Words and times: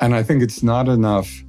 And 0.00 0.14
I 0.14 0.22
think 0.22 0.42
it's 0.42 0.62
not 0.62 0.88
enough 0.88 1.42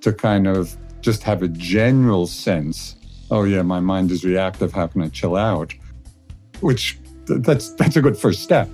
to 0.00 0.12
kind 0.12 0.46
of 0.46 0.76
just 1.00 1.22
have 1.22 1.42
a 1.42 1.48
general 1.48 2.26
sense, 2.26 2.96
oh 3.30 3.44
yeah, 3.44 3.62
my 3.62 3.80
mind 3.80 4.10
is 4.10 4.24
reactive, 4.24 4.72
how 4.72 4.86
can 4.86 5.02
I 5.02 5.08
chill 5.08 5.36
out? 5.36 5.74
Which 6.60 6.98
that's 7.26 7.70
that's 7.74 7.96
a 7.96 8.02
good 8.02 8.16
first 8.16 8.42
step. 8.42 8.68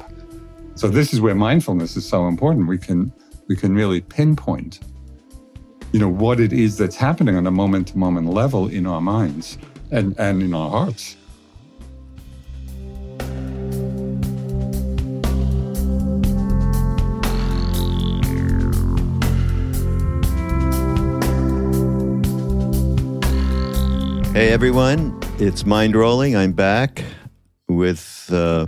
So 0.75 0.89
this 0.89 1.13
is 1.13 1.21
where 1.21 1.35
mindfulness 1.35 1.97
is 1.97 2.07
so 2.07 2.27
important. 2.27 2.69
We 2.69 2.79
can 2.79 3.13
we 3.49 3.57
can 3.57 3.75
really 3.75 4.01
pinpoint 4.01 4.81
you 5.93 5.99
know 5.99 6.09
what 6.09 6.39
it 6.41 6.53
is 6.53 6.77
that's 6.77 6.97
happening 6.97 7.37
on 7.37 7.47
a 7.47 7.51
moment 7.51 7.89
to 7.89 7.99
moment 7.99 8.29
level 8.29 8.69
in 8.69 8.87
our 8.87 9.01
minds 9.01 9.59
and, 9.91 10.19
and 10.19 10.43
in 10.43 10.55
our 10.55 10.71
hearts. 10.71 11.17
Hey 24.41 24.53
everyone, 24.53 25.21
it's 25.39 25.67
Mind 25.67 25.95
Rolling. 25.95 26.35
I'm 26.35 26.53
back 26.53 27.05
with 27.69 28.31
uh, 28.33 28.65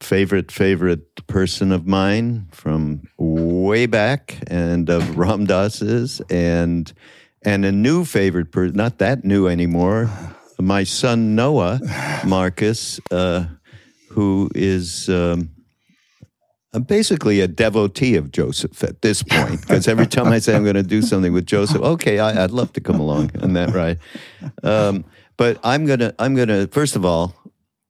favorite 0.00 0.50
favorite 0.50 1.24
person 1.28 1.70
of 1.70 1.86
mine 1.86 2.48
from 2.50 3.02
way 3.16 3.86
back 3.86 4.38
and 4.48 4.90
of 4.90 5.16
Ram 5.16 5.44
Dass's 5.44 6.20
and 6.28 6.92
and 7.42 7.64
a 7.64 7.70
new 7.70 8.04
favorite 8.04 8.50
person, 8.50 8.74
not 8.74 8.98
that 8.98 9.24
new 9.24 9.46
anymore, 9.46 10.10
my 10.58 10.82
son 10.82 11.36
Noah 11.36 11.78
Markus, 12.26 12.98
uh, 13.12 13.44
who 14.08 14.50
is. 14.52 15.08
Um, 15.08 15.61
basically 16.80 17.40
a 17.40 17.48
devotee 17.48 18.16
of 18.16 18.32
Joseph 18.32 18.82
at 18.82 19.02
this 19.02 19.22
point 19.22 19.60
because 19.60 19.86
every 19.86 20.06
time 20.06 20.28
I 20.28 20.38
say 20.38 20.56
I'm 20.56 20.62
going 20.62 20.76
to 20.76 20.82
do 20.82 21.02
something 21.02 21.32
with 21.32 21.46
Joseph, 21.46 21.82
okay, 21.82 22.18
I, 22.18 22.40
would 22.42 22.50
love 22.50 22.72
to 22.74 22.80
come 22.80 22.98
along 22.98 23.30
on 23.42 23.52
that 23.52 23.74
ride. 23.74 23.98
Um, 24.62 25.04
but 25.36 25.58
I'm 25.64 25.86
gonna, 25.86 26.14
I'm 26.18 26.34
gonna. 26.34 26.66
First 26.68 26.96
of 26.96 27.04
all, 27.04 27.34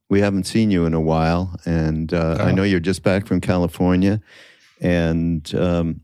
we 0.08 0.20
haven't 0.20 0.44
seen 0.44 0.70
you 0.70 0.84
in 0.84 0.94
a 0.94 1.00
while, 1.00 1.56
and 1.64 2.12
uh, 2.12 2.36
oh. 2.40 2.44
I 2.44 2.52
know 2.52 2.62
you're 2.62 2.80
just 2.80 3.02
back 3.02 3.26
from 3.26 3.40
California, 3.40 4.20
and 4.80 5.54
um, 5.54 6.00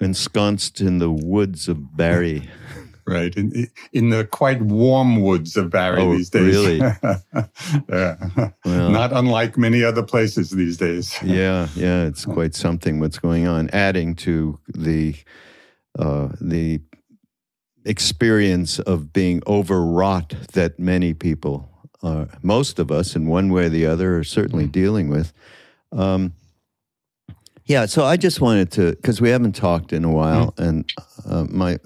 ensconced 0.00 0.80
in 0.80 0.98
the 0.98 1.10
woods 1.10 1.68
of 1.68 1.96
Barre. 1.96 2.42
Right 3.06 3.34
in 3.36 3.68
in 3.92 4.10
the 4.10 4.24
quite 4.24 4.62
warm 4.62 5.22
woods 5.22 5.56
of 5.56 5.70
Barre 5.70 6.00
oh, 6.00 6.16
these 6.16 6.30
days. 6.30 6.54
Really? 6.54 6.78
yeah. 7.88 8.50
Well, 8.64 8.90
Not 8.90 9.12
unlike 9.12 9.56
many 9.58 9.82
other 9.82 10.02
places 10.02 10.50
these 10.50 10.76
days. 10.76 11.16
yeah, 11.24 11.68
yeah, 11.74 12.04
it's 12.04 12.24
quite 12.24 12.54
something 12.54 13.00
what's 13.00 13.18
going 13.18 13.46
on. 13.46 13.70
Adding 13.70 14.14
to 14.16 14.58
the 14.68 15.14
uh, 15.98 16.28
the 16.40 16.80
experience 17.84 18.78
of 18.80 19.12
being 19.12 19.42
overwrought 19.46 20.34
that 20.52 20.78
many 20.78 21.14
people, 21.14 21.68
uh, 22.02 22.26
most 22.42 22.78
of 22.78 22.90
us, 22.90 23.16
in 23.16 23.26
one 23.26 23.52
way 23.52 23.66
or 23.66 23.68
the 23.68 23.86
other, 23.86 24.18
are 24.18 24.24
certainly 24.24 24.66
mm. 24.66 24.72
dealing 24.72 25.08
with. 25.08 25.32
Um, 25.92 26.34
yeah, 27.70 27.86
so 27.86 28.04
I 28.04 28.16
just 28.16 28.40
wanted 28.40 28.72
to 28.72 28.92
because 28.96 29.20
we 29.20 29.30
haven't 29.30 29.54
talked 29.54 29.92
in 29.92 30.04
a 30.04 30.10
while, 30.10 30.52
mm. 30.52 30.66
and 30.66 30.92
uh, 31.24 31.44
my 31.48 31.78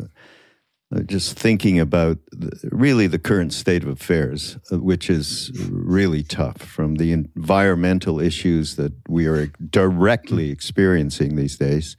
just 1.02 1.38
thinking 1.38 1.80
about 1.80 2.18
really 2.64 3.06
the 3.06 3.18
current 3.18 3.52
state 3.52 3.82
of 3.82 3.88
affairs, 3.88 4.58
uh, 4.70 4.78
which 4.78 5.10
is 5.10 5.50
really 5.70 6.22
tough 6.22 6.58
from 6.58 6.96
the 6.96 7.12
environmental 7.12 8.20
issues 8.20 8.76
that 8.76 8.92
we 9.08 9.26
are 9.26 9.46
directly 9.70 10.50
experiencing 10.50 11.36
these 11.36 11.56
days 11.56 11.96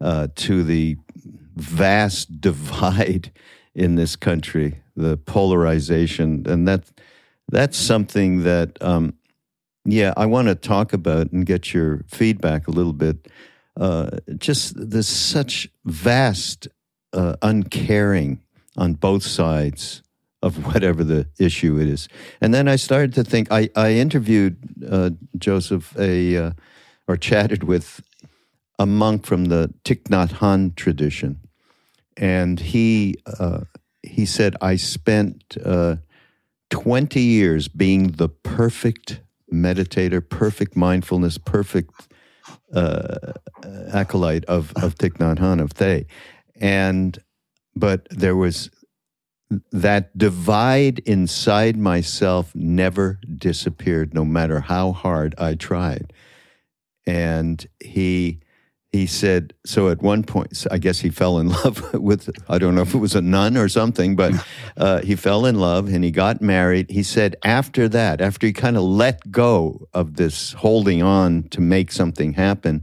uh, 0.00 0.28
to 0.36 0.62
the 0.62 0.96
vast 1.56 2.40
divide 2.40 3.32
in 3.74 3.94
this 3.94 4.16
country, 4.16 4.82
the 4.96 5.16
polarization, 5.16 6.44
and 6.46 6.66
that 6.66 6.84
that's 7.50 7.76
something 7.76 8.44
that, 8.44 8.80
um, 8.80 9.14
yeah, 9.84 10.14
I 10.16 10.26
want 10.26 10.48
to 10.48 10.54
talk 10.54 10.92
about 10.92 11.32
and 11.32 11.44
get 11.44 11.74
your 11.74 12.04
feedback 12.08 12.68
a 12.68 12.70
little 12.70 12.92
bit. 12.92 13.28
Uh, 13.78 14.10
just 14.38 14.74
there's 14.76 15.08
such 15.08 15.68
vast 15.84 16.68
uh, 17.12 17.36
uncaring 17.42 18.40
on 18.76 18.94
both 18.94 19.22
sides 19.22 20.02
of 20.42 20.64
whatever 20.66 21.04
the 21.04 21.28
issue 21.38 21.78
it 21.78 21.88
is. 21.88 22.08
And 22.40 22.54
then 22.54 22.68
I 22.68 22.76
started 22.76 23.14
to 23.14 23.24
think. 23.24 23.48
I 23.50 23.68
I 23.76 23.92
interviewed 23.92 24.56
uh, 24.88 25.10
Joseph 25.36 25.94
a 25.98 26.36
uh, 26.36 26.52
or 27.06 27.16
chatted 27.16 27.64
with 27.64 28.00
a 28.78 28.86
monk 28.86 29.26
from 29.26 29.46
the 29.46 29.72
Thich 29.84 30.04
Nhat 30.04 30.34
Hanh 30.34 30.74
tradition, 30.74 31.40
and 32.16 32.58
he 32.58 33.16
uh, 33.26 33.60
he 34.02 34.24
said 34.24 34.56
I 34.62 34.76
spent 34.76 35.56
uh, 35.64 35.96
twenty 36.70 37.22
years 37.22 37.68
being 37.68 38.12
the 38.12 38.28
perfect 38.28 39.20
meditator, 39.52 40.26
perfect 40.26 40.76
mindfulness, 40.76 41.36
perfect 41.36 42.08
uh, 42.72 43.32
acolyte 43.92 44.46
of 44.46 44.72
of 44.76 44.94
Thich 44.94 45.18
Nhat 45.18 45.38
Hanh 45.38 45.60
of 45.60 45.72
Thay 45.72 46.06
and 46.60 47.18
but 47.74 48.06
there 48.10 48.36
was 48.36 48.70
that 49.72 50.16
divide 50.16 51.00
inside 51.00 51.76
myself 51.76 52.54
never 52.54 53.18
disappeared 53.36 54.14
no 54.14 54.24
matter 54.24 54.60
how 54.60 54.92
hard 54.92 55.34
I 55.38 55.54
tried. 55.54 56.12
And 57.06 57.66
he 57.80 58.40
he 58.92 59.06
said 59.06 59.54
so 59.64 59.88
at 59.88 60.02
one 60.02 60.24
point 60.24 60.66
i 60.70 60.76
guess 60.76 60.98
he 61.00 61.10
fell 61.10 61.38
in 61.38 61.48
love 61.64 61.94
with 61.94 62.28
i 62.48 62.58
don't 62.58 62.74
know 62.74 62.82
if 62.82 62.94
it 62.94 62.98
was 62.98 63.14
a 63.14 63.20
nun 63.20 63.56
or 63.56 63.68
something 63.68 64.16
but 64.16 64.32
uh, 64.76 65.00
he 65.02 65.14
fell 65.14 65.46
in 65.46 65.60
love 65.60 65.88
and 65.88 66.02
he 66.02 66.10
got 66.10 66.40
married 66.40 66.90
he 66.90 67.02
said 67.02 67.36
after 67.44 67.88
that 67.88 68.20
after 68.20 68.46
he 68.48 68.52
kind 68.52 68.76
of 68.76 68.82
let 68.82 69.30
go 69.30 69.86
of 69.94 70.16
this 70.16 70.52
holding 70.54 71.02
on 71.02 71.44
to 71.44 71.60
make 71.60 71.92
something 71.92 72.32
happen 72.32 72.82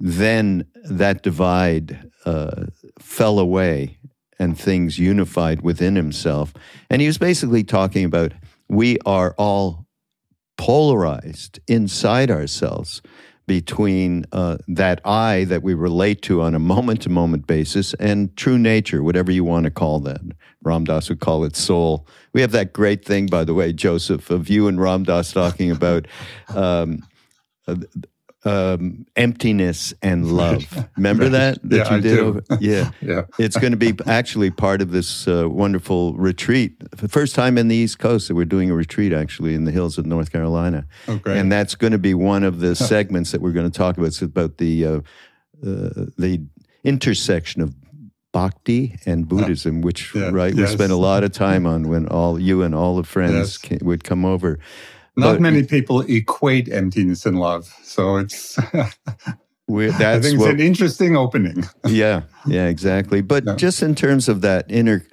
then 0.00 0.64
that 0.84 1.22
divide 1.22 2.10
uh, 2.24 2.66
fell 2.98 3.38
away 3.38 3.98
and 4.38 4.58
things 4.58 4.98
unified 4.98 5.62
within 5.62 5.96
himself. 5.96 6.52
And 6.90 7.00
he 7.00 7.06
was 7.06 7.18
basically 7.18 7.64
talking 7.64 8.04
about 8.04 8.32
we 8.68 8.98
are 9.06 9.34
all 9.38 9.86
polarized 10.56 11.58
inside 11.66 12.30
ourselves 12.30 13.02
between 13.46 14.26
uh, 14.32 14.58
that 14.68 15.00
I 15.06 15.44
that 15.44 15.62
we 15.62 15.72
relate 15.72 16.20
to 16.22 16.42
on 16.42 16.54
a 16.54 16.58
moment 16.58 17.02
to 17.02 17.08
moment 17.08 17.46
basis 17.46 17.94
and 17.94 18.36
true 18.36 18.58
nature, 18.58 19.02
whatever 19.02 19.32
you 19.32 19.42
want 19.42 19.64
to 19.64 19.70
call 19.70 20.00
that. 20.00 20.20
Ram 20.62 20.84
Dass 20.84 21.08
would 21.08 21.20
call 21.20 21.44
it 21.44 21.56
soul. 21.56 22.06
We 22.34 22.42
have 22.42 22.52
that 22.52 22.72
great 22.72 23.04
thing, 23.04 23.26
by 23.26 23.44
the 23.44 23.54
way, 23.54 23.72
Joseph, 23.72 24.30
of 24.30 24.50
you 24.50 24.68
and 24.68 24.80
Ram 24.80 25.04
Dass 25.04 25.32
talking 25.32 25.70
about 25.70 26.06
um, 26.54 27.02
um, 28.44 29.06
emptiness 29.16 29.92
and 30.02 30.32
love. 30.36 30.88
Remember 30.96 31.28
that 31.28 31.58
that 31.64 31.76
yeah, 31.76 31.94
you 31.94 32.00
did? 32.00 32.18
Over, 32.18 32.42
yeah, 32.60 32.90
yeah. 33.00 33.22
It's 33.38 33.56
going 33.56 33.72
to 33.72 33.78
be 33.78 33.94
actually 34.06 34.50
part 34.50 34.80
of 34.80 34.90
this 34.90 35.26
uh, 35.26 35.48
wonderful 35.48 36.14
retreat. 36.14 36.78
The 36.90 37.08
first 37.08 37.34
time 37.34 37.58
in 37.58 37.68
the 37.68 37.76
East 37.76 37.98
Coast 37.98 38.28
that 38.28 38.34
we're 38.34 38.44
doing 38.44 38.70
a 38.70 38.74
retreat 38.74 39.12
actually 39.12 39.54
in 39.54 39.64
the 39.64 39.72
hills 39.72 39.98
of 39.98 40.06
North 40.06 40.32
Carolina. 40.32 40.86
Okay. 41.08 41.38
And 41.38 41.50
that's 41.50 41.74
going 41.74 41.92
to 41.92 41.98
be 41.98 42.14
one 42.14 42.44
of 42.44 42.60
the 42.60 42.74
segments 42.74 43.32
that 43.32 43.40
we're 43.40 43.52
going 43.52 43.70
to 43.70 43.76
talk 43.76 43.96
about. 43.96 44.08
It's 44.08 44.22
about 44.22 44.58
the 44.58 44.86
uh, 44.86 45.00
uh, 45.66 46.06
the 46.16 46.46
intersection 46.84 47.62
of 47.62 47.74
bhakti 48.32 48.96
and 49.06 49.26
Buddhism, 49.26 49.80
which 49.80 50.14
yeah, 50.14 50.30
right 50.32 50.54
yes. 50.54 50.70
we 50.70 50.76
spent 50.76 50.92
a 50.92 50.96
lot 50.96 51.24
of 51.24 51.32
time 51.32 51.66
on 51.66 51.88
when 51.88 52.06
all 52.08 52.38
you 52.38 52.62
and 52.62 52.74
all 52.74 52.96
the 52.96 53.02
friends 53.02 53.34
yes. 53.34 53.58
came, 53.58 53.78
would 53.82 54.04
come 54.04 54.24
over. 54.24 54.58
Not 55.18 55.32
but, 55.32 55.40
many 55.40 55.64
people 55.64 56.02
equate 56.02 56.68
emptiness 56.68 57.26
and 57.26 57.40
love, 57.40 57.66
so 57.82 58.18
it's. 58.18 58.54
that's 59.68 60.00
I 60.00 60.20
think 60.20 60.38
what, 60.38 60.50
it's 60.50 60.54
an 60.54 60.60
interesting 60.60 61.16
opening. 61.16 61.64
yeah, 61.86 62.22
yeah, 62.46 62.68
exactly. 62.68 63.20
But 63.20 63.44
yeah. 63.44 63.56
just 63.56 63.82
in 63.82 63.96
terms 63.96 64.28
of 64.28 64.42
that 64.42 64.70
inner, 64.70 65.04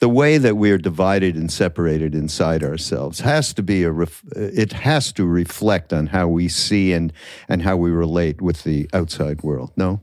the 0.00 0.08
way 0.08 0.38
that 0.38 0.56
we 0.56 0.72
are 0.72 0.78
divided 0.78 1.36
and 1.36 1.52
separated 1.52 2.16
inside 2.16 2.64
ourselves 2.64 3.20
has 3.20 3.54
to 3.54 3.62
be 3.62 3.84
a. 3.84 3.92
Ref, 3.92 4.24
it 4.34 4.72
has 4.72 5.12
to 5.12 5.24
reflect 5.24 5.92
on 5.92 6.08
how 6.08 6.26
we 6.26 6.48
see 6.48 6.92
and 6.92 7.12
and 7.48 7.62
how 7.62 7.76
we 7.76 7.90
relate 7.90 8.42
with 8.42 8.64
the 8.64 8.90
outside 8.92 9.44
world. 9.44 9.70
No. 9.76 10.02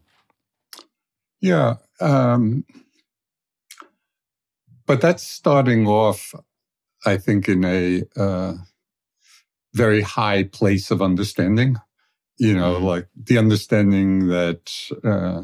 Yeah, 1.41 1.75
um, 1.99 2.63
but 4.85 5.01
that's 5.01 5.23
starting 5.23 5.87
off, 5.87 6.33
I 7.05 7.17
think, 7.17 7.49
in 7.49 7.65
a. 7.65 8.03
Uh, 8.15 8.53
very 9.73 10.01
high 10.01 10.43
place 10.43 10.91
of 10.91 11.01
understanding. 11.01 11.77
You 12.37 12.55
know, 12.55 12.75
mm-hmm. 12.75 12.85
like 12.85 13.07
the 13.15 13.37
understanding 13.37 14.27
that 14.27 14.71
uh, 15.03 15.43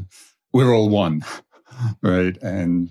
we're 0.51 0.73
all 0.73 0.89
one, 0.89 1.23
right? 2.01 2.35
And 2.41 2.89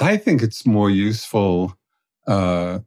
I 0.00 0.16
think 0.16 0.42
it's 0.42 0.64
more 0.64 0.90
useful 0.90 1.76
uh, 2.26 2.80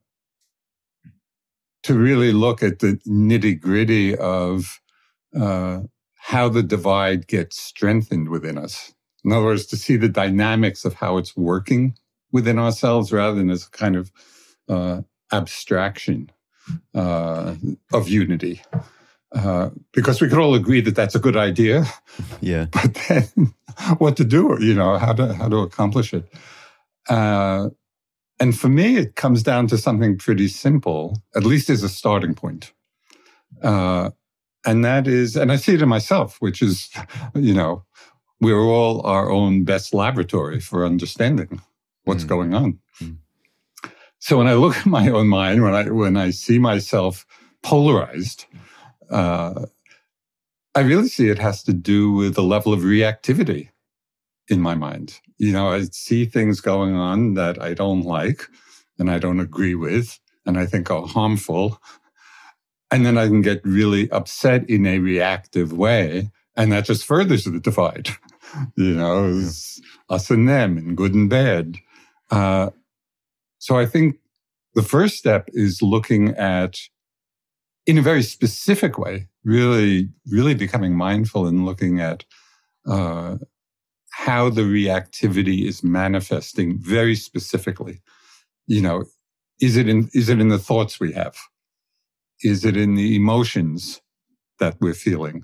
to 1.83 1.94
really 1.94 2.31
look 2.31 2.63
at 2.63 2.79
the 2.79 3.00
nitty 3.07 3.59
gritty 3.59 4.15
of 4.15 4.79
uh, 5.39 5.81
how 6.15 6.50
the 6.50 6.63
divide 6.63 7.27
gets 7.27 7.59
strengthened 7.59 8.29
within 8.29 8.57
us. 8.57 8.94
In 9.23 9.31
other 9.31 9.45
words, 9.45 9.65
to 9.67 9.77
see 9.77 9.97
the 9.97 10.09
dynamics 10.09 10.85
of 10.85 10.94
how 10.94 11.17
it's 11.17 11.35
working 11.35 11.95
within 12.31 12.57
ourselves 12.57 13.12
rather 13.12 13.35
than 13.35 13.50
as 13.50 13.67
a 13.67 13.71
kind 13.71 13.95
of 13.95 14.12
uh, 14.69 15.01
abstraction 15.31 16.31
uh, 16.94 17.56
of 17.94 18.09
unity. 18.09 18.62
Uh, 19.31 19.69
because 19.91 20.21
we 20.21 20.29
could 20.29 20.38
all 20.38 20.56
agree 20.56 20.79
that 20.79 20.95
that's 20.95 21.15
a 21.15 21.19
good 21.19 21.35
idea. 21.35 21.85
Yeah. 22.41 22.67
But 22.71 22.94
then 23.07 23.53
what 23.97 24.15
to 24.17 24.23
do, 24.23 24.57
you 24.62 24.73
know, 24.73 24.97
how 24.97 25.13
to, 25.13 25.33
how 25.33 25.50
to 25.50 25.57
accomplish 25.57 26.13
it. 26.13 26.31
Uh, 27.09 27.69
and 28.39 28.57
for 28.57 28.69
me, 28.69 28.97
it 28.97 29.15
comes 29.15 29.44
down 29.44 29.67
to 29.67 29.77
something 29.77 30.17
pretty 30.17 30.47
simple, 30.47 31.21
at 31.35 31.44
least 31.44 31.69
as 31.69 31.83
a 31.83 31.89
starting 31.89 32.33
point. 32.33 32.71
Uh, 33.62 34.12
and 34.65 34.83
that 34.83 35.07
is, 35.07 35.35
and 35.35 35.51
I 35.51 35.57
see 35.57 35.73
it 35.73 35.81
in 35.81 35.89
myself, 35.89 36.38
which 36.39 36.62
is, 36.62 36.89
you 37.35 37.53
know, 37.53 37.83
we're 38.41 38.62
all 38.62 39.06
our 39.06 39.31
own 39.31 39.63
best 39.63 39.94
laboratory 39.94 40.59
for 40.59 40.85
understanding 40.85 41.62
what's 42.03 42.23
mm. 42.23 42.29
going 42.29 42.53
on. 42.53 42.79
So 44.25 44.39
when 44.39 44.48
I 44.48 44.56
look 44.56 44.75
at 44.75 44.88
my 44.88 45.07
own 45.10 45.27
mind, 45.27 45.62
when 45.62 45.75
I 45.75 45.88
when 45.88 46.18
I 46.18 46.31
see 46.31 46.57
myself 46.57 47.27
polarized, 47.62 48.45
uh, 49.12 49.68
I 50.74 50.80
really 50.80 51.10
see 51.10 51.30
it 51.30 51.38
has 51.38 51.62
to 51.66 51.74
do 51.74 52.12
with 52.12 52.33
the 52.33 52.42
level 52.42 52.74
of 52.74 52.80
reactivity 52.80 53.69
in 54.50 54.62
my 54.62 54.74
mind. 54.74 55.19
You 55.38 55.51
know, 55.51 55.69
I 55.69 55.83
see 55.92 56.25
things 56.25 56.60
going 56.60 56.95
on 56.95 57.36
that 57.36 57.62
I 57.62 57.75
don't 57.75 58.01
like 58.01 58.50
and 58.98 59.12
I 59.12 59.19
don't 59.19 59.39
agree 59.39 59.75
with 59.75 60.19
and 60.44 60.57
I 60.57 60.66
think 60.66 60.89
are 60.89 61.06
harmful. 61.06 61.80
And 62.89 63.06
then 63.06 63.19
I 63.19 63.27
can 63.27 63.44
get 63.44 63.62
really 63.63 64.10
upset 64.10 64.68
in 64.68 64.88
a 64.88 64.98
reactive 64.98 65.72
way. 65.72 66.31
And 66.57 66.72
that 66.72 66.86
just 66.86 67.06
furthers 67.06 67.44
the 67.44 67.60
divide. 67.60 68.10
you 68.75 68.95
know, 68.95 69.27
yeah. 69.27 69.50
us 70.10 70.31
and 70.31 70.50
them 70.50 70.80
and 70.80 70.98
good 70.98 71.13
and 71.13 71.30
bad. 71.30 71.77
Uh, 72.31 72.72
so 73.60 73.78
I 73.78 73.86
think 73.86 74.18
the 74.74 74.84
first 74.84 75.18
step 75.18 75.50
is 75.54 75.81
looking 75.81 76.30
at 76.36 76.78
in 77.86 77.98
a 77.98 78.02
very 78.02 78.24
specific 78.24 78.98
way, 78.98 79.28
really, 79.44 80.10
really 80.28 80.56
becoming 80.56 80.96
mindful 80.96 81.46
and 81.46 81.66
looking 81.66 82.00
at 82.00 82.25
uh, 82.88 83.38
how 84.12 84.50
the 84.50 84.62
reactivity 84.62 85.68
is 85.68 85.84
manifesting 85.84 86.78
very 86.80 87.16
specifically. 87.16 88.02
You 88.68 88.81
know, 88.81 89.06
is 89.62 89.78
it 89.78 89.88
in 89.88 90.10
is 90.13 90.30
it 90.30 90.40
in 90.40 90.50
the 90.50 90.60
thoughts 90.60 91.00
we 91.00 91.13
have? 91.13 91.38
Is 92.42 92.66
it 92.66 92.75
in 92.75 92.96
the 92.96 93.16
emotions 93.16 94.01
that 94.60 94.78
we're 94.81 94.94
feeling? 94.94 95.44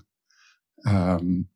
Um, 0.86 1.48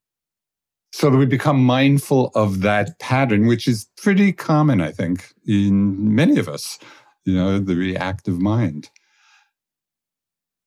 so 0.96 1.10
that 1.10 1.18
we 1.18 1.26
become 1.26 1.62
mindful 1.62 2.32
of 2.36 2.62
that 2.62 2.98
pattern, 3.00 3.48
which 3.48 3.68
is 3.68 3.86
pretty 3.98 4.32
common, 4.32 4.80
I 4.80 4.94
think, 4.94 5.34
in 5.46 6.16
many 6.16 6.40
of 6.40 6.48
us. 6.48 6.80
You 7.26 7.36
know, 7.36 7.60
the 7.60 7.76
reactive 7.76 8.40
mind. 8.40 8.90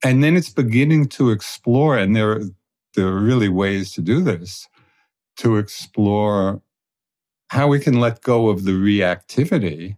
And 0.04 0.22
then 0.22 0.36
it's 0.36 0.50
beginning 0.50 1.06
to 1.16 1.30
explore, 1.30 1.96
and 1.96 2.14
there, 2.14 2.42
there 2.94 3.06
are 3.06 3.22
really 3.22 3.48
ways 3.48 3.94
to 3.94 4.02
do 4.02 4.20
this, 4.20 4.68
to 5.38 5.56
explore 5.56 6.60
how 7.48 7.68
we 7.68 7.80
can 7.80 7.98
let 7.98 8.20
go 8.20 8.50
of 8.50 8.64
the 8.64 8.72
reactivity 8.72 9.96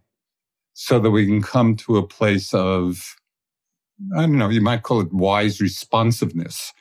so 0.71 0.97
that 0.99 1.11
we 1.11 1.25
can 1.25 1.41
come 1.41 1.75
to 1.75 1.97
a 1.97 2.07
place 2.07 2.53
of, 2.53 3.17
I 4.15 4.21
don't 4.21 4.37
know, 4.37 4.47
you 4.47 4.61
might 4.61 4.83
call 4.83 5.01
it 5.01 5.11
wise 5.11 5.59
responsiveness, 5.59 6.71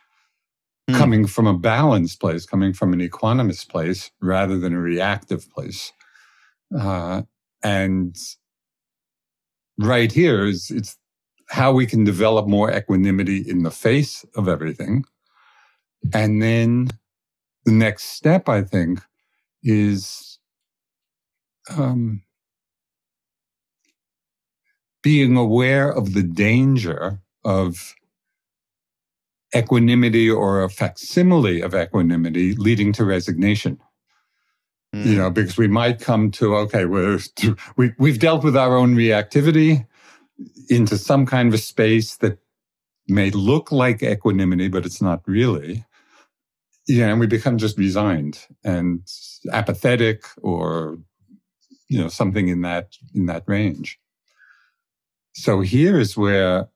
mm. 0.92 0.96
coming 0.96 1.26
from 1.26 1.46
a 1.46 1.56
balanced 1.56 2.20
place, 2.20 2.46
coming 2.46 2.72
from 2.72 2.92
an 2.92 3.00
equanimous 3.00 3.68
place 3.68 4.10
rather 4.20 4.58
than 4.58 4.74
a 4.74 4.80
reactive 4.80 5.50
place. 5.50 5.92
Uh, 6.76 7.22
and 7.62 8.16
right 9.78 10.12
here 10.12 10.44
is 10.44 10.70
it's 10.70 10.96
how 11.48 11.72
we 11.72 11.86
can 11.86 12.04
develop 12.04 12.46
more 12.46 12.70
equanimity 12.70 13.38
in 13.38 13.64
the 13.64 13.70
face 13.70 14.24
of 14.36 14.48
everything. 14.48 15.04
And 16.14 16.40
then 16.40 16.88
the 17.64 17.72
next 17.72 18.04
step, 18.04 18.48
I 18.48 18.62
think, 18.62 19.00
is 19.62 20.38
um, 21.68 22.22
being 25.02 25.36
aware 25.36 25.90
of 25.90 26.14
the 26.14 26.22
danger 26.22 27.20
of 27.44 27.94
equanimity 29.54 30.30
or 30.30 30.62
a 30.62 30.70
facsimile 30.70 31.60
of 31.60 31.74
equanimity 31.74 32.54
leading 32.54 32.92
to 32.94 33.04
resignation. 33.04 33.78
Mm. 34.94 35.06
You 35.06 35.16
know, 35.16 35.30
because 35.30 35.56
we 35.56 35.68
might 35.68 36.00
come 36.00 36.30
to, 36.32 36.56
okay, 36.56 36.84
we're, 36.84 37.20
we, 37.76 37.92
we've 37.98 38.18
dealt 38.18 38.42
with 38.42 38.56
our 38.56 38.76
own 38.76 38.96
reactivity 38.96 39.86
into 40.68 40.96
some 40.96 41.26
kind 41.26 41.48
of 41.48 41.54
a 41.54 41.58
space 41.58 42.16
that 42.16 42.38
may 43.08 43.30
look 43.30 43.72
like 43.72 44.02
equanimity, 44.02 44.68
but 44.68 44.86
it's 44.86 45.02
not 45.02 45.22
really. 45.26 45.84
Yeah, 46.86 47.08
and 47.08 47.20
we 47.20 47.26
become 47.26 47.58
just 47.58 47.78
resigned 47.78 48.46
and 48.64 49.06
apathetic 49.52 50.24
or 50.42 50.98
you 51.88 52.00
know 52.00 52.08
something 52.08 52.48
in 52.48 52.62
that 52.62 52.96
in 53.14 53.26
that 53.26 53.44
range. 53.46 53.98
So 55.34 55.60
here 55.60 55.98
is 55.98 56.16
where 56.16 56.68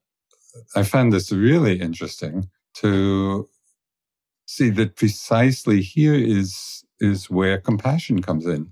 I 0.77 0.83
found 0.83 1.13
this 1.13 1.33
really 1.33 1.81
interesting 1.81 2.49
to 2.75 3.49
see 4.47 4.71
that 4.71 4.97
precisely 4.97 5.81
here 5.81 6.15
is 6.15 6.85
is 7.01 7.29
where 7.29 7.59
compassion 7.59 8.23
comes 8.23 8.47
in. 8.47 8.71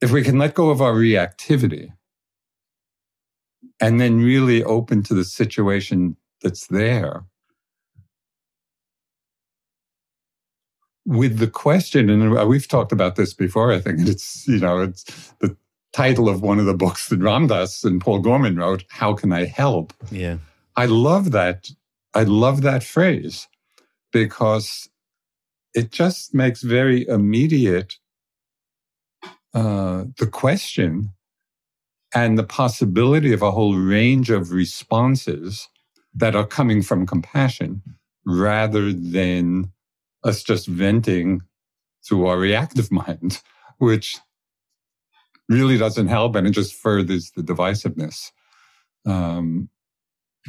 If 0.00 0.10
we 0.10 0.22
can 0.22 0.38
let 0.38 0.54
go 0.54 0.70
of 0.70 0.82
our 0.82 0.92
reactivity 0.92 1.92
and 3.80 4.00
then 4.00 4.20
really 4.20 4.62
open 4.64 5.02
to 5.04 5.14
the 5.14 5.24
situation 5.24 6.16
that's 6.42 6.66
there. 6.66 7.24
With 11.06 11.38
the 11.38 11.48
question, 11.48 12.08
and 12.08 12.36
uh, 12.36 12.46
we've 12.46 12.68
talked 12.68 12.92
about 12.92 13.16
this 13.16 13.34
before, 13.34 13.72
I 13.72 13.78
think 13.78 14.06
it's, 14.08 14.46
you 14.48 14.58
know, 14.58 14.80
it's 14.80 15.04
the 15.40 15.56
title 15.92 16.28
of 16.28 16.40
one 16.40 16.58
of 16.58 16.66
the 16.66 16.74
books 16.74 17.08
that 17.08 17.20
Ram 17.20 17.46
Dass 17.46 17.84
and 17.84 18.00
Paul 18.00 18.20
Gorman 18.20 18.56
wrote, 18.56 18.84
How 18.88 19.12
Can 19.12 19.32
I 19.32 19.44
Help? 19.44 19.92
Yeah. 20.10 20.38
I 20.76 20.86
love 20.86 21.30
that. 21.32 21.68
I 22.14 22.22
love 22.22 22.62
that 22.62 22.84
phrase 22.84 23.48
because 24.12 24.88
it 25.74 25.90
just 25.90 26.32
makes 26.32 26.62
very 26.62 27.06
immediate 27.08 27.98
uh, 29.52 30.04
the 30.18 30.26
question 30.26 31.10
and 32.14 32.38
the 32.38 32.44
possibility 32.44 33.32
of 33.32 33.42
a 33.42 33.50
whole 33.50 33.74
range 33.76 34.30
of 34.30 34.52
responses 34.52 35.68
that 36.14 36.36
are 36.36 36.46
coming 36.46 36.82
from 36.82 37.06
compassion 37.06 37.82
rather 38.24 38.92
than 38.92 39.72
us 40.22 40.42
just 40.42 40.68
venting 40.68 41.42
through 42.06 42.26
our 42.26 42.38
reactive 42.38 42.90
mind, 42.92 43.42
which 43.78 44.18
really 45.48 45.76
doesn't 45.76 46.08
help 46.08 46.36
and 46.36 46.46
it 46.46 46.52
just 46.52 46.74
furthers 46.74 47.32
the 47.36 47.42
divisiveness. 47.42 48.30
Um, 49.04 49.68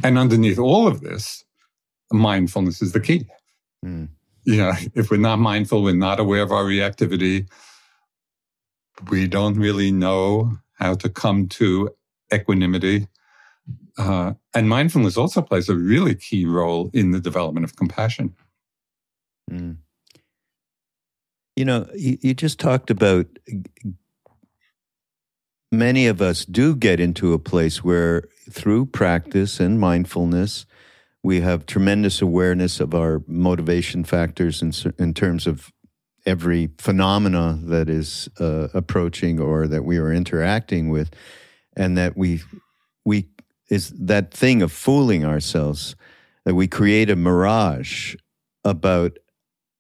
and 0.04 0.18
underneath 0.18 0.60
all 0.60 0.88
of 0.88 1.02
this, 1.02 1.45
mindfulness 2.12 2.82
is 2.82 2.92
the 2.92 3.00
key. 3.00 3.28
Mm. 3.84 4.10
You 4.44 4.58
know, 4.58 4.74
if 4.94 5.10
we're 5.10 5.18
not 5.18 5.40
mindful, 5.40 5.84
we're 5.84 5.96
not 5.96 6.20
aware 6.20 6.44
of 6.44 6.52
our 6.52 6.64
reactivity, 6.64 7.48
we 9.10 9.28
don't 9.28 9.56
really 9.56 9.92
know 9.92 10.58
how 10.74 10.94
to 10.96 11.10
come 11.10 11.48
to 11.48 11.90
equanimity. 12.34 13.08
Uh, 13.98 14.34
and 14.54 14.70
mindfulness 14.70 15.18
also 15.18 15.42
plays 15.42 15.70
a 15.70 15.76
really 15.76 16.16
key 16.16 16.46
role 16.46 16.90
in 16.94 17.12
the 17.12 17.20
development 17.20 17.64
of 17.64 17.76
compassion. 17.76 18.36
Mm. 19.52 19.78
You 21.56 21.66
know, 21.66 21.88
you, 21.96 22.18
you 22.22 22.34
just 22.34 22.60
talked 22.60 22.90
about 22.90 23.28
many 25.72 26.08
of 26.08 26.22
us 26.22 26.46
do 26.46 26.76
get 26.76 27.00
into 27.00 27.34
a 27.34 27.40
place 27.40 27.84
where 27.84 28.28
through 28.50 28.88
practice 28.88 29.60
and 29.60 29.80
mindfulness, 29.80 30.66
we 31.26 31.42
have 31.42 31.66
tremendous 31.66 32.22
awareness 32.22 32.80
of 32.80 32.94
our 32.94 33.24
motivation 33.26 34.04
factors 34.04 34.62
in, 34.62 34.72
in 35.00 35.12
terms 35.12 35.48
of 35.48 35.74
every 36.24 36.70
phenomena 36.78 37.58
that 37.64 37.90
is 37.90 38.30
uh, 38.40 38.68
approaching 38.76 39.40
or 39.40 39.68
that 39.68 39.84
we 39.84 39.98
are 39.98 40.14
interacting 40.14 40.90
with, 40.90 41.10
and 41.76 41.98
that 41.98 42.16
we 42.16 42.44
we 43.06 43.28
is 43.72 43.90
that 43.90 44.32
thing 44.32 44.62
of 44.62 44.72
fooling 44.72 45.26
ourselves 45.26 45.96
that 46.44 46.54
we 46.54 46.68
create 46.68 47.10
a 47.10 47.16
mirage 47.16 48.16
about 48.64 49.18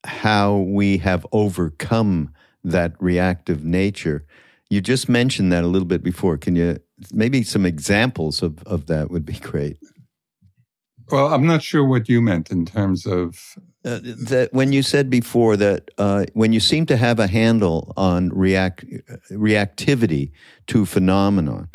how 0.03 0.57
we 0.57 0.97
have 0.97 1.27
overcome 1.31 2.33
that 2.63 2.93
reactive 2.99 3.63
nature. 3.63 4.25
You 4.71 4.81
just 4.81 5.07
mentioned 5.07 5.51
that 5.53 5.63
a 5.63 5.67
little 5.67 5.87
bit 5.87 6.01
before. 6.01 6.39
Can 6.39 6.55
you 6.55 6.79
maybe 7.13 7.43
some 7.43 7.67
examples 7.67 8.41
of, 8.41 8.63
of 8.63 8.87
that 8.87 9.11
would 9.11 9.27
be 9.27 9.33
great? 9.33 9.77
Well, 11.11 11.33
I'm 11.33 11.45
not 11.45 11.61
sure 11.61 11.85
what 11.85 12.09
you 12.09 12.21
meant 12.21 12.51
in 12.51 12.65
terms 12.65 13.05
of 13.05 13.57
uh, 13.85 13.99
that 14.03 14.49
when 14.53 14.73
you 14.73 14.81
said 14.81 15.09
before 15.09 15.55
that 15.57 15.91
uh, 15.99 16.25
when 16.33 16.51
you 16.51 16.59
seem 16.59 16.85
to 16.87 16.97
have 16.97 17.19
a 17.19 17.27
handle 17.27 17.93
on 17.95 18.29
react 18.29 18.85
reactivity 19.31 20.31
to 20.67 20.85
phenomenon, 20.85 21.69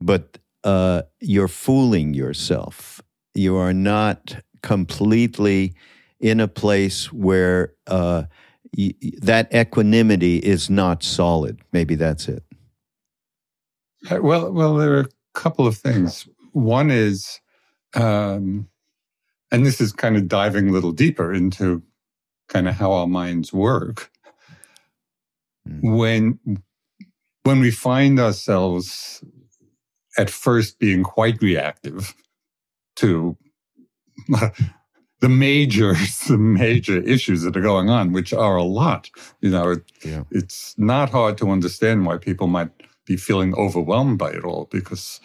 but 0.00 0.38
uh, 0.64 1.02
you're 1.20 1.48
fooling 1.48 2.14
yourself. 2.14 3.02
You 3.34 3.56
are 3.56 3.74
not 3.74 4.36
completely 4.62 5.74
in 6.20 6.40
a 6.40 6.48
place 6.48 7.12
where 7.12 7.74
uh, 7.86 8.24
y- 8.76 8.94
that 9.20 9.54
equanimity 9.54 10.38
is 10.38 10.70
not 10.70 11.02
solid. 11.02 11.60
Maybe 11.72 11.96
that's 11.96 12.28
it. 12.28 12.42
Uh, 14.10 14.20
well, 14.22 14.50
well, 14.52 14.76
there 14.76 14.94
are 14.94 15.00
a 15.00 15.08
couple 15.34 15.66
of 15.66 15.76
things. 15.76 16.26
One 16.52 16.90
is. 16.90 17.40
Um, 17.94 18.68
and 19.50 19.64
this 19.64 19.80
is 19.80 19.92
kind 19.92 20.16
of 20.16 20.28
diving 20.28 20.68
a 20.68 20.72
little 20.72 20.92
deeper 20.92 21.32
into 21.32 21.82
kind 22.48 22.68
of 22.68 22.74
how 22.74 22.92
our 22.92 23.06
minds 23.06 23.52
work. 23.52 24.10
Mm. 25.68 25.96
When 25.96 26.38
when 27.44 27.60
we 27.60 27.70
find 27.70 28.18
ourselves 28.18 29.22
at 30.18 30.30
first 30.30 30.78
being 30.78 31.02
quite 31.02 31.40
reactive 31.42 32.14
to 32.96 33.36
the 34.28 35.28
major 35.28 35.92
the 36.28 36.38
major 36.38 37.00
issues 37.00 37.42
that 37.42 37.56
are 37.56 37.62
going 37.62 37.90
on, 37.90 38.12
which 38.12 38.32
are 38.32 38.56
a 38.56 38.62
lot. 38.62 39.10
You 39.40 39.50
know, 39.50 39.70
it, 39.70 39.82
yeah. 40.04 40.24
it's 40.30 40.74
not 40.78 41.10
hard 41.10 41.38
to 41.38 41.50
understand 41.50 42.06
why 42.06 42.18
people 42.18 42.46
might 42.46 42.70
be 43.06 43.16
feeling 43.16 43.54
overwhelmed 43.54 44.18
by 44.18 44.30
it 44.30 44.44
all 44.44 44.66
because 44.70 45.20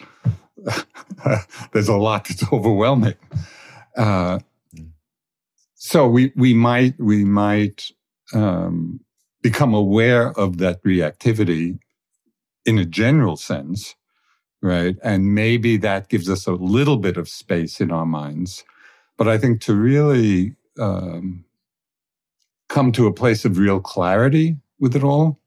there's 1.72 1.88
a 1.88 1.96
lot 1.96 2.26
that's 2.26 2.44
overwhelming. 2.52 3.14
Uh, 3.96 4.38
so 5.74 6.06
we 6.08 6.32
we 6.36 6.54
might 6.54 6.98
we 6.98 7.24
might 7.24 7.90
um, 8.34 9.00
become 9.42 9.74
aware 9.74 10.32
of 10.38 10.58
that 10.58 10.82
reactivity 10.84 11.78
in 12.66 12.78
a 12.78 12.84
general 12.84 13.36
sense, 13.36 13.94
right? 14.62 14.96
And 15.02 15.34
maybe 15.34 15.76
that 15.78 16.08
gives 16.08 16.28
us 16.28 16.46
a 16.46 16.52
little 16.52 16.98
bit 16.98 17.16
of 17.16 17.28
space 17.28 17.80
in 17.80 17.90
our 17.90 18.06
minds. 18.06 18.64
But 19.16 19.28
I 19.28 19.38
think 19.38 19.60
to 19.62 19.74
really 19.74 20.54
um, 20.78 21.44
come 22.68 22.92
to 22.92 23.06
a 23.06 23.12
place 23.12 23.44
of 23.44 23.58
real 23.58 23.80
clarity 23.80 24.56
with 24.78 24.94
it 24.94 25.04
all, 25.04 25.38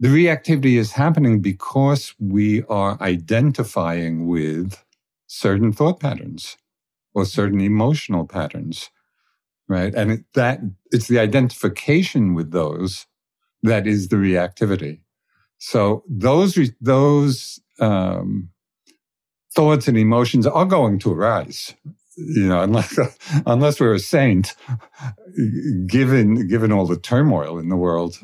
the 0.00 0.08
reactivity 0.08 0.78
is 0.78 0.92
happening 0.92 1.40
because 1.40 2.14
we 2.18 2.62
are 2.64 2.96
identifying 3.00 4.26
with 4.26 4.84
certain 5.26 5.72
thought 5.72 6.00
patterns 6.00 6.56
or 7.14 7.24
certain 7.24 7.60
emotional 7.60 8.26
patterns, 8.26 8.90
right? 9.68 9.94
And 9.94 10.12
it, 10.12 10.24
that 10.34 10.60
it's 10.92 11.08
the 11.08 11.18
identification 11.18 12.34
with 12.34 12.52
those 12.52 13.06
that 13.62 13.86
is 13.86 14.08
the 14.08 14.16
reactivity. 14.16 15.00
So 15.58 16.04
those 16.08 16.58
those 16.80 17.60
um, 17.80 18.50
thoughts 19.54 19.88
and 19.88 19.98
emotions 19.98 20.46
are 20.46 20.64
going 20.64 20.98
to 21.00 21.12
arise, 21.12 21.74
you 22.16 22.48
know, 22.48 22.62
unless 22.62 22.96
unless 23.46 23.80
we're 23.80 23.94
a 23.94 23.98
saint, 23.98 24.54
given 25.86 26.46
given 26.46 26.72
all 26.72 26.86
the 26.86 26.98
turmoil 26.98 27.58
in 27.58 27.68
the 27.68 27.76
world. 27.76 28.18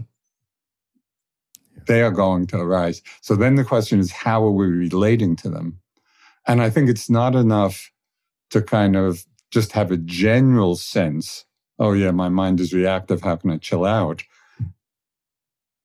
They 1.87 2.03
are 2.03 2.11
going 2.11 2.47
to 2.49 2.59
arise. 2.59 3.03
So 3.21 3.37
then 3.37 3.55
the 3.55 3.65
question 3.65 4.01
is, 4.01 4.13
how 4.13 4.45
are 4.45 4.51
we 4.51 4.67
relating 4.67 5.37
to 5.37 5.51
them? 5.51 5.81
And 6.47 6.61
I 6.63 6.71
think 6.71 6.89
it's 6.89 7.09
not 7.09 7.35
enough 7.35 7.91
to 8.51 8.63
kind 8.63 8.97
of 8.97 9.25
just 9.51 9.73
have 9.73 9.91
a 9.91 9.97
general 9.97 10.77
sense, 10.77 11.45
oh, 11.79 11.93
yeah, 11.93 12.11
my 12.11 12.29
mind 12.29 12.61
is 12.61 12.73
reactive. 12.73 13.23
How 13.23 13.37
can 13.37 13.51
I 13.51 13.59
chill 13.59 13.85
out? 13.85 14.23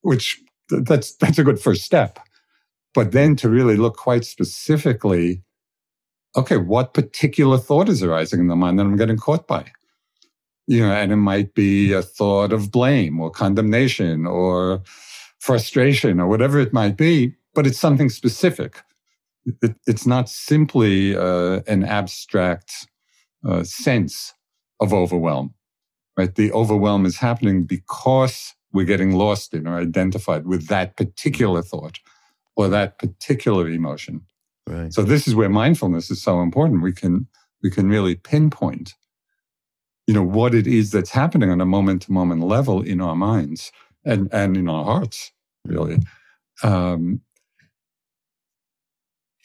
Which 0.01 0.41
that's, 0.69 1.15
that's 1.15 1.39
a 1.39 1.43
good 1.43 1.59
first 1.59 1.83
step. 1.83 2.19
But 2.93 3.11
then 3.11 3.35
to 3.37 3.49
really 3.49 3.77
look 3.77 3.97
quite 3.97 4.25
specifically, 4.25 5.43
okay, 6.35 6.57
what 6.57 6.93
particular 6.93 7.57
thought 7.57 7.89
is 7.89 8.03
arising 8.03 8.39
in 8.39 8.47
the 8.47 8.55
mind 8.55 8.79
that 8.79 8.85
I'm 8.85 8.97
getting 8.97 9.17
caught 9.17 9.47
by? 9.47 9.71
You 10.67 10.81
know, 10.81 10.91
and 10.91 11.11
it 11.11 11.17
might 11.17 11.53
be 11.55 11.93
a 11.93 12.01
thought 12.01 12.53
of 12.53 12.71
blame 12.71 13.19
or 13.19 13.31
condemnation 13.31 14.27
or 14.27 14.83
frustration 15.39 16.19
or 16.19 16.27
whatever 16.27 16.59
it 16.59 16.73
might 16.73 16.97
be, 16.97 17.33
but 17.53 17.65
it's 17.65 17.79
something 17.79 18.09
specific 18.09 18.83
it, 19.61 19.75
it's 19.87 20.05
not 20.05 20.29
simply 20.29 21.15
uh, 21.15 21.61
an 21.67 21.83
abstract 21.83 22.87
uh, 23.47 23.63
sense 23.63 24.33
of 24.79 24.93
overwhelm, 24.93 25.53
right? 26.17 26.33
The 26.33 26.51
overwhelm 26.51 27.05
is 27.05 27.17
happening 27.17 27.63
because 27.63 28.53
we're 28.71 28.85
getting 28.85 29.13
lost 29.13 29.53
in 29.53 29.67
or 29.67 29.79
identified 29.79 30.45
with 30.45 30.67
that 30.67 30.95
particular 30.95 31.61
thought 31.61 31.99
or 32.55 32.67
that 32.69 32.99
particular 32.99 33.67
emotion. 33.67 34.21
Right. 34.67 34.93
So 34.93 35.01
this 35.01 35.27
is 35.27 35.35
where 35.35 35.49
mindfulness 35.49 36.11
is 36.11 36.21
so 36.21 36.41
important. 36.41 36.83
We 36.83 36.93
can 36.93 37.27
we 37.63 37.69
can 37.69 37.89
really 37.89 38.15
pinpoint, 38.15 38.93
you 40.07 40.13
know, 40.13 40.23
what 40.23 40.53
it 40.53 40.67
is 40.67 40.91
that's 40.91 41.09
happening 41.09 41.49
on 41.49 41.59
a 41.59 41.65
moment 41.65 42.03
to 42.03 42.11
moment 42.11 42.41
level 42.41 42.81
in 42.81 43.01
our 43.01 43.15
minds 43.15 43.71
and 44.09 44.33
and 44.33 44.57
in 44.57 44.69
our 44.69 44.83
hearts, 44.83 45.31
really. 45.65 45.99
Um, 46.63 47.21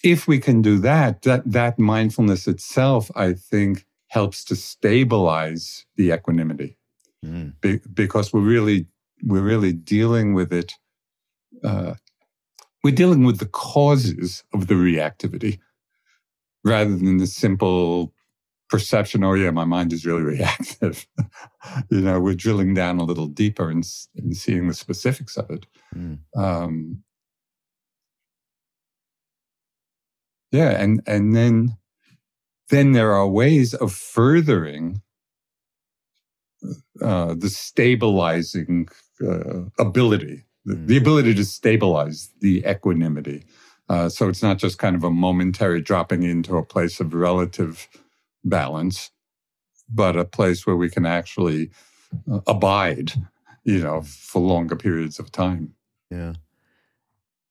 if 0.04 0.28
we 0.28 0.38
can 0.38 0.60
do 0.60 0.78
that, 0.80 1.22
that, 1.22 1.42
that 1.50 1.78
mindfulness 1.78 2.46
itself, 2.46 3.10
I 3.16 3.32
think, 3.32 3.86
helps 4.08 4.44
to 4.44 4.54
stabilize 4.54 5.86
the 5.96 6.12
equanimity 6.12 6.76
mm. 7.24 7.54
Be, 7.62 7.80
because 7.92 8.32
we're 8.32 8.40
really, 8.40 8.86
we're 9.24 9.40
really 9.40 9.72
dealing 9.72 10.34
with 10.34 10.52
it. 10.52 10.74
Uh, 11.64 11.94
we're 12.84 12.94
dealing 12.94 13.24
with 13.24 13.38
the 13.38 13.46
causes 13.46 14.44
of 14.52 14.66
the 14.66 14.74
reactivity 14.74 15.58
rather 16.62 16.94
than 16.94 17.16
the 17.16 17.26
simple 17.26 18.12
perception, 18.68 19.24
oh 19.24 19.34
yeah, 19.34 19.50
my 19.50 19.64
mind 19.64 19.92
is 19.92 20.06
really 20.06 20.22
reactive. 20.22 21.06
you 21.90 22.00
know, 22.00 22.20
we're 22.20 22.34
drilling 22.34 22.74
down 22.74 22.98
a 22.98 23.04
little 23.04 23.26
deeper 23.26 23.70
and, 23.70 23.84
and 24.16 24.36
seeing 24.36 24.68
the 24.68 24.74
specifics 24.74 25.36
of 25.36 25.50
it. 25.50 25.66
Mm. 25.94 26.18
Um, 26.36 27.04
Yeah, 30.54 30.80
and 30.80 31.02
and 31.04 31.34
then 31.34 31.78
then 32.68 32.92
there 32.92 33.12
are 33.12 33.26
ways 33.26 33.74
of 33.74 33.92
furthering 33.92 35.02
uh, 37.02 37.34
the 37.34 37.48
stabilizing 37.48 38.86
uh, 39.20 39.64
ability, 39.80 40.44
the, 40.64 40.74
mm. 40.74 40.86
the, 40.86 40.96
ability 40.96 41.34
to 41.34 41.44
stabilize 41.44 42.30
the 42.40 42.64
equanimity. 42.68 43.44
Uh, 43.88 44.08
so 44.08 44.28
it's 44.28 44.44
not 44.44 44.58
just 44.58 44.78
kind 44.78 44.94
of 44.94 45.02
a 45.02 45.10
momentary 45.10 45.80
dropping 45.80 46.22
into 46.22 46.56
a 46.56 46.64
place 46.64 47.00
of 47.00 47.14
relative 47.14 47.88
balance, 48.44 49.10
but 49.88 50.16
a 50.16 50.24
place 50.24 50.66
where 50.66 50.76
we 50.76 50.90
can 50.90 51.06
actually 51.06 51.70
uh, 52.30 52.40
abide, 52.46 53.12
you 53.64 53.80
know, 53.80 54.02
for 54.02 54.40
longer 54.40 54.76
periods 54.76 55.18
of 55.18 55.32
time. 55.32 55.74
Yeah. 56.10 56.34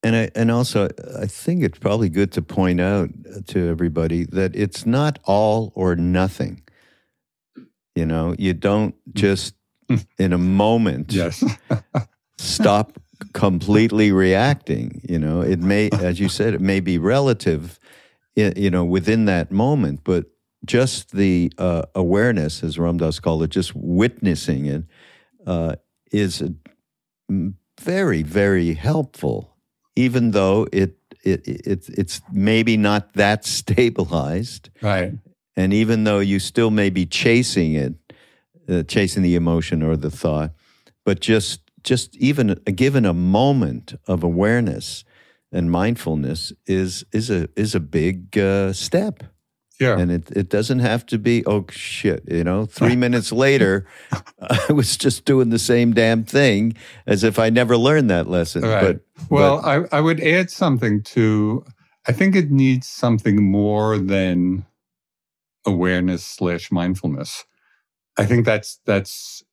And 0.04 0.16
I, 0.16 0.30
and 0.36 0.52
also, 0.52 0.90
I 1.18 1.28
think 1.28 1.64
it's 1.64 1.80
probably 1.80 2.10
good 2.10 2.32
to 2.34 2.42
point 2.42 2.82
out 2.82 3.10
to 3.48 3.70
everybody 3.70 4.26
that 4.26 4.54
it's 4.56 4.86
not 4.86 5.18
all 5.24 5.72
or 5.76 5.96
nothing. 5.96 6.62
You 7.96 8.06
know, 8.06 8.36
you 8.38 8.54
don't 8.54 8.96
just 9.14 9.56
in 10.18 10.34
a 10.34 10.38
moment 10.38 11.14
yes. 11.14 11.44
stop 12.38 13.00
completely 13.34 14.12
reacting. 14.12 15.02
You 15.08 15.20
know, 15.20 15.42
it 15.42 15.60
may, 15.60 15.90
as 15.92 16.20
you 16.20 16.28
said, 16.28 16.54
it 16.54 16.62
may 16.62 16.82
be 16.82 16.98
relative, 16.98 17.80
you 18.36 18.70
know, 18.70 18.84
within 18.84 19.24
that 19.26 19.52
moment, 19.52 20.02
but 20.04 20.26
just 20.66 21.12
the 21.12 21.52
uh, 21.58 21.84
awareness, 21.96 22.64
as 22.64 22.80
Ram 22.80 22.98
Dass 22.98 23.20
called 23.20 23.44
it, 23.44 23.50
just 23.50 23.76
witnessing 23.76 24.66
it, 24.66 24.84
uh, 25.46 25.76
is 26.12 26.44
very, 27.80 28.24
very 28.24 28.74
helpful 28.74 29.54
even 29.96 30.32
though 30.32 30.68
it, 30.72 30.98
it, 31.24 31.48
it 31.48 31.90
it's 31.90 32.22
maybe 32.32 32.78
not 32.78 33.14
that 33.14 33.46
stabilized. 33.60 34.70
Right. 34.82 35.14
And 35.56 35.74
even 35.74 36.04
though 36.04 36.20
you 36.20 36.40
still 36.40 36.72
may 36.72 36.90
be 36.90 37.06
chasing 37.06 37.74
it, 37.74 37.94
uh, 38.68 38.84
chasing 38.84 39.22
the 39.22 39.36
emotion 39.36 39.84
or 39.84 39.96
the 39.96 40.10
thought, 40.10 40.52
but 41.06 41.20
just 41.20 41.62
just 41.84 42.16
even 42.16 42.54
given 42.76 43.06
a 43.06 43.14
moment 43.14 43.94
of 44.08 44.24
awareness 44.24 45.04
and 45.52 45.70
mindfulness 45.70 46.54
is 46.66 47.06
is 47.12 47.30
a 47.30 47.50
is 47.56 47.76
a 47.76 47.80
big 47.80 48.38
uh, 48.38 48.74
step. 48.74 49.24
Yeah. 49.84 50.00
And 50.00 50.12
it, 50.12 50.32
it 50.32 50.50
doesn't 50.50 50.80
have 50.80 51.06
to 51.08 51.18
be, 51.18 51.46
oh 51.46 51.66
shit, 51.70 52.24
you 52.28 52.44
know, 52.44 52.66
three 52.66 52.96
minutes 53.06 53.32
later, 53.32 53.86
I 54.42 54.72
was 54.72 54.98
just 54.98 55.26
doing 55.26 55.50
the 55.50 55.60
same 55.60 55.94
damn 55.94 56.24
thing 56.24 56.76
as 57.06 57.24
if 57.24 57.38
I 57.38 57.50
never 57.50 57.78
learned 57.78 58.10
that 58.10 58.28
lesson. 58.28 58.64
Right. 58.64 59.00
But, 59.20 59.30
well, 59.30 59.62
but, 59.62 59.94
I, 59.94 59.98
I 59.98 60.02
would 60.02 60.20
add 60.22 60.50
something 60.50 61.04
to 61.04 61.66
I 62.08 62.12
think 62.12 62.36
it 62.36 62.52
needs 62.52 62.88
something 62.88 63.44
more 63.44 63.98
than 63.98 64.66
awareness 65.66 66.26
slash 66.26 66.72
mindfulness. 66.72 67.46
I 68.18 68.26
think 68.26 68.46
that's 68.46 68.80
that's 68.86 69.44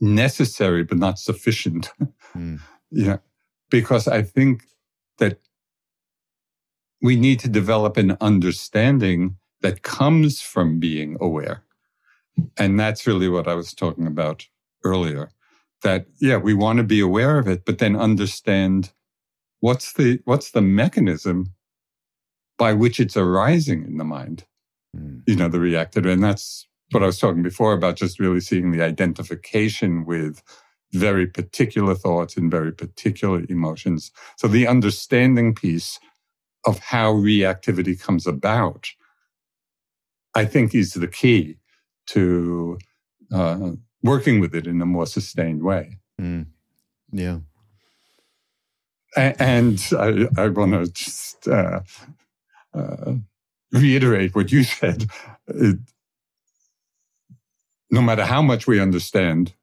necessary 0.00 0.82
but 0.84 0.98
not 0.98 1.18
sufficient. 1.18 1.90
Mm. 2.34 2.60
yeah. 2.90 3.18
Because 3.70 4.08
I 4.08 4.22
think 4.22 4.64
that 5.18 5.38
we 7.02 7.16
need 7.16 7.38
to 7.40 7.48
develop 7.48 7.96
an 7.96 8.16
understanding 8.20 9.36
that 9.64 9.80
comes 9.80 10.42
from 10.42 10.78
being 10.78 11.16
aware. 11.22 11.64
And 12.58 12.78
that's 12.78 13.06
really 13.06 13.30
what 13.30 13.48
I 13.48 13.54
was 13.54 13.72
talking 13.72 14.06
about 14.06 14.46
earlier. 14.84 15.30
That, 15.82 16.04
yeah, 16.20 16.36
we 16.36 16.52
want 16.52 16.76
to 16.76 16.84
be 16.84 17.00
aware 17.00 17.38
of 17.38 17.48
it, 17.48 17.64
but 17.64 17.78
then 17.78 17.96
understand 17.96 18.92
what's 19.60 19.94
the, 19.94 20.20
what's 20.26 20.50
the 20.50 20.60
mechanism 20.60 21.54
by 22.58 22.74
which 22.74 23.00
it's 23.00 23.16
arising 23.16 23.86
in 23.86 23.96
the 23.96 24.04
mind, 24.04 24.44
mm. 24.94 25.22
you 25.26 25.34
know, 25.34 25.48
the 25.48 25.60
reactive. 25.60 26.04
And 26.04 26.22
that's 26.22 26.68
what 26.90 27.02
I 27.02 27.06
was 27.06 27.18
talking 27.18 27.42
before 27.42 27.72
about 27.72 27.96
just 27.96 28.20
really 28.20 28.40
seeing 28.40 28.70
the 28.70 28.82
identification 28.82 30.04
with 30.04 30.42
very 30.92 31.26
particular 31.26 31.94
thoughts 31.94 32.36
and 32.36 32.50
very 32.50 32.70
particular 32.70 33.46
emotions. 33.48 34.12
So 34.36 34.46
the 34.46 34.66
understanding 34.66 35.54
piece 35.54 35.98
of 36.66 36.80
how 36.80 37.14
reactivity 37.14 37.98
comes 37.98 38.26
about, 38.26 38.90
I 40.34 40.44
think 40.44 40.74
is 40.74 40.94
the 40.94 41.08
key 41.08 41.56
to 42.08 42.78
uh, 43.32 43.72
working 44.02 44.40
with 44.40 44.54
it 44.54 44.66
in 44.66 44.80
a 44.80 44.86
more 44.86 45.06
sustained 45.06 45.62
way. 45.62 45.98
Mm. 46.20 46.46
Yeah. 47.12 47.38
And 49.16 49.80
I, 49.92 50.26
I 50.36 50.48
want 50.48 50.72
to 50.72 50.90
just 50.90 51.46
uh, 51.46 51.80
uh, 52.74 53.14
reiterate 53.72 54.34
what 54.34 54.50
you 54.50 54.64
said. 54.64 55.06
It, 55.46 55.78
no 57.90 58.02
matter 58.02 58.24
how 58.24 58.42
much 58.42 58.66
we 58.66 58.80
understand, 58.80 59.54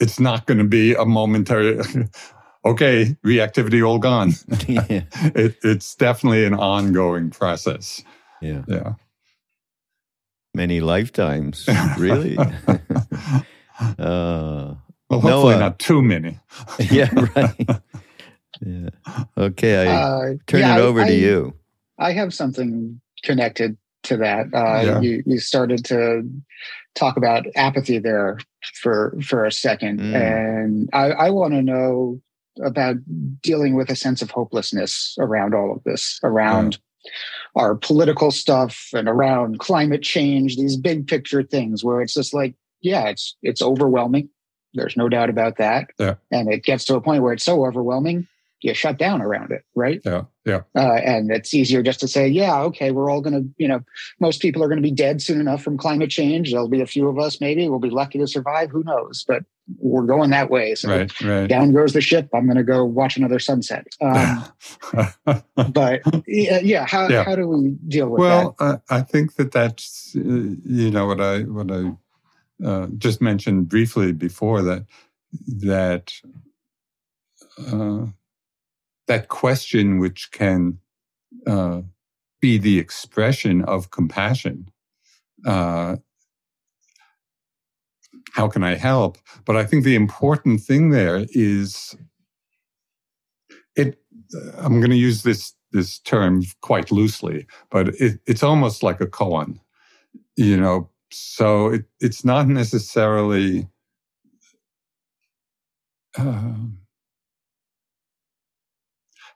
it's 0.00 0.18
not 0.18 0.46
going 0.46 0.58
to 0.58 0.64
be 0.64 0.94
a 0.94 1.04
momentary, 1.04 1.78
okay, 2.64 3.16
reactivity 3.24 3.86
all 3.86 3.98
gone. 3.98 4.32
yeah. 4.66 4.82
it, 5.34 5.56
it's 5.62 5.94
definitely 5.94 6.46
an 6.46 6.54
ongoing 6.54 7.30
process. 7.30 8.02
Yeah. 8.40 8.62
Yeah. 8.66 8.94
Many 10.54 10.80
lifetimes, 10.80 11.68
really. 11.98 12.36
uh, 13.98 14.74
well, 15.08 15.20
hopefully 15.20 15.58
not 15.58 15.78
too 15.78 16.02
many. 16.02 16.38
yeah, 16.90 17.08
right. 17.36 17.80
Yeah. 18.60 18.88
Okay, 19.38 19.88
I 19.88 19.94
uh, 19.94 20.34
turn 20.46 20.60
yeah, 20.60 20.76
it 20.76 20.80
over 20.80 21.02
I, 21.02 21.08
to 21.08 21.14
you. 21.14 21.54
I 21.98 22.12
have 22.12 22.34
something 22.34 23.00
connected 23.22 23.76
to 24.04 24.16
that. 24.16 24.46
Uh, 24.52 24.82
yeah. 24.82 25.00
you, 25.00 25.22
you 25.24 25.38
started 25.38 25.84
to 25.86 26.28
talk 26.94 27.16
about 27.16 27.46
apathy 27.54 27.98
there 27.98 28.38
for 28.74 29.16
for 29.22 29.44
a 29.44 29.52
second, 29.52 30.00
mm. 30.00 30.14
and 30.14 30.90
I, 30.92 31.12
I 31.12 31.30
want 31.30 31.54
to 31.54 31.62
know 31.62 32.20
about 32.64 32.96
dealing 33.40 33.76
with 33.76 33.90
a 33.90 33.96
sense 33.96 34.20
of 34.20 34.30
hopelessness 34.30 35.16
around 35.18 35.54
all 35.54 35.72
of 35.72 35.82
this, 35.84 36.18
around 36.22 36.78
yeah. 37.04 37.10
Our 37.54 37.74
political 37.74 38.30
stuff 38.30 38.88
and 38.92 39.08
around 39.08 39.58
climate 39.58 40.02
change, 40.02 40.56
these 40.56 40.76
big 40.76 41.06
picture 41.06 41.42
things 41.42 41.84
where 41.84 42.00
it's 42.00 42.14
just 42.14 42.34
like, 42.34 42.54
yeah, 42.80 43.08
it's 43.08 43.36
it's 43.42 43.62
overwhelming. 43.62 44.28
There's 44.74 44.96
no 44.96 45.08
doubt 45.08 45.30
about 45.30 45.56
that. 45.58 45.90
Yeah. 45.98 46.14
And 46.30 46.52
it 46.52 46.62
gets 46.62 46.84
to 46.86 46.94
a 46.94 47.00
point 47.00 47.22
where 47.22 47.32
it's 47.32 47.44
so 47.44 47.66
overwhelming 47.66 48.28
you 48.62 48.74
shut 48.74 48.98
down 48.98 49.22
around 49.22 49.52
it, 49.52 49.64
right? 49.74 50.00
Yeah, 50.04 50.24
yeah. 50.44 50.62
Uh, 50.74 50.94
and 51.04 51.30
it's 51.30 51.54
easier 51.54 51.82
just 51.82 52.00
to 52.00 52.08
say, 52.08 52.28
yeah, 52.28 52.60
okay, 52.62 52.90
we're 52.90 53.10
all 53.10 53.20
going 53.20 53.34
to, 53.34 53.48
you 53.56 53.68
know, 53.68 53.80
most 54.20 54.40
people 54.40 54.62
are 54.62 54.68
going 54.68 54.78
to 54.78 54.82
be 54.82 54.90
dead 54.90 55.22
soon 55.22 55.40
enough 55.40 55.62
from 55.62 55.78
climate 55.78 56.10
change. 56.10 56.50
There'll 56.50 56.68
be 56.68 56.80
a 56.80 56.86
few 56.86 57.08
of 57.08 57.18
us, 57.18 57.40
maybe 57.40 57.68
we'll 57.68 57.78
be 57.78 57.90
lucky 57.90 58.18
to 58.18 58.26
survive. 58.26 58.70
Who 58.70 58.84
knows? 58.84 59.24
But 59.26 59.44
we're 59.78 60.06
going 60.06 60.30
that 60.30 60.50
way. 60.50 60.74
So 60.74 60.88
right, 60.88 61.20
right. 61.20 61.46
down 61.46 61.72
goes 61.72 61.92
the 61.92 62.00
ship. 62.00 62.28
I'm 62.34 62.46
going 62.46 62.56
to 62.56 62.64
go 62.64 62.84
watch 62.84 63.16
another 63.16 63.38
sunset. 63.38 63.86
Um, 64.00 64.44
but 65.72 66.02
yeah, 66.26 66.86
how 66.86 67.08
yeah. 67.08 67.24
how 67.24 67.36
do 67.36 67.48
we 67.48 67.70
deal 67.86 68.08
with 68.08 68.20
well, 68.20 68.56
that? 68.58 68.64
Well, 68.64 68.82
I 68.90 69.02
think 69.02 69.36
that 69.36 69.52
that's 69.52 70.14
uh, 70.16 70.20
you 70.20 70.90
know 70.90 71.06
what 71.06 71.20
I 71.20 71.42
what 71.42 71.70
I 71.70 71.92
uh, 72.66 72.88
just 72.98 73.20
mentioned 73.20 73.68
briefly 73.68 74.12
before 74.12 74.62
that 74.62 74.86
that. 75.48 76.12
Uh, 77.58 78.06
that 79.10 79.26
question, 79.26 79.98
which 79.98 80.30
can 80.30 80.78
uh, 81.44 81.80
be 82.40 82.58
the 82.58 82.78
expression 82.78 83.62
of 83.64 83.90
compassion. 83.90 84.68
Uh, 85.44 85.96
how 88.34 88.46
can 88.46 88.62
I 88.62 88.76
help? 88.76 89.18
But 89.44 89.56
I 89.56 89.64
think 89.64 89.82
the 89.82 89.96
important 89.96 90.60
thing 90.60 90.90
there 90.90 91.26
is 91.30 91.96
it. 93.74 93.98
I'm 94.58 94.78
going 94.78 94.90
to 94.90 94.96
use 94.96 95.24
this 95.24 95.54
this 95.72 95.98
term 95.98 96.42
quite 96.60 96.92
loosely, 96.92 97.48
but 97.68 97.88
it, 98.00 98.20
it's 98.28 98.44
almost 98.44 98.84
like 98.84 99.00
a 99.00 99.06
koan, 99.08 99.58
you 100.36 100.56
know. 100.56 100.88
So 101.10 101.66
it, 101.66 101.84
it's 101.98 102.24
not 102.24 102.46
necessarily. 102.46 103.68
Uh, 106.16 106.54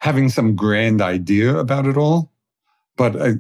having 0.05 0.29
some 0.29 0.55
grand 0.55 1.01
idea 1.01 1.57
about 1.57 1.87
it 1.87 1.97
all, 1.97 2.31
but 2.95 3.17
I, 3.21 3.37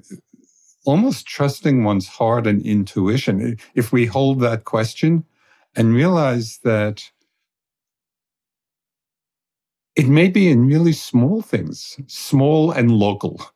almost 0.87 1.27
trusting 1.27 1.85
one's 1.85 2.09
heart 2.09 2.46
and 2.46 2.64
intuition. 2.64 3.59
If 3.74 3.92
we 3.92 4.07
hold 4.07 4.40
that 4.40 4.64
question 4.64 5.27
and 5.77 5.94
realize 5.94 6.61
that 6.64 7.03
it 9.94 10.09
may 10.09 10.29
be 10.29 10.48
in 10.48 10.66
really 10.66 10.94
small 10.94 11.42
things, 11.42 12.00
small 12.07 12.72
and 12.72 12.90
local. 12.90 13.40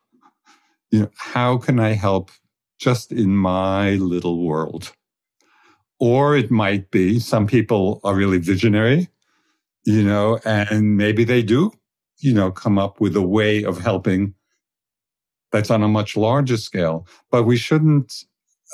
You 0.90 1.00
know, 1.00 1.10
how 1.18 1.58
can 1.58 1.78
I 1.78 1.92
help 1.92 2.30
just 2.78 3.12
in 3.12 3.36
my 3.36 3.96
little 3.96 4.42
world? 4.42 4.90
Or 6.00 6.34
it 6.34 6.50
might 6.50 6.90
be 6.90 7.18
some 7.18 7.46
people 7.46 8.00
are 8.04 8.14
really 8.14 8.38
visionary, 8.38 9.10
you 9.84 10.02
know, 10.02 10.38
and 10.46 10.96
maybe 10.96 11.24
they 11.24 11.42
do 11.42 11.72
you 12.18 12.34
know, 12.34 12.50
come 12.50 12.78
up 12.78 13.00
with 13.00 13.16
a 13.16 13.22
way 13.22 13.64
of 13.64 13.78
helping 13.78 14.34
that's 15.50 15.70
on 15.70 15.82
a 15.82 15.88
much 15.88 16.16
larger 16.16 16.56
scale. 16.56 17.06
But 17.30 17.44
we 17.44 17.56
shouldn't, 17.56 18.24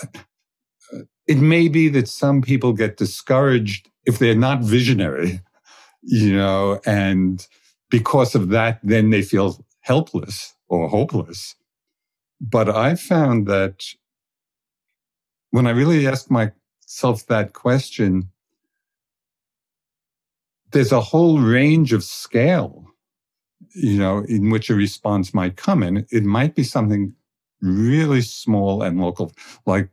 uh, 0.02 1.00
it 1.26 1.38
may 1.38 1.68
be 1.68 1.88
that 1.90 2.08
some 2.08 2.42
people 2.42 2.72
get 2.72 2.96
discouraged 2.96 3.90
if 4.04 4.18
they're 4.18 4.34
not 4.34 4.60
visionary, 4.60 5.40
you 6.02 6.36
know, 6.36 6.80
and 6.84 7.46
because 7.90 8.34
of 8.34 8.48
that, 8.48 8.80
then 8.82 9.10
they 9.10 9.22
feel 9.22 9.64
helpless 9.80 10.54
or 10.68 10.88
hopeless. 10.88 11.54
But 12.40 12.68
I 12.68 12.94
found 12.96 13.46
that 13.46 13.84
when 15.50 15.66
I 15.66 15.70
really 15.70 16.06
ask 16.06 16.30
myself 16.30 17.26
that 17.28 17.52
question, 17.52 18.30
there's 20.72 20.92
a 20.92 21.00
whole 21.00 21.38
range 21.38 21.92
of 21.92 22.02
scale 22.02 22.84
you 23.74 23.98
know, 23.98 24.24
in 24.28 24.50
which 24.50 24.70
a 24.70 24.74
response 24.74 25.34
might 25.34 25.56
come. 25.56 25.82
And 25.82 26.06
it 26.10 26.24
might 26.24 26.54
be 26.54 26.62
something 26.64 27.14
really 27.60 28.22
small 28.22 28.82
and 28.82 29.00
local, 29.00 29.32
like, 29.66 29.88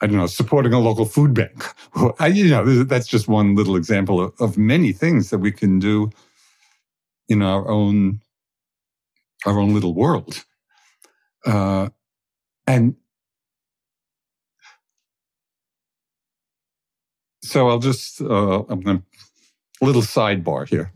I 0.00 0.06
don't 0.06 0.16
know, 0.16 0.26
supporting 0.26 0.72
a 0.72 0.78
local 0.78 1.04
food 1.04 1.34
bank. 1.34 1.64
You 2.32 2.50
know, 2.50 2.84
that's 2.84 3.08
just 3.08 3.28
one 3.28 3.54
little 3.56 3.76
example 3.76 4.20
of, 4.20 4.32
of 4.40 4.56
many 4.58 4.92
things 4.92 5.30
that 5.30 5.38
we 5.38 5.50
can 5.52 5.78
do 5.78 6.10
in 7.28 7.42
our 7.42 7.68
own, 7.68 8.20
our 9.46 9.58
own 9.58 9.74
little 9.74 9.94
world. 9.94 10.44
Uh, 11.44 11.88
and 12.66 12.96
so 17.42 17.68
I'll 17.68 17.78
just, 17.78 18.20
uh, 18.20 18.62
I'm 18.68 18.80
going 18.80 18.98
to, 18.98 19.04
little 19.84 20.02
sidebar 20.02 20.68
here. 20.68 20.92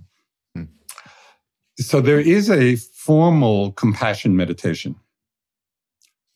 So 1.83 2.01
there 2.01 2.21
is 2.21 2.51
a 2.51 2.77
formal 2.77 3.73
compassion 3.73 4.37
meditation, 4.37 4.97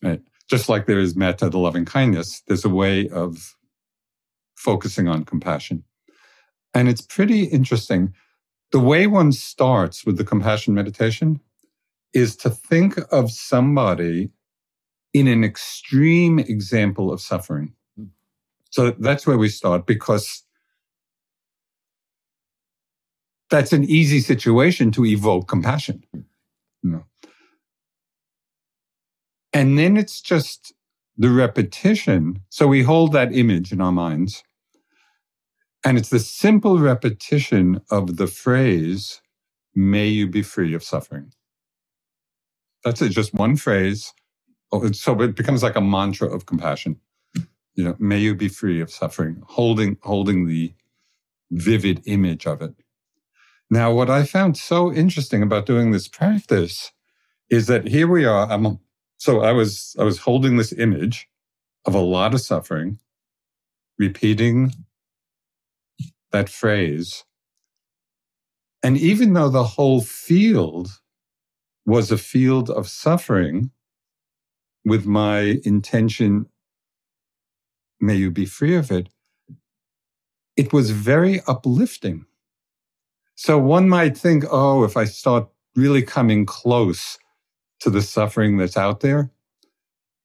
right? 0.03 0.21
Just 0.49 0.69
like 0.69 0.85
there 0.85 0.99
is 0.99 1.15
metta, 1.15 1.49
the 1.49 1.57
loving 1.57 1.85
kindness, 1.85 2.41
there's 2.47 2.65
a 2.65 2.69
way 2.69 3.09
of 3.09 3.55
focusing 4.55 5.07
on 5.07 5.25
compassion. 5.25 5.83
And 6.73 6.89
it's 6.89 7.01
pretty 7.01 7.43
interesting. 7.43 8.13
The 8.71 8.79
way 8.79 9.07
one 9.07 9.31
starts 9.31 10.05
with 10.05 10.17
the 10.17 10.25
compassion 10.25 10.73
meditation 10.73 11.39
is 12.13 12.35
to 12.37 12.49
think 12.49 12.99
of 13.11 13.31
somebody 13.31 14.29
in 15.13 15.27
an 15.27 15.43
extreme 15.43 16.39
example 16.39 17.11
of 17.11 17.21
suffering. 17.21 17.73
So 18.69 18.91
that's 18.91 19.25
where 19.25 19.37
we 19.37 19.49
start 19.49 19.85
because 19.85 20.43
that's 23.49 23.73
an 23.73 23.83
easy 23.85 24.19
situation 24.19 24.91
to 24.91 25.05
evoke 25.05 25.47
compassion. 25.47 26.03
Hmm. 26.13 26.21
You 26.83 26.91
know? 26.91 27.05
And 29.53 29.77
then 29.77 29.97
it's 29.97 30.21
just 30.21 30.73
the 31.17 31.29
repetition. 31.29 32.41
So 32.49 32.67
we 32.67 32.83
hold 32.83 33.13
that 33.13 33.33
image 33.35 33.71
in 33.71 33.81
our 33.81 33.91
minds. 33.91 34.43
And 35.83 35.97
it's 35.97 36.09
the 36.09 36.19
simple 36.19 36.79
repetition 36.79 37.81
of 37.89 38.17
the 38.17 38.27
phrase, 38.27 39.21
may 39.75 40.07
you 40.07 40.27
be 40.27 40.41
free 40.41 40.73
of 40.73 40.83
suffering. 40.83 41.31
That's 42.83 43.01
it, 43.01 43.09
just 43.09 43.33
one 43.33 43.55
phrase. 43.55 44.13
Oh, 44.71 44.91
so 44.91 45.19
it 45.21 45.35
becomes 45.35 45.63
like 45.63 45.75
a 45.75 45.81
mantra 45.81 46.27
of 46.27 46.45
compassion. 46.45 46.99
You 47.75 47.83
know, 47.83 47.95
may 47.99 48.19
you 48.19 48.35
be 48.35 48.49
free 48.49 48.81
of 48.81 48.91
suffering, 48.91 49.41
holding, 49.45 49.97
holding 50.01 50.47
the 50.47 50.73
vivid 51.51 52.01
image 52.05 52.47
of 52.47 52.61
it. 52.61 52.73
Now, 53.69 53.91
what 53.91 54.09
I 54.09 54.23
found 54.23 54.57
so 54.57 54.93
interesting 54.93 55.43
about 55.43 55.65
doing 55.65 55.91
this 55.91 56.07
practice 56.07 56.91
is 57.49 57.67
that 57.67 57.87
here 57.87 58.07
we 58.07 58.25
are. 58.25 58.49
I'm, 58.49 58.79
so 59.17 59.41
I 59.41 59.51
was, 59.51 59.95
I 59.99 60.03
was 60.03 60.19
holding 60.19 60.57
this 60.57 60.73
image 60.73 61.27
of 61.85 61.93
a 61.93 61.99
lot 61.99 62.33
of 62.33 62.41
suffering, 62.41 62.99
repeating 63.97 64.73
that 66.31 66.49
phrase. 66.49 67.23
And 68.83 68.97
even 68.97 69.33
though 69.33 69.49
the 69.49 69.63
whole 69.63 70.01
field 70.01 70.89
was 71.85 72.11
a 72.11 72.17
field 72.17 72.69
of 72.69 72.87
suffering, 72.87 73.71
with 74.87 75.05
my 75.05 75.59
intention, 75.65 76.45
may 77.99 78.15
you 78.15 78.31
be 78.31 78.45
free 78.45 78.73
of 78.73 78.89
it, 78.89 79.09
it 80.55 80.71
was 80.71 80.91
very 80.91 81.41
uplifting. 81.45 82.25
So 83.37 83.59
one 83.59 83.87
might 83.87 84.17
think, 84.17 84.45
oh, 84.49 84.83
if 84.83 84.97
I 84.97 85.05
start 85.05 85.47
really 85.75 86.01
coming 86.01 86.43
close 86.47 87.19
to 87.81 87.91
the 87.91 88.01
suffering 88.01 88.57
that's 88.57 88.75
out 88.75 89.01
there, 89.01 89.29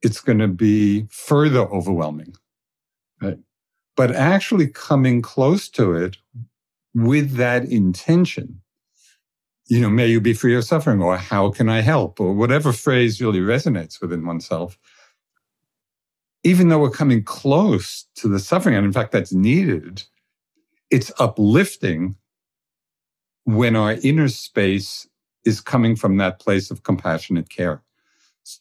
it's 0.00 0.22
going 0.22 0.38
to 0.38 0.48
be 0.48 1.06
further 1.10 1.60
overwhelming. 1.60 2.34
Right? 3.20 3.38
But 3.96 4.12
actually 4.12 4.66
coming 4.66 5.20
close 5.20 5.68
to 5.70 5.92
it 5.92 6.16
with 6.94 7.34
that 7.34 7.66
intention, 7.66 8.62
you 9.66 9.80
know, 9.80 9.90
may 9.90 10.06
you 10.06 10.18
be 10.18 10.32
free 10.32 10.56
of 10.56 10.64
suffering, 10.64 11.02
or 11.02 11.18
how 11.18 11.50
can 11.50 11.68
I 11.68 11.82
help, 11.82 12.18
or 12.18 12.32
whatever 12.32 12.72
phrase 12.72 13.20
really 13.20 13.40
resonates 13.40 14.00
within 14.00 14.24
oneself. 14.24 14.78
Even 16.44 16.68
though 16.68 16.78
we're 16.78 16.90
coming 16.90 17.22
close 17.22 18.06
to 18.16 18.26
the 18.26 18.38
suffering, 18.38 18.74
and 18.74 18.86
in 18.86 18.92
fact, 18.92 19.12
that's 19.12 19.34
needed, 19.34 20.02
it's 20.90 21.12
uplifting 21.18 22.16
when 23.44 23.76
our 23.76 23.94
inner 24.02 24.28
space 24.28 25.08
is 25.44 25.60
coming 25.60 25.96
from 25.96 26.16
that 26.18 26.38
place 26.38 26.70
of 26.70 26.82
compassionate 26.82 27.48
care. 27.48 27.82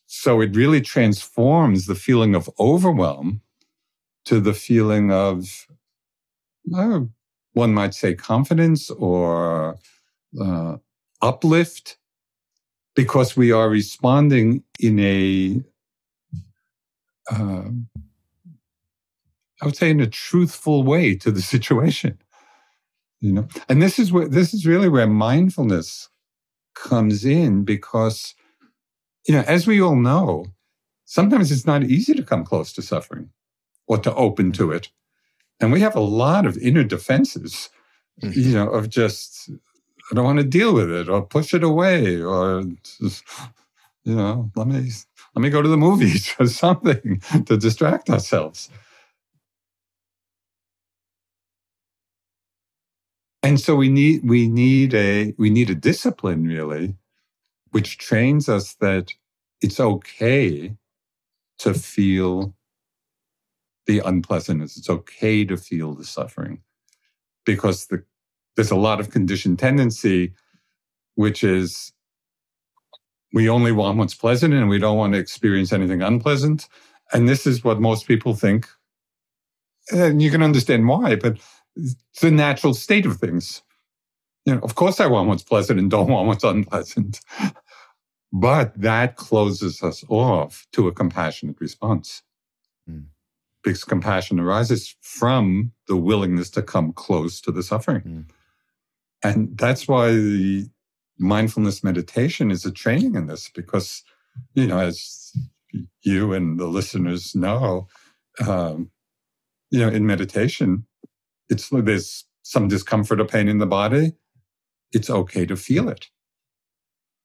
So 0.05 0.41
it 0.41 0.55
really 0.55 0.81
transforms 0.81 1.85
the 1.85 1.95
feeling 1.95 2.35
of 2.35 2.49
overwhelm 2.59 3.41
to 4.25 4.39
the 4.39 4.53
feeling 4.53 5.11
of, 5.11 5.67
uh, 6.75 7.01
one 7.53 7.73
might 7.73 7.93
say, 7.93 8.13
confidence 8.13 8.89
or 8.91 9.77
uh, 10.39 10.77
uplift, 11.21 11.97
because 12.95 13.35
we 13.35 13.51
are 13.51 13.69
responding 13.69 14.63
in 14.79 14.99
a, 14.99 15.61
uh, 17.31 17.69
I 19.61 19.65
would 19.65 19.75
say, 19.75 19.89
in 19.89 19.99
a 19.99 20.07
truthful 20.07 20.83
way 20.83 21.15
to 21.15 21.31
the 21.31 21.41
situation 21.53 22.19
you 23.21 23.31
know? 23.31 23.47
And 23.69 23.81
this 23.81 23.97
is 23.97 24.11
where 24.11 24.27
this 24.27 24.53
is 24.53 24.65
really 24.65 24.89
where 24.89 25.07
mindfulness 25.07 26.09
comes 26.75 27.25
in 27.25 27.63
because 27.63 28.35
you 29.27 29.33
know 29.33 29.43
as 29.47 29.67
we 29.67 29.81
all 29.81 29.95
know 29.95 30.45
sometimes 31.05 31.51
it's 31.51 31.65
not 31.65 31.83
easy 31.83 32.13
to 32.13 32.23
come 32.23 32.43
close 32.43 32.73
to 32.73 32.81
suffering 32.81 33.29
or 33.87 33.97
to 33.97 34.13
open 34.15 34.51
to 34.53 34.71
it. 34.71 34.89
And 35.59 35.71
we 35.71 35.81
have 35.81 35.95
a 35.95 35.99
lot 35.99 36.45
of 36.45 36.57
inner 36.57 36.83
defenses 36.83 37.69
mm-hmm. 38.21 38.39
you 38.39 38.53
know 38.53 38.69
of 38.69 38.89
just 38.89 39.49
i 40.11 40.15
don't 40.15 40.25
want 40.25 40.39
to 40.39 40.45
deal 40.45 40.73
with 40.73 40.91
it 40.91 41.09
or 41.09 41.21
push 41.21 41.53
it 41.53 41.63
away 41.63 42.21
or 42.21 42.63
just, 42.99 43.23
you 44.03 44.15
know 44.15 44.51
let 44.55 44.67
me 44.67 44.89
let 45.35 45.41
me 45.41 45.49
go 45.49 45.61
to 45.61 45.69
the 45.69 45.77
movies 45.77 46.35
or 46.39 46.47
something 46.47 47.21
to 47.45 47.57
distract 47.57 48.09
ourselves 48.09 48.69
And 53.43 53.59
so 53.59 53.75
we 53.75 53.89
need 53.89 54.21
we 54.23 54.47
need 54.47 54.93
a 54.93 55.33
we 55.37 55.49
need 55.49 55.69
a 55.69 55.75
discipline 55.75 56.45
really, 56.45 56.95
which 57.71 57.97
trains 57.97 58.47
us 58.47 58.75
that 58.75 59.13
it's 59.61 59.79
okay 59.79 60.75
to 61.59 61.73
feel 61.73 62.55
the 63.87 63.99
unpleasantness. 63.99 64.77
It's 64.77 64.89
okay 64.89 65.43
to 65.45 65.57
feel 65.57 65.93
the 65.93 66.05
suffering 66.05 66.61
because 67.45 67.87
the, 67.87 68.03
there's 68.55 68.71
a 68.71 68.75
lot 68.75 68.99
of 68.99 69.09
conditioned 69.09 69.59
tendency, 69.59 70.33
which 71.15 71.43
is 71.43 71.93
we 73.33 73.49
only 73.49 73.71
want 73.71 73.97
what's 73.97 74.13
pleasant 74.13 74.53
and 74.53 74.69
we 74.69 74.79
don't 74.79 74.97
want 74.97 75.13
to 75.13 75.19
experience 75.19 75.73
anything 75.73 76.01
unpleasant. 76.01 76.67
And 77.13 77.27
this 77.27 77.47
is 77.47 77.63
what 77.63 77.79
most 77.79 78.07
people 78.07 78.35
think. 78.35 78.67
And 79.91 80.21
you 80.21 80.29
can 80.29 80.43
understand 80.43 80.87
why, 80.87 81.15
but 81.15 81.37
the 81.75 82.31
natural 82.31 82.73
state 82.73 83.05
of 83.05 83.17
things. 83.17 83.61
You 84.45 84.55
know, 84.55 84.61
of 84.61 84.75
course 84.75 84.99
I 84.99 85.07
want 85.07 85.27
what's 85.27 85.43
pleasant 85.43 85.79
and 85.79 85.89
don't 85.89 86.09
want 86.09 86.27
what's 86.27 86.43
unpleasant. 86.43 87.19
but 88.33 88.79
that 88.79 89.15
closes 89.15 89.83
us 89.83 90.03
off 90.07 90.67
to 90.73 90.87
a 90.87 90.93
compassionate 90.93 91.59
response. 91.59 92.23
Mm. 92.89 93.05
Because 93.63 93.83
compassion 93.83 94.39
arises 94.39 94.95
from 95.01 95.71
the 95.87 95.95
willingness 95.95 96.49
to 96.51 96.63
come 96.63 96.93
close 96.93 97.39
to 97.41 97.51
the 97.51 97.61
suffering. 97.61 98.01
Mm. 98.01 98.25
And 99.23 99.57
that's 99.57 99.87
why 99.87 100.11
the 100.11 100.69
mindfulness 101.19 101.83
meditation 101.83 102.49
is 102.49 102.65
a 102.65 102.71
training 102.71 103.13
in 103.13 103.27
this, 103.27 103.51
because, 103.53 104.03
you 104.55 104.65
know, 104.65 104.79
as 104.79 105.31
you 106.01 106.33
and 106.33 106.59
the 106.59 106.65
listeners 106.65 107.35
know, 107.35 107.87
um, 108.45 108.89
you 109.69 109.79
know, 109.79 109.89
in 109.89 110.07
meditation, 110.07 110.85
it's 111.51 111.69
there's 111.71 112.25
some 112.43 112.67
discomfort 112.67 113.19
or 113.19 113.25
pain 113.25 113.47
in 113.47 113.59
the 113.59 113.65
body. 113.65 114.13
It's 114.91 115.09
okay 115.09 115.45
to 115.45 115.55
feel 115.55 115.89
it. 115.89 116.09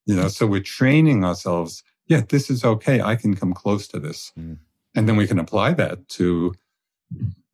You 0.05 0.17
know, 0.17 0.29
so 0.29 0.47
we're 0.47 0.61
training 0.61 1.25
ourselves. 1.25 1.83
Yeah, 2.07 2.23
this 2.29 2.51
is 2.51 2.65
okay. 2.65 3.01
I 3.01 3.17
can 3.17 3.35
come 3.35 3.53
close 3.53 3.89
to 3.89 3.99
this. 3.99 4.33
Mm. 4.39 4.59
And 4.95 5.09
then 5.09 5.17
we 5.17 5.27
can 5.27 5.39
apply 5.39 5.73
that 5.75 6.09
to, 6.11 6.55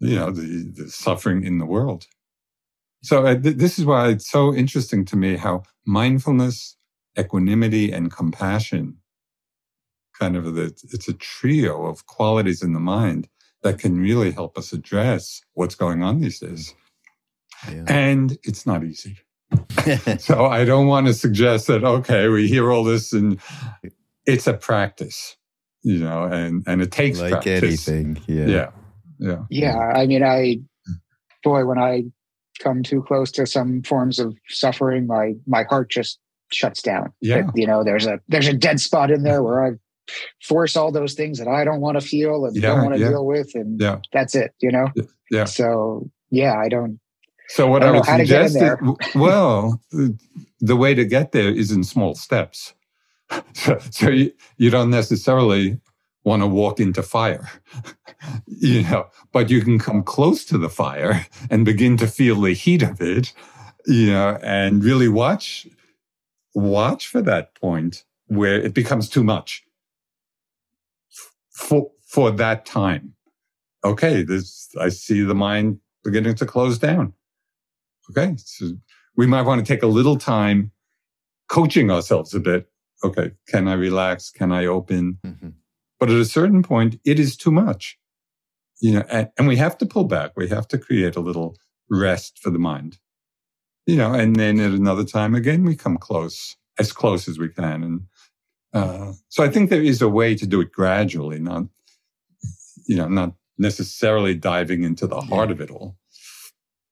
you 0.00 0.16
know, 0.16 0.30
the, 0.30 0.70
the 0.76 0.90
suffering 0.90 1.44
in 1.44 1.58
the 1.58 1.66
world. 1.66 2.06
So 3.02 3.26
uh, 3.26 3.34
th- 3.40 3.56
this 3.56 3.78
is 3.78 3.84
why 3.84 4.08
it's 4.08 4.30
so 4.30 4.54
interesting 4.54 5.04
to 5.06 5.16
me 5.16 5.36
how 5.36 5.62
mindfulness, 5.86 6.76
equanimity, 7.18 7.90
and 7.90 8.12
compassion 8.12 8.98
kind 10.18 10.36
of 10.36 10.54
the, 10.54 10.66
it's 10.92 11.08
a 11.08 11.14
trio 11.14 11.86
of 11.86 12.06
qualities 12.06 12.62
in 12.62 12.74
the 12.74 12.80
mind 12.80 13.28
that 13.62 13.78
can 13.78 13.98
really 14.00 14.30
help 14.30 14.58
us 14.58 14.72
address 14.72 15.40
what's 15.54 15.74
going 15.74 16.02
on 16.02 16.20
these 16.20 16.40
days. 16.40 16.74
Yeah. 17.68 17.84
And 17.86 18.38
it's 18.42 18.66
not 18.66 18.84
easy. 18.84 19.18
so 20.18 20.46
I 20.46 20.64
don't 20.64 20.86
want 20.86 21.06
to 21.06 21.14
suggest 21.14 21.66
that, 21.68 21.84
okay, 21.84 22.28
we 22.28 22.48
hear 22.48 22.70
all 22.72 22.84
this 22.84 23.12
and 23.12 23.40
it's 24.26 24.46
a 24.46 24.54
practice, 24.54 25.36
you 25.82 25.98
know, 25.98 26.24
and, 26.24 26.64
and 26.66 26.82
it 26.82 26.90
takes 26.90 27.20
like 27.20 27.32
practice. 27.32 27.88
anything. 27.88 28.22
Yeah. 28.26 28.46
Yeah. 28.46 28.70
Yeah. 29.18 29.44
Yeah. 29.50 29.78
I 29.78 30.06
mean, 30.06 30.24
I, 30.24 30.58
boy, 31.44 31.64
when 31.64 31.78
I 31.78 32.04
come 32.60 32.82
too 32.82 33.02
close 33.02 33.30
to 33.32 33.46
some 33.46 33.82
forms 33.82 34.18
of 34.18 34.34
suffering, 34.48 35.06
my, 35.06 35.34
my 35.46 35.64
heart 35.64 35.90
just 35.90 36.18
shuts 36.50 36.82
down. 36.82 37.12
Yeah. 37.20 37.38
It, 37.38 37.46
you 37.54 37.66
know, 37.66 37.84
there's 37.84 38.06
a, 38.06 38.20
there's 38.28 38.48
a 38.48 38.54
dead 38.54 38.80
spot 38.80 39.10
in 39.10 39.22
there 39.22 39.42
where 39.42 39.62
I've 39.64 39.78
force 40.42 40.76
all 40.76 40.92
those 40.92 41.14
things 41.14 41.38
that 41.38 41.48
I 41.48 41.64
don't 41.64 41.80
want 41.80 42.00
to 42.00 42.06
feel 42.06 42.44
and 42.44 42.54
yeah, 42.56 42.62
don't 42.62 42.82
want 42.82 42.94
to 42.94 43.00
yeah. 43.00 43.08
deal 43.08 43.26
with, 43.26 43.54
and 43.54 43.80
yeah. 43.80 44.00
that's 44.12 44.34
it. 44.34 44.54
You 44.60 44.72
know. 44.72 44.88
Yeah. 45.30 45.44
So 45.44 46.10
yeah, 46.30 46.58
I 46.58 46.68
don't. 46.68 46.98
So 47.48 47.68
what 47.68 47.82
I, 47.82 47.88
I 47.88 47.90
would 47.92 48.04
suggest 48.04 48.56
is, 48.56 48.76
well, 49.14 49.80
the 50.60 50.76
way 50.76 50.94
to 50.94 51.04
get 51.04 51.32
there 51.32 51.50
is 51.50 51.70
in 51.70 51.84
small 51.84 52.14
steps. 52.14 52.74
So, 53.54 53.78
so 53.90 54.10
you, 54.10 54.30
you 54.58 54.68
don't 54.68 54.90
necessarily 54.90 55.80
want 56.22 56.42
to 56.42 56.46
walk 56.46 56.78
into 56.78 57.02
fire, 57.02 57.48
you 58.46 58.82
know, 58.82 59.06
but 59.32 59.48
you 59.48 59.62
can 59.62 59.78
come 59.78 60.02
close 60.02 60.44
to 60.46 60.58
the 60.58 60.68
fire 60.68 61.26
and 61.50 61.64
begin 61.64 61.96
to 61.96 62.06
feel 62.06 62.38
the 62.38 62.52
heat 62.52 62.82
of 62.82 63.00
it, 63.00 63.32
you 63.86 64.12
know, 64.12 64.38
and 64.42 64.84
really 64.84 65.08
watch, 65.08 65.66
watch 66.54 67.08
for 67.08 67.22
that 67.22 67.54
point 67.54 68.04
where 68.26 68.60
it 68.60 68.74
becomes 68.74 69.08
too 69.08 69.24
much 69.24 69.64
for, 71.52 71.90
for 72.06 72.30
that 72.32 72.66
time. 72.66 73.14
Okay. 73.84 74.22
This, 74.22 74.68
I 74.80 74.88
see 74.88 75.22
the 75.22 75.34
mind 75.34 75.78
beginning 76.04 76.34
to 76.36 76.46
close 76.46 76.78
down. 76.78 77.14
Okay. 78.10 78.34
So 78.36 78.72
we 79.16 79.26
might 79.26 79.42
want 79.42 79.64
to 79.64 79.72
take 79.72 79.82
a 79.82 79.88
little 79.88 80.16
time 80.16 80.72
coaching 81.48 81.90
ourselves 81.90 82.34
a 82.34 82.40
bit. 82.40 82.68
Okay. 83.04 83.32
Can 83.48 83.68
I 83.68 83.74
relax? 83.74 84.30
Can 84.30 84.52
I 84.52 84.66
open? 84.66 85.18
Mm-hmm. 85.24 85.50
But 85.98 86.10
at 86.10 86.16
a 86.16 86.24
certain 86.24 86.62
point, 86.62 86.98
it 87.04 87.20
is 87.20 87.36
too 87.36 87.50
much. 87.50 87.98
You 88.80 88.94
know, 88.94 89.04
and, 89.08 89.28
and 89.38 89.46
we 89.46 89.56
have 89.56 89.78
to 89.78 89.86
pull 89.86 90.04
back. 90.04 90.32
We 90.36 90.48
have 90.48 90.66
to 90.68 90.78
create 90.78 91.14
a 91.14 91.20
little 91.20 91.56
rest 91.88 92.40
for 92.40 92.50
the 92.50 92.58
mind. 92.58 92.98
You 93.86 93.96
know, 93.96 94.12
and 94.12 94.36
then 94.36 94.58
at 94.60 94.72
another 94.72 95.04
time 95.04 95.34
again, 95.34 95.64
we 95.64 95.76
come 95.76 95.98
close, 95.98 96.56
as 96.78 96.92
close 96.92 97.28
as 97.28 97.38
we 97.38 97.48
can. 97.48 97.82
And 97.82 98.02
uh, 98.72 99.12
so 99.28 99.44
I 99.44 99.48
think 99.48 99.70
there 99.70 99.82
is 99.82 100.00
a 100.00 100.08
way 100.08 100.34
to 100.34 100.46
do 100.46 100.60
it 100.60 100.72
gradually, 100.72 101.38
not, 101.38 101.64
you 102.86 102.96
know, 102.96 103.08
not 103.08 103.34
necessarily 103.58 104.34
diving 104.34 104.82
into 104.82 105.06
the 105.06 105.20
heart 105.20 105.50
of 105.50 105.60
it 105.60 105.70
all. 105.70 105.96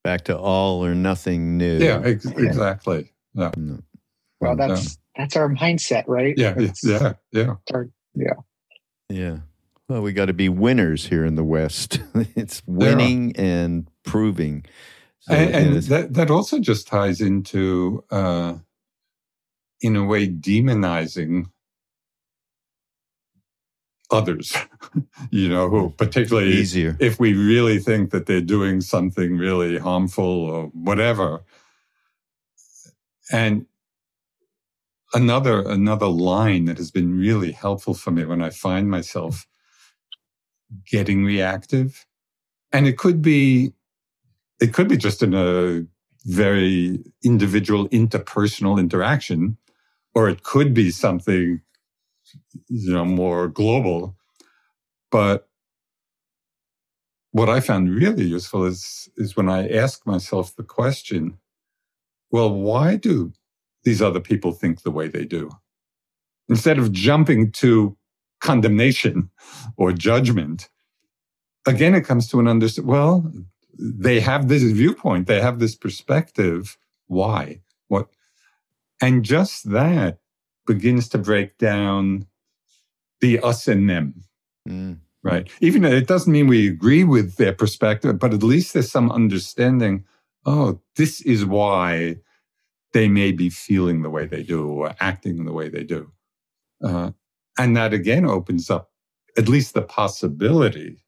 Back 0.04 0.24
to 0.24 0.36
all 0.36 0.84
or 0.84 0.94
nothing 0.94 1.56
new. 1.58 1.78
Yeah, 1.78 2.00
ex- 2.04 2.26
exactly. 2.26 3.12
Yeah. 3.34 3.52
Well, 4.40 4.56
that's 4.56 4.98
that's 5.16 5.36
our 5.36 5.48
mindset, 5.50 6.04
right? 6.06 6.34
Yeah, 6.36 6.54
yeah, 6.82 7.12
yeah, 7.32 7.54
yeah, 8.14 8.32
yeah. 9.08 9.38
Well, 9.88 10.02
we 10.02 10.12
got 10.12 10.26
to 10.26 10.32
be 10.32 10.48
winners 10.48 11.06
here 11.06 11.24
in 11.24 11.34
the 11.34 11.44
West. 11.44 12.00
it's 12.36 12.62
winning 12.66 13.34
and 13.36 13.90
proving. 14.04 14.64
So, 15.20 15.34
and, 15.34 15.54
and 15.54 15.82
that 15.84 16.14
that 16.14 16.30
also 16.30 16.60
just 16.60 16.86
ties 16.86 17.20
into, 17.20 18.02
uh, 18.10 18.54
in 19.82 19.96
a 19.96 20.04
way, 20.04 20.28
demonizing 20.28 21.50
others, 24.10 24.54
you 25.30 25.48
know, 25.48 25.68
who 25.68 25.90
particularly 25.90 26.52
easier 26.52 26.96
if 27.00 27.20
we 27.20 27.34
really 27.34 27.78
think 27.78 28.10
that 28.10 28.26
they're 28.26 28.40
doing 28.40 28.80
something 28.80 29.36
really 29.36 29.78
harmful 29.78 30.24
or 30.24 30.66
whatever. 30.68 31.42
And 33.32 33.66
another 35.14 35.62
another 35.68 36.06
line 36.08 36.66
that 36.66 36.78
has 36.78 36.90
been 36.90 37.18
really 37.18 37.52
helpful 37.52 37.94
for 37.94 38.10
me 38.10 38.24
when 38.24 38.42
I 38.42 38.50
find 38.50 38.90
myself 38.90 39.46
getting 40.90 41.24
reactive, 41.24 42.06
and 42.72 42.86
it 42.86 42.98
could 42.98 43.22
be 43.22 43.72
it 44.60 44.74
could 44.74 44.88
be 44.88 44.96
just 44.96 45.22
in 45.22 45.34
a 45.34 45.84
very 46.24 47.02
individual 47.24 47.88
interpersonal 47.88 48.78
interaction, 48.78 49.56
or 50.14 50.28
it 50.28 50.42
could 50.42 50.74
be 50.74 50.90
something 50.90 51.60
you 52.68 52.92
know, 52.92 53.04
more 53.04 53.48
global. 53.48 54.16
But 55.10 55.48
what 57.32 57.48
I 57.48 57.60
found 57.60 57.94
really 57.94 58.24
useful 58.24 58.64
is, 58.64 59.08
is 59.16 59.36
when 59.36 59.48
I 59.48 59.68
ask 59.68 60.06
myself 60.06 60.54
the 60.54 60.64
question, 60.64 61.38
well, 62.30 62.52
why 62.52 62.96
do 62.96 63.32
these 63.84 64.02
other 64.02 64.20
people 64.20 64.52
think 64.52 64.82
the 64.82 64.90
way 64.90 65.08
they 65.08 65.24
do? 65.24 65.50
Instead 66.48 66.78
of 66.78 66.92
jumping 66.92 67.52
to 67.52 67.96
condemnation 68.40 69.30
or 69.76 69.92
judgment, 69.92 70.68
again, 71.66 71.94
it 71.94 72.02
comes 72.02 72.28
to 72.28 72.40
an 72.40 72.48
understanding, 72.48 72.90
well, 72.90 73.32
they 73.78 74.20
have 74.20 74.48
this 74.48 74.62
viewpoint, 74.62 75.26
they 75.26 75.40
have 75.40 75.58
this 75.58 75.74
perspective. 75.74 76.76
Why? 77.06 77.60
What? 77.88 78.08
And 79.00 79.24
just 79.24 79.70
that 79.70 80.18
begins 80.70 81.09
to 81.09 81.18
break 81.18 81.59
down 81.59 82.26
the 83.20 83.40
us 83.40 83.66
and 83.66 83.90
them. 83.90 84.14
Mm. 84.68 84.98
Right. 85.24 85.50
Even 85.61 85.85
it 85.85 86.06
doesn't 86.06 86.33
mean 86.33 86.46
we 86.46 86.68
agree 86.68 87.02
with 87.02 87.37
their 87.37 87.52
perspective, 87.52 88.20
but 88.20 88.33
at 88.33 88.44
least 88.44 88.72
there's 88.72 88.90
some 88.90 89.11
understanding. 89.11 90.04
Oh, 90.46 90.80
this 90.94 91.20
is 91.22 91.44
why 91.44 92.18
they 92.92 93.09
may 93.09 93.33
be 93.33 93.50
feeling 93.50 94.02
the 94.02 94.11
way 94.11 94.26
they 94.26 94.44
do 94.44 94.68
or 94.68 94.94
acting 95.00 95.44
the 95.44 95.52
way 95.52 95.68
they 95.68 95.83
do. 95.83 96.11
Uh, 96.83 97.11
and 97.59 97.76
that 97.76 97.92
again 97.92 98.24
opens 98.24 98.70
up 98.70 98.90
at 99.37 99.48
least 99.48 99.74
the 99.74 99.83
possibility 99.83 101.02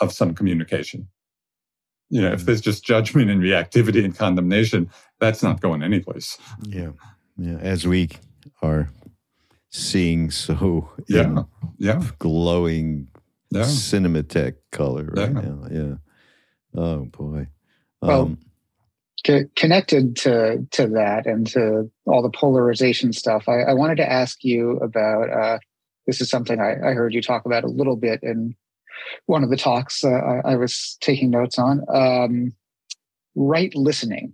of 0.00 0.12
some 0.12 0.34
communication. 0.34 1.06
You 2.08 2.22
know, 2.22 2.32
if 2.32 2.40
mm. 2.40 2.44
there's 2.46 2.62
just 2.62 2.82
judgment 2.82 3.30
and 3.30 3.42
reactivity 3.42 4.04
and 4.04 4.16
condemnation, 4.16 4.90
that's 5.20 5.42
not 5.42 5.60
going 5.60 5.82
anyplace. 5.82 6.38
Yeah. 6.66 6.92
Yeah. 7.36 7.58
As 7.58 7.86
we 7.86 8.08
are 8.62 8.90
seeing 9.70 10.30
so 10.30 10.90
yeah. 11.08 11.42
yeah. 11.78 12.02
glowing 12.18 13.08
yeah. 13.50 13.62
cinematic 13.62 14.56
color 14.72 15.04
right 15.12 15.32
yeah. 15.32 15.40
now. 15.40 15.66
Yeah. 15.70 15.94
Oh 16.74 17.04
boy. 17.06 17.46
Well 18.00 18.22
um, 18.22 18.38
c- 19.26 19.46
connected 19.56 20.16
to 20.16 20.66
to 20.70 20.86
that 20.88 21.26
and 21.26 21.46
to 21.48 21.90
all 22.06 22.22
the 22.22 22.30
polarization 22.30 23.12
stuff 23.12 23.48
i, 23.48 23.60
I 23.60 23.74
wanted 23.74 23.96
to 23.96 24.10
ask 24.10 24.42
you 24.44 24.76
about 24.78 25.30
uh, 25.30 25.58
this 26.06 26.20
is 26.20 26.30
something 26.30 26.60
I, 26.60 26.72
I, 26.72 26.94
heard 26.94 27.14
you 27.14 27.22
talk 27.22 27.44
about 27.44 27.64
a 27.64 27.68
little 27.68 27.96
bit 27.96 28.20
in 28.22 28.54
one 29.26 29.44
of 29.44 29.50
the 29.50 29.56
talks 29.56 30.04
uh, 30.04 30.08
I, 30.10 30.52
I, 30.52 30.56
was 30.56 30.96
taking 31.00 31.30
notes 31.30 31.58
on. 31.58 31.84
Um, 31.92 32.52
right 33.36 33.74
listening 33.74 34.32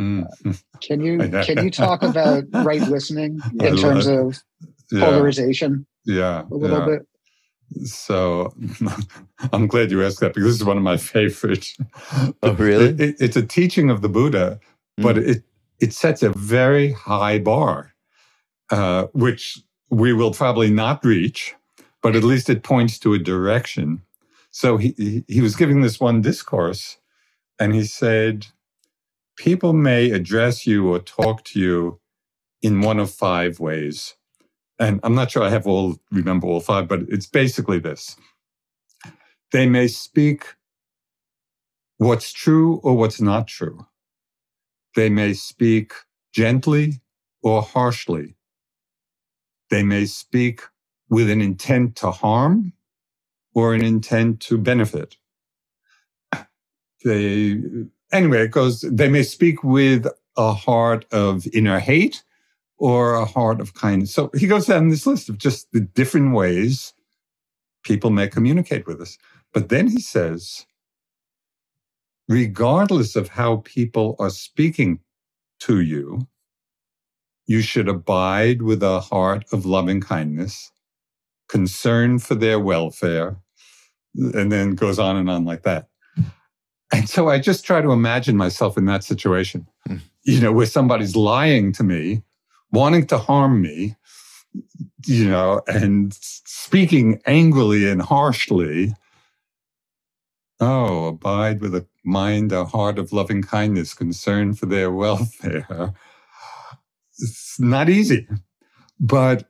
Mm. 0.00 0.26
Uh, 0.46 0.52
can 0.80 1.00
you 1.00 1.18
can 1.18 1.64
you 1.64 1.70
talk 1.70 2.02
about 2.02 2.44
right 2.52 2.82
listening 2.82 3.40
in 3.60 3.76
terms 3.76 4.06
of 4.06 4.42
polarization? 4.90 5.86
Yeah, 6.04 6.42
a 6.50 6.54
little 6.54 6.78
yeah. 6.78 6.86
bit. 6.86 7.06
So 7.84 8.54
I'm 9.52 9.66
glad 9.66 9.90
you 9.90 10.04
asked 10.04 10.20
that 10.20 10.34
because 10.34 10.44
this 10.44 10.60
is 10.60 10.64
one 10.64 10.76
of 10.76 10.82
my 10.82 10.96
favorite. 10.96 11.72
Oh, 12.42 12.52
really? 12.54 12.86
It, 12.86 13.00
it, 13.00 13.16
it's 13.20 13.36
a 13.36 13.46
teaching 13.46 13.90
of 13.90 14.02
the 14.02 14.08
Buddha, 14.08 14.60
mm. 14.98 15.02
but 15.02 15.18
it 15.18 15.42
it 15.80 15.92
sets 15.92 16.22
a 16.22 16.30
very 16.30 16.92
high 16.92 17.38
bar, 17.38 17.94
uh, 18.70 19.06
which 19.12 19.58
we 19.90 20.12
will 20.12 20.32
probably 20.32 20.70
not 20.70 21.04
reach, 21.04 21.54
but 22.02 22.16
at 22.16 22.24
least 22.24 22.48
it 22.48 22.62
points 22.62 22.98
to 23.00 23.14
a 23.14 23.18
direction. 23.18 24.02
So 24.50 24.76
he, 24.76 24.94
he, 24.96 25.24
he 25.28 25.40
was 25.40 25.56
giving 25.56 25.80
this 25.80 25.98
one 25.98 26.20
discourse, 26.20 26.98
and 27.58 27.74
he 27.74 27.84
said, 27.84 28.46
people 29.38 29.72
may 29.72 30.10
address 30.10 30.66
you 30.66 30.88
or 30.92 31.00
talk 31.00 31.44
to 31.46 31.60
you 31.60 32.00
in 32.62 32.82
one 32.82 33.00
of 33.00 33.10
five 33.10 33.60
ways. 33.60 34.14
And 34.80 35.00
I'm 35.04 35.14
not 35.14 35.30
sure 35.32 35.42
I 35.44 35.50
have 35.50 35.66
all, 35.66 35.96
remember 36.12 36.48
all 36.48 36.60
five, 36.60 36.88
but 36.88 37.02
it's 37.08 37.26
basically 37.26 37.78
this. 37.80 38.16
They 39.52 39.66
may 39.68 39.88
speak 39.88 40.46
what's 41.98 42.32
true 42.32 42.76
or 42.84 42.96
what's 42.96 43.20
not 43.20 43.48
true. 43.48 43.86
They 44.96 45.10
may 45.10 45.34
speak 45.34 45.92
gently 46.34 47.00
or 47.42 47.62
harshly. 47.62 48.36
They 49.70 49.82
may 49.84 50.06
speak 50.06 50.62
with 51.10 51.30
an 51.30 51.40
intent 51.42 51.96
to 51.96 52.10
harm 52.12 52.74
or 53.54 53.74
an 53.74 53.84
intent 53.84 54.40
to 54.42 54.58
benefit. 54.58 55.16
They 57.04 57.60
anyway, 58.12 58.44
it 58.44 58.50
goes, 58.50 58.82
they 58.82 59.08
may 59.08 59.22
speak 59.22 59.64
with 59.64 60.06
a 60.36 60.52
heart 60.52 61.04
of 61.12 61.46
inner 61.52 61.78
hate 61.78 62.22
or 62.78 63.14
a 63.14 63.24
heart 63.24 63.60
of 63.60 63.74
kindness. 63.74 64.14
So 64.14 64.30
he 64.34 64.46
goes 64.46 64.66
down 64.66 64.88
this 64.88 65.06
list 65.06 65.28
of 65.28 65.38
just 65.38 65.70
the 65.72 65.80
different 65.80 66.34
ways 66.34 66.94
people 67.84 68.10
may 68.10 68.28
communicate 68.28 68.86
with 68.86 69.00
us. 69.00 69.18
But 69.52 69.68
then 69.68 69.88
he 69.88 70.00
says, 70.00 70.66
regardless 72.28 73.16
of 73.16 73.28
how 73.28 73.56
people 73.64 74.16
are 74.18 74.30
speaking 74.30 75.00
to 75.60 75.80
you, 75.80 76.26
you 77.46 77.60
should 77.60 77.88
abide 77.88 78.62
with 78.62 78.82
a 78.82 79.00
heart 79.00 79.44
of 79.52 79.66
loving 79.66 80.00
kindness, 80.00 80.70
concern 81.48 82.18
for 82.18 82.34
their 82.34 82.58
welfare, 82.58 83.36
and 84.14 84.50
then 84.50 84.74
goes 84.74 84.98
on 84.98 85.16
and 85.16 85.28
on 85.28 85.44
like 85.44 85.62
that. 85.64 85.88
And 86.92 87.08
so 87.08 87.28
I 87.28 87.38
just 87.38 87.64
try 87.64 87.80
to 87.80 87.90
imagine 87.90 88.36
myself 88.36 88.76
in 88.76 88.84
that 88.84 89.02
situation, 89.02 89.66
mm. 89.88 90.00
you 90.24 90.40
know, 90.40 90.52
where 90.52 90.66
somebody's 90.66 91.16
lying 91.16 91.72
to 91.72 91.82
me, 91.82 92.22
wanting 92.70 93.06
to 93.06 93.18
harm 93.18 93.62
me, 93.62 93.96
you 95.06 95.28
know, 95.28 95.62
and 95.66 96.12
speaking 96.12 97.20
angrily 97.26 97.88
and 97.88 98.02
harshly. 98.02 98.94
Oh, 100.60 101.06
abide 101.06 101.60
with 101.60 101.74
a 101.74 101.86
mind, 102.04 102.52
a 102.52 102.64
heart 102.64 102.98
of 102.98 103.12
loving 103.12 103.42
kindness, 103.42 103.94
concern 103.94 104.54
for 104.54 104.66
their 104.66 104.90
welfare. 104.90 105.94
It's 107.18 107.58
not 107.58 107.88
easy. 107.88 108.28
But 109.00 109.48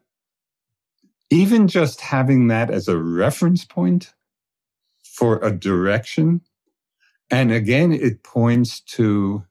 even 1.30 1.66
just 1.66 2.00
having 2.00 2.48
that 2.48 2.70
as 2.70 2.88
a 2.88 2.98
reference 2.98 3.64
point 3.64 4.14
for 5.02 5.38
a 5.38 5.50
direction 5.50 6.40
and 7.32 7.52
again, 7.52 7.92
it 7.92 8.24
points 8.24 8.80
to 8.96 9.44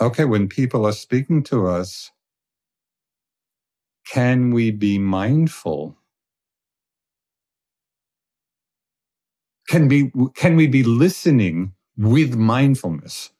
okay, 0.00 0.24
when 0.24 0.48
people 0.48 0.86
are 0.86 0.92
speaking 0.92 1.42
to 1.44 1.66
us, 1.66 2.10
can 4.06 4.52
we 4.52 4.70
be 4.70 4.98
mindful? 4.98 5.98
Can, 9.68 9.88
be, 9.88 10.12
can 10.34 10.56
we 10.56 10.66
be 10.68 10.82
listening 10.84 11.74
with 11.96 12.36
mindfulness 12.36 13.30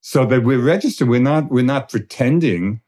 so 0.00 0.26
that 0.26 0.44
we're 0.44 0.62
registered? 0.62 1.08
We're 1.08 1.20
not, 1.20 1.50
we're 1.50 1.64
not 1.64 1.90
pretending 1.90 2.82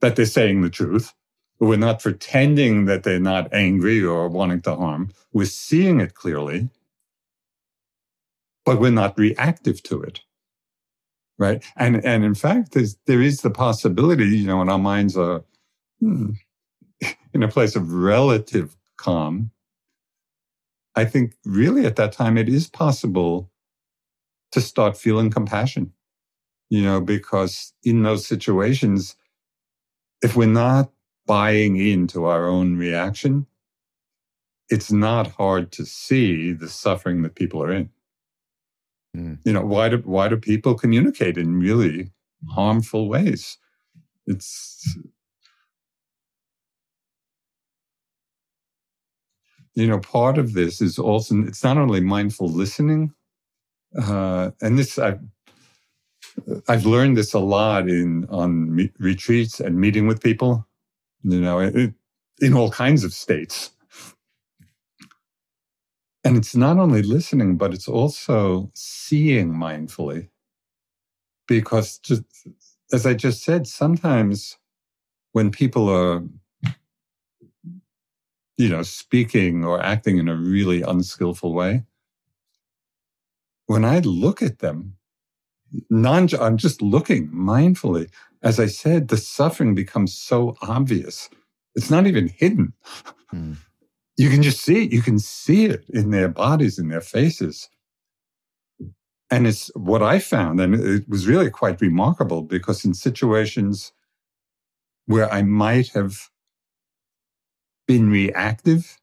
that 0.00 0.16
they're 0.16 0.26
saying 0.26 0.62
the 0.62 0.70
truth. 0.70 1.14
We're 1.60 1.76
not 1.78 2.00
pretending 2.00 2.86
that 2.86 3.04
they're 3.04 3.20
not 3.20 3.52
angry 3.52 4.02
or 4.04 4.28
wanting 4.28 4.62
to 4.62 4.76
harm. 4.76 5.12
We're 5.32 5.46
seeing 5.46 6.00
it 6.00 6.14
clearly, 6.14 6.70
but 8.68 8.80
we're 8.80 8.90
not 8.90 9.16
reactive 9.16 9.82
to 9.82 10.02
it. 10.02 10.20
Right. 11.38 11.64
And, 11.76 12.04
and 12.04 12.22
in 12.22 12.34
fact, 12.34 12.76
there 13.06 13.22
is 13.22 13.40
the 13.40 13.48
possibility, 13.50 14.26
you 14.26 14.46
know, 14.46 14.58
when 14.58 14.68
our 14.68 14.78
minds 14.78 15.16
are 15.16 15.42
hmm, 16.00 16.32
in 17.32 17.42
a 17.42 17.48
place 17.48 17.76
of 17.76 17.90
relative 17.90 18.76
calm, 18.98 19.50
I 20.94 21.06
think 21.06 21.32
really 21.46 21.86
at 21.86 21.96
that 21.96 22.12
time 22.12 22.36
it 22.36 22.50
is 22.50 22.68
possible 22.68 23.50
to 24.52 24.60
start 24.60 24.98
feeling 24.98 25.30
compassion, 25.30 25.94
you 26.68 26.82
know, 26.82 27.00
because 27.00 27.72
in 27.84 28.02
those 28.02 28.26
situations, 28.26 29.16
if 30.20 30.36
we're 30.36 30.46
not 30.46 30.90
buying 31.24 31.76
into 31.76 32.26
our 32.26 32.46
own 32.46 32.76
reaction, 32.76 33.46
it's 34.68 34.92
not 34.92 35.26
hard 35.26 35.72
to 35.72 35.86
see 35.86 36.52
the 36.52 36.68
suffering 36.68 37.22
that 37.22 37.34
people 37.34 37.62
are 37.62 37.72
in. 37.72 37.88
Mm. 39.18 39.38
You 39.44 39.54
know, 39.54 39.62
why 39.66 39.90
do 39.90 39.98
why 39.98 40.28
do 40.28 40.38
people 40.38 40.74
communicate 40.76 41.38
in 41.38 41.60
really 41.60 42.12
harmful 42.50 43.08
ways? 43.08 43.58
It's 44.26 44.96
you 49.74 49.86
know, 49.88 50.00
part 50.00 50.38
of 50.38 50.54
this 50.54 50.80
is 50.82 50.98
also 50.98 51.42
it's 51.44 51.64
not 51.64 51.78
only 51.78 52.00
mindful 52.00 52.48
listening, 52.48 53.14
uh, 54.00 54.52
and 54.62 54.78
this 54.78 54.98
I've 54.98 55.20
I've 56.68 56.86
learned 56.86 57.16
this 57.16 57.34
a 57.34 57.40
lot 57.40 57.88
in 57.88 58.26
on 58.30 58.74
me- 58.74 58.92
retreats 58.98 59.60
and 59.60 59.80
meeting 59.80 60.06
with 60.08 60.22
people 60.22 60.64
you 61.22 61.40
know, 61.40 61.60
it, 61.60 61.94
in 62.40 62.54
all 62.54 62.70
kinds 62.70 63.04
of 63.04 63.12
states. 63.12 63.70
And 66.28 66.36
it's 66.36 66.54
not 66.54 66.78
only 66.78 67.00
listening, 67.00 67.56
but 67.56 67.72
it's 67.72 67.88
also 67.88 68.70
seeing 68.74 69.54
mindfully. 69.54 70.28
Because 71.46 71.98
just 71.98 72.22
as 72.92 73.06
I 73.06 73.14
just 73.14 73.42
said, 73.42 73.66
sometimes 73.66 74.58
when 75.32 75.50
people 75.50 75.88
are, 75.88 76.22
you 78.58 78.68
know, 78.68 78.82
speaking 78.82 79.64
or 79.64 79.80
acting 79.82 80.18
in 80.18 80.28
a 80.28 80.36
really 80.36 80.82
unskillful 80.82 81.54
way, 81.54 81.84
when 83.64 83.86
I 83.86 84.00
look 84.00 84.42
at 84.42 84.58
them, 84.58 84.96
non, 85.88 86.28
I'm 86.38 86.58
just 86.58 86.82
looking 86.82 87.28
mindfully 87.28 88.10
as 88.42 88.60
I 88.60 88.66
said, 88.66 89.08
the 89.08 89.16
suffering 89.16 89.74
becomes 89.74 90.16
so 90.16 90.56
obvious. 90.62 91.28
It's 91.74 91.90
not 91.90 92.06
even 92.06 92.28
hidden. 92.28 92.72
Mm. 93.34 93.56
You 94.18 94.28
can 94.30 94.42
just 94.42 94.60
see 94.60 94.84
it. 94.84 94.92
You 94.92 95.00
can 95.00 95.18
see 95.20 95.66
it 95.66 95.84
in 95.88 96.10
their 96.10 96.28
bodies, 96.28 96.78
in 96.78 96.88
their 96.88 97.00
faces. 97.00 97.70
And 99.30 99.46
it's 99.46 99.70
what 99.74 100.02
I 100.02 100.18
found, 100.18 100.58
and 100.60 100.74
it 100.74 101.08
was 101.08 101.26
really 101.26 101.50
quite 101.50 101.80
remarkable 101.80 102.42
because 102.42 102.84
in 102.84 102.94
situations 102.94 103.92
where 105.06 105.32
I 105.32 105.42
might 105.42 105.88
have 105.88 106.30
been 107.86 108.10
reactive 108.10 108.98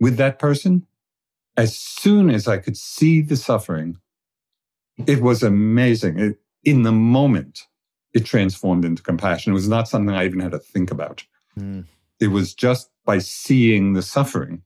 with 0.00 0.16
that 0.16 0.38
person, 0.38 0.86
as 1.56 1.76
soon 1.76 2.30
as 2.30 2.48
I 2.48 2.56
could 2.58 2.76
see 2.76 3.20
the 3.20 3.36
suffering, 3.36 3.98
it 5.06 5.20
was 5.20 5.42
amazing. 5.42 6.18
It, 6.18 6.38
in 6.64 6.82
the 6.82 6.92
moment, 6.92 7.66
it 8.14 8.24
transformed 8.24 8.84
into 8.84 9.02
compassion. 9.02 9.52
It 9.52 9.54
was 9.54 9.68
not 9.68 9.88
something 9.88 10.14
I 10.14 10.24
even 10.24 10.40
had 10.40 10.52
to 10.52 10.58
think 10.58 10.90
about. 10.90 11.24
Mm. 11.58 11.84
It 12.22 12.28
was 12.28 12.54
just 12.54 12.90
by 13.04 13.18
seeing 13.18 13.94
the 13.94 14.02
suffering 14.02 14.62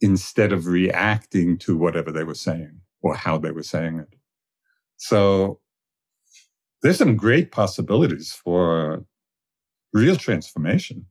instead 0.00 0.52
of 0.52 0.66
reacting 0.66 1.58
to 1.58 1.76
whatever 1.76 2.10
they 2.10 2.24
were 2.24 2.34
saying 2.34 2.80
or 3.02 3.14
how 3.14 3.38
they 3.38 3.50
were 3.50 3.62
saying 3.62 3.98
it. 3.98 4.14
So 4.96 5.60
there's 6.82 6.98
some 6.98 7.16
great 7.16 7.50
possibilities 7.52 8.32
for 8.32 9.04
real 9.92 10.16
transformation 10.16 11.06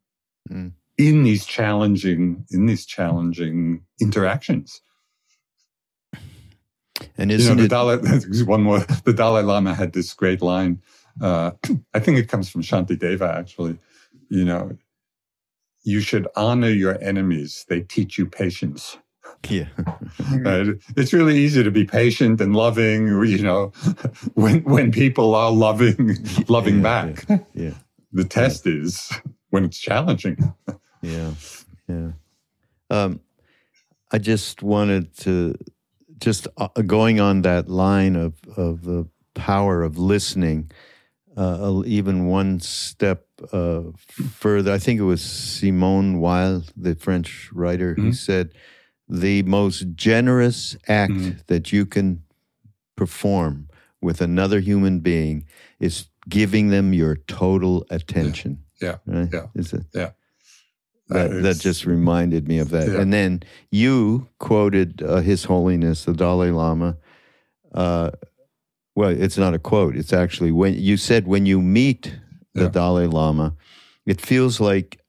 mm. 0.50 0.72
in 0.98 1.24
these 1.24 1.46
challenging, 1.46 2.46
in 2.52 2.66
these 2.66 2.86
challenging 2.86 3.84
interactions. 4.00 4.82
And 7.18 7.32
isn't 7.32 7.50
you 7.50 7.56
know, 7.56 7.62
the 7.64 7.68
Dalai, 7.68 8.44
one 8.46 8.64
more, 8.64 8.80
the 8.80 9.14
Dalai 9.14 9.44
Lama 9.44 9.74
had 9.74 9.94
this 9.94 10.14
great 10.14 10.42
line 10.42 10.82
uh, 11.20 11.52
I 11.94 12.00
think 12.00 12.18
it 12.18 12.30
comes 12.30 12.50
from 12.50 12.62
Shantideva, 12.62 13.36
actually. 13.36 13.78
You 14.30 14.46
know, 14.46 14.78
you 15.84 16.00
should 16.00 16.28
honor 16.36 16.70
your 16.70 17.02
enemies. 17.02 17.66
They 17.68 17.82
teach 17.82 18.18
you 18.18 18.26
patience. 18.26 18.98
Yeah. 19.50 19.68
it's 20.96 21.14
really 21.14 21.38
easy 21.38 21.64
to 21.64 21.72
be 21.72 21.86
patient 21.86 22.40
and 22.42 22.56
loving, 22.56 23.08
you 23.08 23.42
know, 23.42 23.68
when 24.36 24.64
when 24.64 24.92
people 24.92 25.34
are 25.36 25.52
loving 25.52 26.18
loving 26.48 26.78
yeah, 26.78 26.82
back. 26.82 27.26
Yeah. 27.28 27.40
yeah. 27.54 27.74
The 28.12 28.26
test 28.26 28.66
yeah. 28.66 28.74
is 28.74 29.12
when 29.50 29.66
it's 29.66 29.80
challenging. 29.80 30.54
yeah. 31.02 31.32
Yeah. 31.88 32.12
Um, 32.90 33.20
I 34.12 34.18
just 34.18 34.62
wanted 34.62 35.16
to 35.20 35.56
just 36.20 36.48
uh, 36.58 36.68
going 36.86 37.20
on 37.20 37.42
that 37.42 37.70
line 37.70 38.16
of 38.16 38.36
of 38.56 38.84
the 38.84 39.08
power 39.34 39.82
of 39.82 39.98
listening 39.98 40.70
uh, 41.38 41.82
even 41.86 42.28
one 42.28 42.60
step 42.60 43.26
uh, 43.52 43.82
further. 44.34 44.72
I 44.72 44.78
think 44.78 45.00
it 45.00 45.04
was 45.04 45.22
Simone 45.22 46.20
Weil, 46.20 46.64
the 46.76 46.96
French 46.96 47.50
writer, 47.54 47.94
mm-hmm. 47.94 48.08
who 48.08 48.14
said, 48.14 48.52
The 49.08 49.44
most 49.44 49.86
generous 49.96 50.76
act 50.88 51.14
mm-hmm. 51.14 51.40
that 51.48 51.72
you 51.72 51.86
can 51.86 52.24
perform 52.96 53.68
with 54.02 54.22
another 54.22 54.60
human 54.60 55.00
being 55.00 55.46
is 55.80 56.08
giving 56.30 56.70
them 56.70 56.94
your 56.94 57.16
total 57.16 57.86
attention. 57.90 58.64
Yeah. 58.82 58.98
Yeah. 59.06 59.20
Right? 59.20 59.30
yeah. 59.32 59.46
Is 59.56 59.74
it? 59.74 59.86
Yeah. 59.94 60.12
That, 61.10 61.44
that 61.44 61.60
just 61.60 61.86
reminded 61.86 62.48
me 62.48 62.60
of 62.60 62.70
that. 62.70 62.88
Yeah. 62.88 63.02
And 63.02 63.12
then 63.12 63.44
you 63.70 64.30
quoted 64.40 65.04
uh, 65.04 65.18
His 65.18 65.44
Holiness, 65.44 66.06
the 66.06 66.14
Dalai 66.14 66.52
Lama, 66.52 66.96
uh, 67.74 68.12
well, 68.96 69.10
it's 69.10 69.38
not 69.38 69.54
a 69.54 69.60
quote. 69.60 69.96
It's 69.96 70.14
actually 70.14 70.52
when 70.52 70.74
you 70.74 70.98
said 70.98 71.28
when 71.28 71.46
you 71.46 71.62
meet 71.62 72.14
the 72.54 72.64
yeah. 72.64 72.70
Dalai 72.70 73.08
Lama, 73.08 73.56
it 74.06 74.22
feels 74.22 74.60
like 74.60 75.00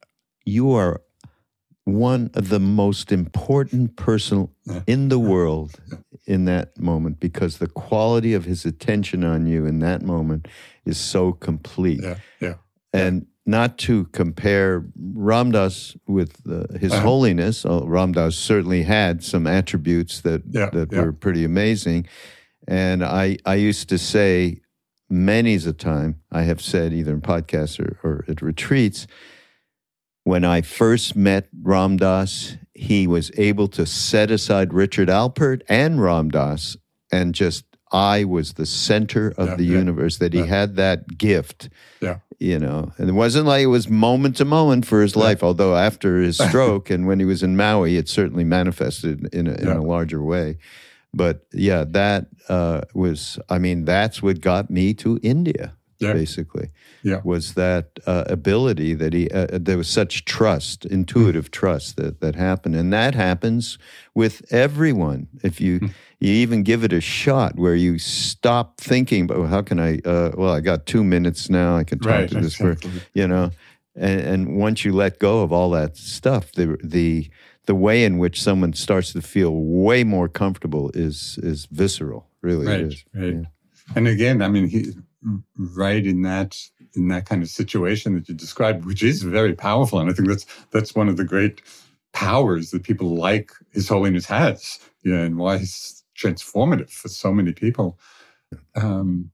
you 0.44 0.72
are 0.72 1.02
one 1.84 2.30
of 2.34 2.48
the 2.48 2.60
most 2.60 3.10
important 3.10 3.96
person 3.96 4.48
yeah. 4.64 4.82
in 4.86 5.08
the 5.08 5.18
world 5.18 5.74
yeah. 5.90 5.98
in 6.26 6.44
that 6.44 6.78
moment 6.78 7.18
because 7.18 7.58
the 7.58 7.66
quality 7.66 8.34
of 8.34 8.44
his 8.44 8.64
attention 8.64 9.24
on 9.24 9.46
you 9.46 9.66
in 9.66 9.80
that 9.80 10.02
moment 10.02 10.46
is 10.84 10.98
so 10.98 11.32
complete. 11.32 12.00
Yeah, 12.02 12.16
yeah. 12.40 12.54
And 12.92 13.26
not 13.44 13.78
to 13.78 14.04
compare 14.06 14.84
Ram 14.96 15.50
Dass 15.50 15.96
with 16.06 16.40
uh, 16.48 16.78
His 16.78 16.92
uh-huh. 16.92 17.02
Holiness, 17.02 17.66
oh, 17.66 17.84
Ram 17.84 18.12
Dass 18.12 18.36
certainly 18.36 18.82
had 18.82 19.24
some 19.24 19.48
attributes 19.48 20.20
that 20.20 20.52
that 20.52 20.92
were 20.92 21.12
pretty 21.12 21.44
amazing 21.44 22.06
and 22.68 23.04
I, 23.04 23.38
I 23.44 23.54
used 23.56 23.88
to 23.88 23.98
say 23.98 24.60
many's 25.12 25.66
a 25.66 25.72
time, 25.72 26.20
I 26.30 26.42
have 26.42 26.60
said 26.60 26.92
either 26.92 27.12
in 27.12 27.20
podcasts 27.20 27.78
or, 27.78 27.98
or 28.02 28.24
at 28.28 28.42
retreats, 28.42 29.06
when 30.24 30.44
I 30.44 30.62
first 30.62 31.14
met 31.14 31.48
Ram 31.62 31.96
Dass, 31.96 32.56
he 32.74 33.06
was 33.06 33.30
able 33.36 33.68
to 33.68 33.84
set 33.84 34.30
aside 34.30 34.72
Richard 34.72 35.08
Alpert 35.08 35.62
and 35.68 36.00
Ram 36.00 36.30
Dass 36.30 36.76
and 37.10 37.34
just 37.34 37.64
I 37.92 38.24
was 38.24 38.54
the 38.54 38.64
center 38.64 39.34
of 39.36 39.50
yeah, 39.50 39.56
the 39.56 39.64
yeah, 39.64 39.78
universe, 39.78 40.16
that 40.16 40.32
he 40.32 40.46
had 40.46 40.76
that 40.76 41.18
gift. 41.18 41.68
Yeah. 42.00 42.20
You 42.38 42.58
know, 42.58 42.92
and 42.96 43.08
it 43.08 43.12
wasn't 43.12 43.46
like 43.46 43.62
it 43.62 43.66
was 43.66 43.88
moment 43.88 44.36
to 44.38 44.44
moment 44.44 44.86
for 44.86 45.02
his 45.02 45.14
life, 45.14 45.44
although 45.44 45.76
after 45.76 46.20
his 46.20 46.38
stroke 46.48 46.90
and 46.90 47.06
when 47.06 47.20
he 47.20 47.24
was 47.24 47.42
in 47.42 47.56
Maui, 47.56 47.96
it 47.96 48.08
certainly 48.08 48.44
manifested 48.44 49.28
in 49.32 49.46
a, 49.46 49.52
in 49.52 49.68
a 49.68 49.82
larger 49.82 50.22
way. 50.22 50.56
But 51.14 51.44
yeah, 51.52 51.84
that 51.88 52.28
uh, 52.48 52.82
was, 52.94 53.38
I 53.50 53.58
mean, 53.58 53.84
that's 53.84 54.22
what 54.22 54.40
got 54.40 54.70
me 54.70 54.94
to 54.94 55.20
India, 55.22 55.74
yeah. 55.98 56.14
basically. 56.14 56.70
Yeah. 57.02 57.20
Was 57.22 57.52
that 57.54 57.98
uh, 58.06 58.24
ability 58.28 58.94
that 58.94 59.12
he, 59.12 59.28
uh, 59.30 59.46
there 59.52 59.76
was 59.76 59.88
such 59.88 60.24
trust, 60.24 60.86
intuitive 60.86 61.50
mm. 61.50 61.52
trust 61.52 61.96
that, 61.96 62.20
that 62.20 62.34
happened. 62.34 62.76
And 62.76 62.92
that 62.94 63.14
happens 63.14 63.76
with 64.14 64.42
everyone. 64.50 65.28
If 65.42 65.60
you, 65.60 65.80
mm. 65.80 65.90
you 66.18 66.32
even 66.32 66.62
give 66.62 66.82
it 66.82 66.94
a 66.94 67.00
shot 67.00 67.56
where 67.56 67.74
you 67.74 67.98
stop 67.98 68.80
thinking, 68.80 69.26
but 69.26 69.44
how 69.48 69.60
can 69.60 69.78
I, 69.78 69.98
uh, 70.06 70.30
well, 70.34 70.54
I 70.54 70.60
got 70.60 70.86
two 70.86 71.04
minutes 71.04 71.50
now. 71.50 71.76
I 71.76 71.84
can 71.84 71.98
talk 71.98 72.12
right, 72.12 72.28
to 72.30 72.40
this 72.40 72.58
exactly. 72.58 72.90
for, 72.90 73.06
you 73.12 73.28
know, 73.28 73.50
and, 73.94 74.20
and 74.20 74.56
once 74.56 74.82
you 74.82 74.94
let 74.94 75.18
go 75.18 75.42
of 75.42 75.52
all 75.52 75.68
that 75.70 75.98
stuff, 75.98 76.52
the, 76.52 76.78
the, 76.82 77.28
the 77.66 77.74
way 77.74 78.04
in 78.04 78.18
which 78.18 78.42
someone 78.42 78.72
starts 78.72 79.12
to 79.12 79.22
feel 79.22 79.54
way 79.54 80.04
more 80.04 80.28
comfortable 80.28 80.90
is 80.94 81.38
is 81.42 81.66
visceral. 81.66 82.28
Really, 82.40 82.66
right, 82.66 83.04
right. 83.14 83.34
Yeah. 83.34 83.42
And 83.94 84.08
again, 84.08 84.42
I 84.42 84.48
mean, 84.48 84.68
he 84.68 84.92
right 85.56 86.04
in 86.04 86.22
that 86.22 86.58
in 86.94 87.08
that 87.08 87.26
kind 87.26 87.42
of 87.42 87.48
situation 87.48 88.14
that 88.14 88.28
you 88.28 88.34
described, 88.34 88.84
which 88.84 89.02
is 89.02 89.22
very 89.22 89.54
powerful. 89.54 89.98
And 89.98 90.10
I 90.10 90.12
think 90.12 90.28
that's 90.28 90.46
that's 90.70 90.94
one 90.94 91.08
of 91.08 91.16
the 91.16 91.24
great 91.24 91.62
powers 92.12 92.70
that 92.70 92.82
people 92.82 93.16
like 93.16 93.52
His 93.70 93.88
Holiness 93.88 94.26
has, 94.26 94.78
know, 95.12 95.22
and 95.22 95.36
why 95.36 95.58
he's 95.58 96.04
transformative 96.16 96.90
for 96.90 97.08
so 97.08 97.32
many 97.32 97.52
people. 97.52 97.98
Um, 98.74 99.30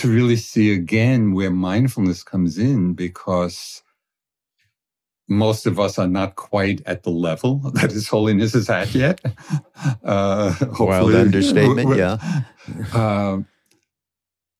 to 0.00 0.10
really 0.10 0.36
see 0.36 0.72
again 0.72 1.34
where 1.34 1.50
mindfulness 1.50 2.22
comes 2.22 2.56
in 2.56 2.94
because 2.94 3.82
most 5.28 5.66
of 5.66 5.78
us 5.78 5.98
are 5.98 6.08
not 6.08 6.36
quite 6.36 6.80
at 6.86 7.02
the 7.02 7.10
level 7.10 7.56
that 7.74 7.90
His 7.90 8.08
Holiness 8.08 8.54
is 8.54 8.68
at 8.68 8.94
yet. 8.94 9.20
Uh, 10.04 10.54
Wild 10.78 11.14
understatement, 11.14 11.96
yeah. 11.96 12.18
Uh, 12.92 13.38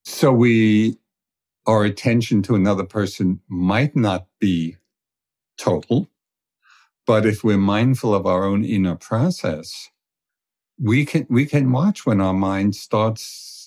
so 0.02 0.32
we, 0.32 0.96
our 1.66 1.84
attention 1.84 2.40
to 2.42 2.54
another 2.54 2.84
person 2.84 3.40
might 3.48 3.94
not 3.94 4.26
be 4.38 4.76
total, 5.58 6.08
but 7.06 7.26
if 7.26 7.44
we're 7.44 7.58
mindful 7.58 8.14
of 8.14 8.26
our 8.26 8.44
own 8.44 8.64
inner 8.64 8.96
process, 8.96 9.90
we 10.78 11.04
can 11.04 11.26
we 11.28 11.44
can 11.44 11.70
watch 11.70 12.06
when 12.06 12.20
our 12.20 12.34
mind 12.34 12.74
starts 12.74 13.59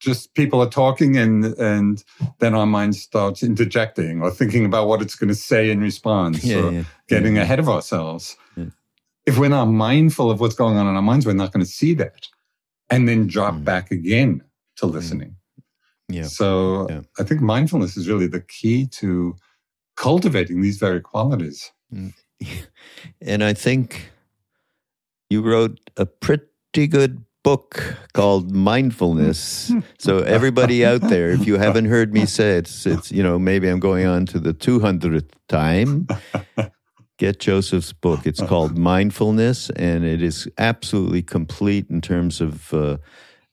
just 0.00 0.34
people 0.34 0.60
are 0.60 0.68
talking 0.68 1.16
and 1.16 1.44
and 1.44 2.02
then 2.38 2.54
our 2.54 2.66
mind 2.66 2.96
starts 2.96 3.42
interjecting 3.42 4.22
or 4.22 4.30
thinking 4.30 4.64
about 4.64 4.88
what 4.88 5.02
it's 5.02 5.14
going 5.14 5.28
to 5.28 5.34
say 5.34 5.70
in 5.70 5.80
response 5.80 6.42
yeah, 6.42 6.56
or 6.56 6.72
yeah. 6.72 6.84
getting 7.08 7.36
yeah. 7.36 7.42
ahead 7.42 7.58
of 7.58 7.68
ourselves. 7.68 8.36
If 9.26 9.38
we're 9.38 9.50
not 9.50 9.66
mindful 9.66 10.30
of 10.30 10.40
what's 10.40 10.54
going 10.54 10.76
on 10.78 10.88
in 10.88 10.96
our 10.96 11.02
minds, 11.02 11.26
we're 11.26 11.34
not 11.34 11.52
going 11.52 11.64
to 11.64 11.70
see 11.70 11.94
that 11.94 12.26
and 12.88 13.06
then 13.06 13.26
drop 13.26 13.54
mm. 13.54 13.64
back 13.64 13.90
again 13.90 14.42
to 14.76 14.86
mm. 14.86 14.92
listening. 14.92 15.36
Yeah. 16.08 16.24
So 16.24 17.04
I 17.18 17.22
think 17.22 17.40
mindfulness 17.40 17.96
is 17.96 18.08
really 18.08 18.26
the 18.26 18.40
key 18.40 18.86
to 18.86 19.36
cultivating 19.96 20.62
these 20.62 20.78
very 20.78 21.00
qualities. 21.00 21.70
Mm. 21.94 22.14
And 23.22 23.44
I 23.44 23.54
think 23.54 24.10
you 25.30 25.42
wrote 25.42 25.78
a 25.96 26.04
pretty 26.04 26.86
good 26.86 27.24
book 27.42 27.96
called 28.12 28.50
Mindfulness. 28.54 29.72
so 29.98 30.18
everybody 30.18 30.84
out 30.84 31.00
there, 31.02 31.30
if 31.30 31.46
you 31.46 31.56
haven't 31.56 31.86
heard 31.86 32.12
me 32.12 32.26
say 32.26 32.52
it, 32.52 32.58
it's, 32.58 32.86
it's 32.86 33.12
you 33.12 33.22
know 33.22 33.38
maybe 33.38 33.68
I'm 33.68 33.80
going 33.80 34.06
on 34.06 34.26
to 34.26 34.38
the 34.38 34.54
200th 34.54 35.30
time. 35.48 36.06
Get 37.18 37.38
Joseph's 37.38 37.92
book. 37.92 38.26
It's 38.26 38.40
called 38.40 38.78
Mindfulness, 38.78 39.70
and 39.76 40.04
it 40.04 40.22
is 40.22 40.48
absolutely 40.58 41.22
complete 41.22 41.90
in 41.90 42.00
terms 42.00 42.40
of. 42.40 42.72
Uh, 42.72 42.96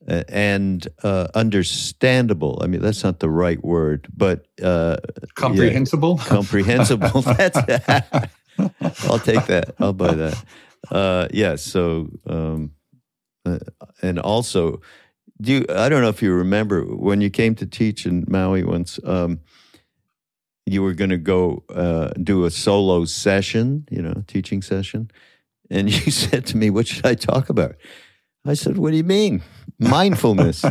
uh, 0.09 0.23
and 0.29 0.87
uh, 1.03 1.27
understandable. 1.35 2.61
I 2.63 2.67
mean, 2.67 2.81
that's 2.81 3.03
not 3.03 3.19
the 3.19 3.29
right 3.29 3.61
word, 3.61 4.07
but 4.15 4.47
uh, 4.63 4.95
comprehensible. 5.35 6.15
Yeah, 6.19 6.29
comprehensible. 6.29 7.21
that's. 7.23 7.57
I'll 9.09 9.19
take 9.19 9.45
that. 9.47 9.75
I'll 9.79 9.91
buy 9.91 10.13
that. 10.13 10.45
Uh, 10.89 11.27
yeah. 11.33 11.57
So 11.57 12.09
um, 12.25 12.71
uh, 13.47 13.59
and 14.01 14.19
also, 14.19 14.81
do 15.41 15.53
you, 15.53 15.65
I 15.69 15.89
don't 15.89 16.01
know 16.01 16.09
if 16.09 16.21
you 16.21 16.33
remember 16.33 16.83
when 16.83 17.21
you 17.21 17.29
came 17.29 17.55
to 17.55 17.65
teach 17.65 18.05
in 18.05 18.25
Maui 18.27 18.63
once. 18.63 18.99
Um, 19.03 19.39
you 20.65 20.83
were 20.83 20.93
going 20.93 21.11
to 21.11 21.17
go 21.17 21.63
uh, 21.69 22.09
do 22.21 22.43
a 22.43 22.51
solo 22.51 23.05
session, 23.05 23.87
you 23.89 24.01
know, 24.01 24.23
teaching 24.27 24.61
session, 24.61 25.09
and 25.69 25.89
you 26.05 26.11
said 26.11 26.45
to 26.47 26.57
me, 26.57 26.69
"What 26.69 26.87
should 26.87 27.05
I 27.05 27.15
talk 27.15 27.49
about?" 27.49 27.75
I 28.47 28.53
said, 28.53 28.77
What 28.77 28.91
do 28.91 28.97
you 28.97 29.03
mean? 29.03 29.41
Mindfulness. 29.79 30.63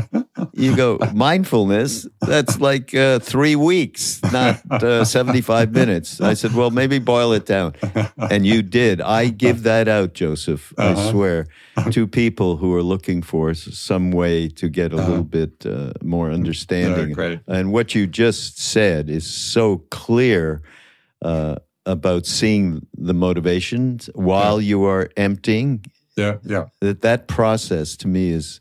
you 0.52 0.74
go, 0.74 0.98
Mindfulness? 1.14 2.06
That's 2.20 2.58
like 2.60 2.94
uh, 2.94 3.18
three 3.18 3.54
weeks, 3.54 4.20
not 4.32 4.60
uh, 4.70 5.04
75 5.04 5.72
minutes. 5.72 6.20
I 6.20 6.34
said, 6.34 6.54
Well, 6.54 6.70
maybe 6.70 6.98
boil 6.98 7.32
it 7.32 7.46
down. 7.46 7.74
And 8.16 8.46
you 8.46 8.62
did. 8.62 9.00
I 9.00 9.28
give 9.28 9.62
that 9.64 9.88
out, 9.88 10.14
Joseph, 10.14 10.72
uh-huh. 10.76 11.00
I 11.00 11.10
swear, 11.10 11.46
to 11.90 12.06
people 12.06 12.56
who 12.56 12.74
are 12.74 12.82
looking 12.82 13.22
for 13.22 13.54
some 13.54 14.10
way 14.10 14.48
to 14.48 14.68
get 14.68 14.92
a 14.92 14.96
uh-huh. 14.96 15.08
little 15.08 15.24
bit 15.24 15.66
uh, 15.66 15.92
more 16.02 16.30
understanding. 16.30 17.40
And 17.46 17.72
what 17.72 17.94
you 17.94 18.06
just 18.06 18.58
said 18.58 19.10
is 19.10 19.28
so 19.28 19.78
clear. 19.90 20.62
Uh, 21.20 21.56
about 21.86 22.26
seeing 22.26 22.86
the 22.98 23.14
motivations 23.14 24.10
while 24.14 24.60
you 24.60 24.84
are 24.84 25.08
emptying 25.16 25.82
yeah, 26.18 26.38
yeah. 26.44 26.66
That 26.80 27.02
that 27.02 27.28
process 27.28 27.96
to 27.98 28.08
me 28.08 28.30
is 28.30 28.60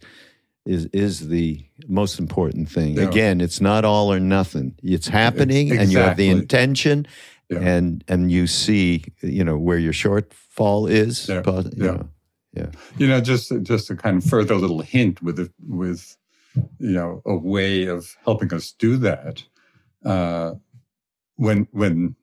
is 0.66 0.86
is 0.88 1.30
the 1.30 1.66
most 1.88 2.20
important 2.20 2.70
thing. 2.70 2.96
Yeah. 2.96 3.04
Again, 3.04 3.42
it's 3.42 3.60
not 3.60 3.86
all 3.86 4.12
or 4.12 4.20
nothing. 4.20 4.76
It's 4.84 5.08
happening, 5.08 5.68
exactly. 5.68 5.84
and 5.84 5.92
you 5.92 6.00
have 6.00 6.18
the 6.18 6.30
intention, 6.30 7.08
yeah. 7.50 7.60
and 7.60 8.04
and 8.08 8.32
you 8.32 8.48
see, 8.48 9.06
you 9.22 9.44
know, 9.44 9.58
where 9.58 9.80
your 9.80 9.94
shortfall 9.94 10.90
is. 10.90 11.28
Yeah, 11.28 11.42
you 11.46 11.72
yeah. 11.76 11.86
Know, 11.86 12.10
yeah. 12.54 12.68
You 12.98 13.08
know, 13.08 13.22
just 13.22 13.52
just 13.64 13.90
a 13.90 13.96
kind 13.96 14.18
of 14.18 14.30
further 14.30 14.56
little 14.56 14.82
hint 14.82 15.22
with 15.22 15.40
it, 15.40 15.52
with 15.68 16.18
you 16.80 16.92
know 16.92 17.22
a 17.26 17.36
way 17.36 17.86
of 17.86 18.16
helping 18.24 18.54
us 18.54 18.72
do 18.72 18.98
that. 18.98 19.44
Uh, 20.06 20.56
when 21.36 21.68
when 21.72 22.16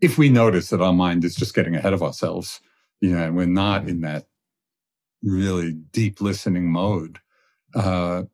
if 0.00 0.18
we 0.18 0.28
notice 0.28 0.70
that 0.70 0.82
our 0.82 0.92
mind 0.92 1.24
is 1.24 1.34
just 1.34 1.54
getting 1.54 1.74
ahead 1.74 1.92
of 1.92 2.02
ourselves, 2.02 2.60
you 3.00 3.10
know, 3.10 3.22
and 3.22 3.36
we're 3.36 3.46
not 3.46 3.88
in 3.88 4.00
that 4.02 4.26
really 5.24 5.72
deep 5.72 6.20
listening 6.20 6.70
mode. 6.70 7.18
Uh, 7.74 8.24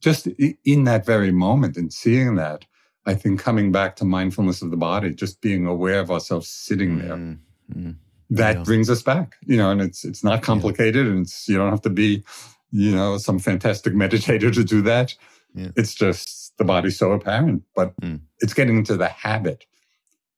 just 0.00 0.26
in 0.64 0.84
that 0.84 1.06
very 1.06 1.30
moment 1.30 1.76
and 1.76 1.92
seeing 1.92 2.34
that, 2.34 2.64
I 3.06 3.14
think 3.14 3.40
coming 3.40 3.72
back 3.72 3.96
to 3.96 4.04
mindfulness 4.04 4.60
of 4.60 4.70
the 4.70 4.76
body, 4.76 5.14
just 5.14 5.40
being 5.40 5.66
aware 5.66 6.00
of 6.00 6.10
ourselves 6.10 6.48
sitting 6.48 6.98
there, 6.98 7.16
mm-hmm. 7.16 7.92
that 8.30 8.56
yeah. 8.56 8.62
brings 8.64 8.90
us 8.90 9.02
back. 9.02 9.36
You 9.46 9.56
know, 9.56 9.70
and 9.70 9.80
it's 9.80 10.04
it's 10.04 10.24
not 10.24 10.42
complicated, 10.42 11.06
yeah. 11.06 11.12
and 11.12 11.20
it's 11.22 11.48
you 11.48 11.56
don't 11.56 11.70
have 11.70 11.82
to 11.82 11.90
be, 11.90 12.24
you 12.70 12.94
know, 12.94 13.16
some 13.18 13.38
fantastic 13.38 13.92
meditator 14.04 14.52
to 14.52 14.64
do 14.64 14.82
that. 14.82 15.14
Yeah. 15.54 15.70
It's 15.76 15.94
just 15.94 16.56
the 16.58 16.64
body's 16.64 16.98
so 16.98 17.12
apparent, 17.12 17.62
but 17.74 17.98
mm. 18.00 18.20
it's 18.40 18.52
getting 18.52 18.76
into 18.76 18.96
the 18.96 19.08
habit. 19.08 19.64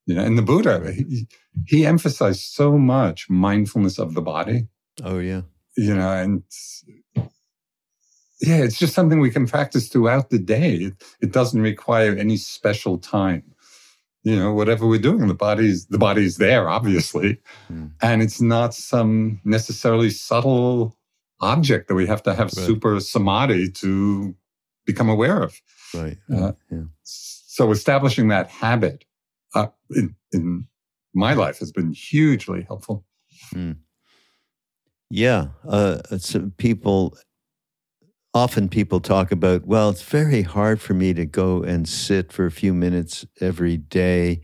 You 0.05 0.15
know, 0.15 0.23
and 0.23 0.37
the 0.37 0.41
Buddha, 0.41 0.91
he, 0.91 1.27
he 1.67 1.85
emphasized 1.85 2.41
so 2.41 2.77
much 2.77 3.29
mindfulness 3.29 3.99
of 3.99 4.13
the 4.13 4.21
body. 4.21 4.67
Oh 5.03 5.19
yeah, 5.19 5.41
you 5.77 5.95
know, 5.95 6.11
and 6.11 6.43
yeah, 8.41 8.57
it's 8.57 8.77
just 8.77 8.93
something 8.93 9.19
we 9.19 9.29
can 9.31 9.47
practice 9.47 9.87
throughout 9.87 10.29
the 10.29 10.39
day. 10.39 10.73
It, 10.75 10.93
it 11.21 11.31
doesn't 11.31 11.61
require 11.61 12.15
any 12.15 12.37
special 12.37 12.97
time. 12.97 13.43
You 14.23 14.35
know, 14.35 14.53
whatever 14.53 14.85
we're 14.85 14.99
doing, 14.99 15.27
the 15.27 15.33
body's 15.33 15.87
the 15.87 15.97
body's 15.97 16.37
there, 16.37 16.69
obviously, 16.69 17.39
mm. 17.71 17.91
and 18.01 18.21
it's 18.21 18.39
not 18.39 18.75
some 18.75 19.41
necessarily 19.43 20.11
subtle 20.11 20.95
object 21.39 21.87
that 21.87 21.95
we 21.95 22.05
have 22.05 22.21
to 22.23 22.35
have 22.35 22.53
right. 22.55 22.65
super 22.65 22.99
samadhi 22.99 23.71
to 23.71 24.35
become 24.85 25.09
aware 25.09 25.41
of. 25.41 25.59
Right. 25.93 26.17
Uh, 26.31 26.51
yeah. 26.69 26.83
So 27.03 27.71
establishing 27.71 28.27
that 28.29 28.49
habit 28.49 29.05
uh, 29.55 29.67
in, 29.89 30.15
in 30.31 30.67
my 31.13 31.33
life 31.33 31.59
has 31.59 31.71
been 31.71 31.91
hugely 31.91 32.63
helpful. 32.63 33.05
Mm. 33.53 33.77
Yeah, 35.11 35.47
uh, 35.67 35.97
people 36.57 37.17
often 38.33 38.69
people 38.69 39.01
talk 39.01 39.31
about. 39.31 39.65
Well, 39.65 39.89
it's 39.89 40.03
very 40.03 40.41
hard 40.41 40.79
for 40.79 40.93
me 40.93 41.13
to 41.13 41.25
go 41.25 41.63
and 41.63 41.87
sit 41.87 42.31
for 42.31 42.45
a 42.45 42.51
few 42.51 42.73
minutes 42.73 43.25
every 43.41 43.75
day. 43.75 44.41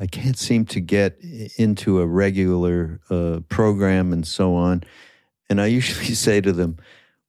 I 0.00 0.06
can't 0.06 0.38
seem 0.38 0.64
to 0.66 0.80
get 0.80 1.18
into 1.58 2.00
a 2.00 2.06
regular 2.06 3.00
uh, 3.10 3.40
program 3.50 4.12
and 4.12 4.26
so 4.26 4.54
on. 4.54 4.82
And 5.50 5.60
I 5.60 5.66
usually 5.66 6.14
say 6.14 6.40
to 6.40 6.52
them, 6.52 6.78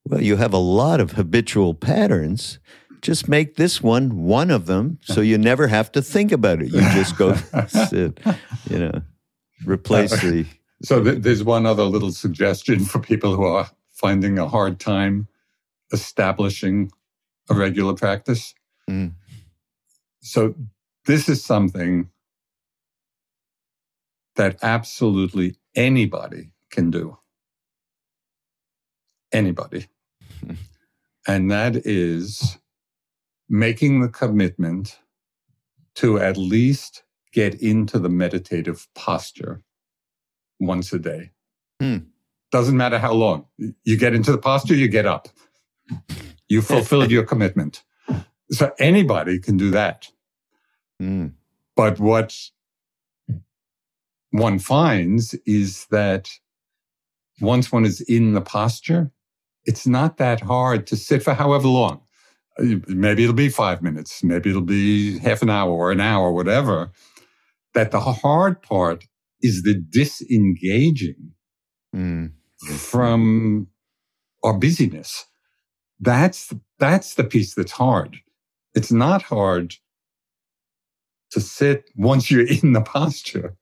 "Well, 0.06 0.22
you 0.22 0.38
have 0.38 0.54
a 0.54 0.58
lot 0.58 1.00
of 1.00 1.12
habitual 1.12 1.74
patterns." 1.74 2.60
just 3.02 3.30
make 3.30 3.56
this 3.56 3.82
one 3.82 4.24
one 4.24 4.52
of 4.52 4.66
them 4.66 5.00
so 5.06 5.22
you 5.22 5.38
never 5.38 5.68
have 5.68 5.92
to 5.92 6.02
think 6.02 6.32
about 6.32 6.62
it. 6.62 6.68
You 6.68 6.82
just 6.92 7.18
go 7.18 7.34
sit, 7.68 8.20
you 8.70 8.80
know, 8.80 9.02
replace 9.66 10.12
the 10.22 10.46
so 10.82 11.04
th- 11.04 11.22
there's 11.22 11.44
one 11.44 11.66
other 11.66 11.84
little 11.84 12.12
suggestion 12.12 12.80
for 12.86 13.00
people 13.00 13.36
who 13.36 13.44
are 13.44 13.70
finding 13.92 14.40
a 14.40 14.48
hard 14.48 14.80
time 14.80 15.28
establishing 15.92 16.92
a 17.50 17.56
regular 17.56 17.94
practice. 17.94 18.54
Mm. 18.90 19.14
So 20.22 20.56
this 21.06 21.28
is 21.28 21.44
something 21.44 22.10
that 24.36 24.58
absolutely 24.62 25.58
anybody 25.76 26.52
can 26.70 26.92
do. 26.92 27.18
Anybody. 29.34 29.88
and 31.28 31.52
that 31.52 31.76
is 31.86 32.58
making 33.50 34.02
the 34.02 34.10
commitment 34.10 35.00
to 35.96 36.20
at 36.20 36.38
least 36.38 37.04
get 37.34 37.56
into 37.62 38.00
the 38.00 38.10
meditative 38.10 38.88
posture 38.96 39.62
once 40.60 40.92
a 40.94 41.00
day. 41.00 41.32
Hmm. 41.80 41.98
Doesn't 42.52 42.78
matter 42.78 43.00
how 43.00 43.14
long. 43.14 43.46
You 43.58 43.98
get 43.98 44.14
into 44.14 44.32
the 44.32 44.38
posture, 44.38 44.76
you 44.76 44.88
get 44.88 45.06
up. 45.06 45.28
You 46.48 46.62
fulfilled 46.64 47.12
your 47.12 47.24
commitment. 47.24 47.84
So 48.52 48.74
anybody 48.80 49.40
can 49.40 49.58
do 49.58 49.70
that. 49.72 50.10
Mm. 51.02 51.34
But 51.76 52.00
what 52.00 52.36
one 54.32 54.60
finds 54.60 55.34
is 55.46 55.86
that 55.92 56.30
once 57.40 57.72
one 57.72 57.86
is 57.86 58.02
in 58.02 58.34
the 58.34 58.42
posture, 58.42 59.12
it's 59.66 59.88
not 59.88 60.18
that 60.18 60.42
hard 60.42 60.88
to 60.88 60.96
sit 60.96 61.24
for 61.24 61.34
however 61.34 61.68
long. 61.68 62.02
Maybe 62.58 63.24
it'll 63.24 63.36
be 63.36 63.50
five 63.50 63.82
minutes, 63.82 64.24
maybe 64.24 64.50
it'll 64.50 64.62
be 64.62 65.20
half 65.20 65.42
an 65.42 65.50
hour 65.50 65.72
or 65.72 65.92
an 65.92 66.02
hour, 66.02 66.32
whatever. 66.32 66.92
That 67.76 67.92
the 67.92 68.00
hard 68.00 68.62
part 68.62 69.06
is 69.42 69.64
the 69.64 69.74
disengaging 69.74 71.32
mm. 71.96 72.32
from 72.76 73.68
our 74.44 74.58
busyness. 74.58 75.26
That's 76.00 76.54
that's 76.78 77.16
the 77.16 77.24
piece 77.24 77.56
that's 77.56 77.74
hard. 77.74 78.18
It's 78.74 78.92
not 78.92 79.22
hard 79.24 79.76
to 81.32 81.42
sit 81.42 81.90
once 81.96 82.32
you're 82.32 82.48
in 82.64 82.74
the 82.74 82.82
posture, 82.82 83.56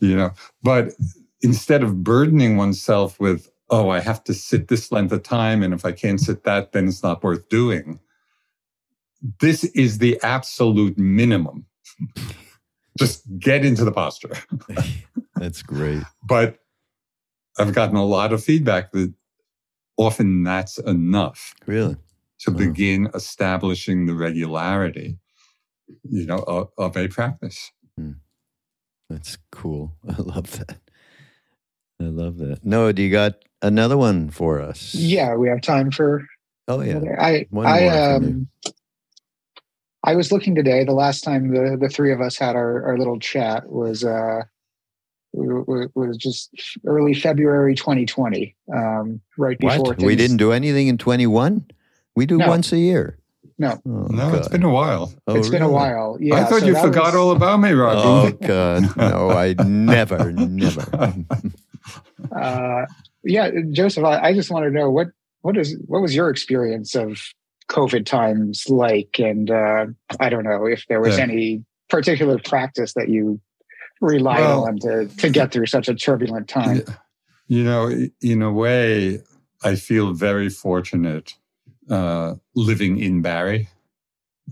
you 0.00 0.16
know, 0.16 0.32
but 0.62 0.92
instead 1.40 1.82
of 1.82 2.02
burdening 2.02 2.56
oneself 2.56 3.18
with, 3.20 3.50
oh, 3.70 3.90
I 3.90 4.00
have 4.00 4.24
to 4.24 4.34
sit 4.34 4.68
this 4.68 4.90
length 4.90 5.12
of 5.12 5.22
time. 5.22 5.62
And 5.62 5.72
if 5.72 5.84
I 5.84 5.92
can't 5.92 6.20
sit 6.20 6.44
that, 6.44 6.72
then 6.72 6.88
it's 6.88 7.02
not 7.02 7.22
worth 7.22 7.48
doing. 7.48 8.00
This 9.40 9.64
is 9.64 9.98
the 9.98 10.18
absolute 10.22 10.98
minimum. 10.98 11.66
Just 12.98 13.22
get 13.38 13.64
into 13.64 13.84
the 13.84 13.92
posture. 13.92 14.32
That's 15.36 15.62
great. 15.62 16.02
But 16.24 16.58
I've 17.58 17.72
gotten 17.72 17.96
a 17.96 18.04
lot 18.04 18.32
of 18.32 18.42
feedback 18.42 18.92
that 18.92 19.12
often 19.96 20.44
that's 20.44 20.78
enough. 20.78 21.54
Really? 21.66 21.96
To 22.40 22.50
oh. 22.50 22.54
begin 22.54 23.08
establishing 23.14 24.06
the 24.06 24.14
regularity, 24.14 25.18
you 26.08 26.26
know, 26.26 26.38
of, 26.46 26.70
of 26.78 26.96
a 26.96 27.08
practice. 27.08 27.72
Hmm. 27.96 28.12
That's 29.10 29.38
cool. 29.50 29.94
I 30.08 30.22
love 30.22 30.58
that. 30.58 30.78
I 32.00 32.04
love 32.04 32.38
that. 32.38 32.64
Noah, 32.64 32.92
do 32.92 33.02
you 33.02 33.10
got 33.10 33.34
another 33.62 33.96
one 33.96 34.30
for 34.30 34.60
us? 34.60 34.94
Yeah, 34.94 35.34
we 35.34 35.48
have 35.48 35.60
time 35.62 35.90
for. 35.90 36.24
Oh 36.68 36.82
yeah, 36.82 37.00
I 37.18 37.46
one 37.50 37.66
I 37.66 37.88
um, 37.88 38.48
I 40.04 40.14
was 40.14 40.30
looking 40.30 40.54
today. 40.54 40.84
The 40.84 40.92
last 40.92 41.22
time 41.22 41.52
the 41.52 41.76
the 41.78 41.88
three 41.88 42.12
of 42.12 42.20
us 42.20 42.36
had 42.36 42.56
our 42.56 42.84
our 42.84 42.98
little 42.98 43.18
chat 43.18 43.68
was 43.68 44.04
uh 44.04 44.42
was 45.32 46.16
just 46.16 46.50
early 46.86 47.14
February 47.14 47.74
2020, 47.74 48.56
um, 48.74 49.20
right 49.36 49.58
before 49.58 49.80
what? 49.80 49.98
we 49.98 50.16
didn't 50.16 50.38
do 50.38 50.52
anything 50.52 50.88
in 50.88 50.96
21. 50.96 51.66
We 52.16 52.26
do 52.26 52.38
no. 52.38 52.48
once 52.48 52.72
a 52.72 52.78
year. 52.78 53.18
No, 53.58 53.72
oh, 53.72 54.06
no, 54.08 54.30
God. 54.30 54.34
it's 54.36 54.48
been 54.48 54.62
a 54.62 54.70
while. 54.70 55.12
Oh, 55.26 55.36
it's 55.36 55.48
really? 55.48 55.58
been 55.58 55.62
a 55.62 55.70
while. 55.70 56.16
Yeah, 56.20 56.36
I 56.36 56.44
thought 56.44 56.60
so 56.60 56.66
you 56.66 56.74
forgot 56.74 57.06
was... 57.06 57.14
all 57.16 57.32
about 57.32 57.58
me, 57.58 57.72
Robbie. 57.72 58.00
Oh 58.04 58.46
God, 58.46 58.96
no, 58.96 59.30
I 59.30 59.54
never, 59.64 60.32
never. 60.32 61.14
uh, 62.32 62.86
yeah, 63.24 63.50
Joseph, 63.72 64.04
I, 64.04 64.28
I 64.28 64.32
just 64.32 64.50
want 64.50 64.64
to 64.64 64.70
know 64.70 64.90
what 64.90 65.08
what 65.42 65.56
is 65.56 65.76
what 65.86 66.00
was 66.00 66.14
your 66.14 66.30
experience 66.30 66.94
of 66.94 67.20
COVID 67.68 68.06
times 68.06 68.68
like, 68.68 69.18
and 69.18 69.50
uh, 69.50 69.86
I 70.20 70.28
don't 70.28 70.44
know 70.44 70.66
if 70.66 70.84
there 70.88 71.00
was 71.00 71.18
yeah. 71.18 71.24
any 71.24 71.64
particular 71.88 72.38
practice 72.38 72.94
that 72.94 73.08
you 73.08 73.40
relied 74.00 74.40
well, 74.40 74.66
on 74.66 74.78
to 74.80 75.06
to 75.18 75.30
get 75.30 75.52
through 75.52 75.66
such 75.66 75.88
a 75.88 75.94
turbulent 75.94 76.48
time. 76.48 76.82
You 77.46 77.64
know, 77.64 77.90
in 78.20 78.42
a 78.42 78.52
way, 78.52 79.22
I 79.62 79.74
feel 79.76 80.12
very 80.12 80.48
fortunate 80.48 81.34
uh, 81.90 82.34
living 82.54 82.98
in 82.98 83.22
Barre. 83.22 83.68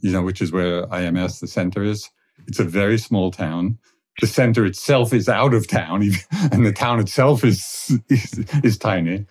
You 0.02 0.12
know, 0.12 0.22
which 0.22 0.42
is 0.42 0.52
where 0.52 0.86
IMS, 0.86 1.40
the 1.40 1.46
center, 1.46 1.82
is. 1.82 2.10
It's 2.46 2.58
a 2.58 2.64
very 2.64 2.98
small 2.98 3.30
town. 3.30 3.78
The 4.20 4.26
center 4.26 4.64
itself 4.66 5.12
is 5.12 5.28
out 5.28 5.54
of 5.54 5.66
town, 5.66 6.02
and 6.52 6.66
the 6.66 6.72
town 6.72 7.00
itself 7.00 7.44
is, 7.44 7.98
is, 8.08 8.44
is 8.62 8.78
tiny. 8.78 9.26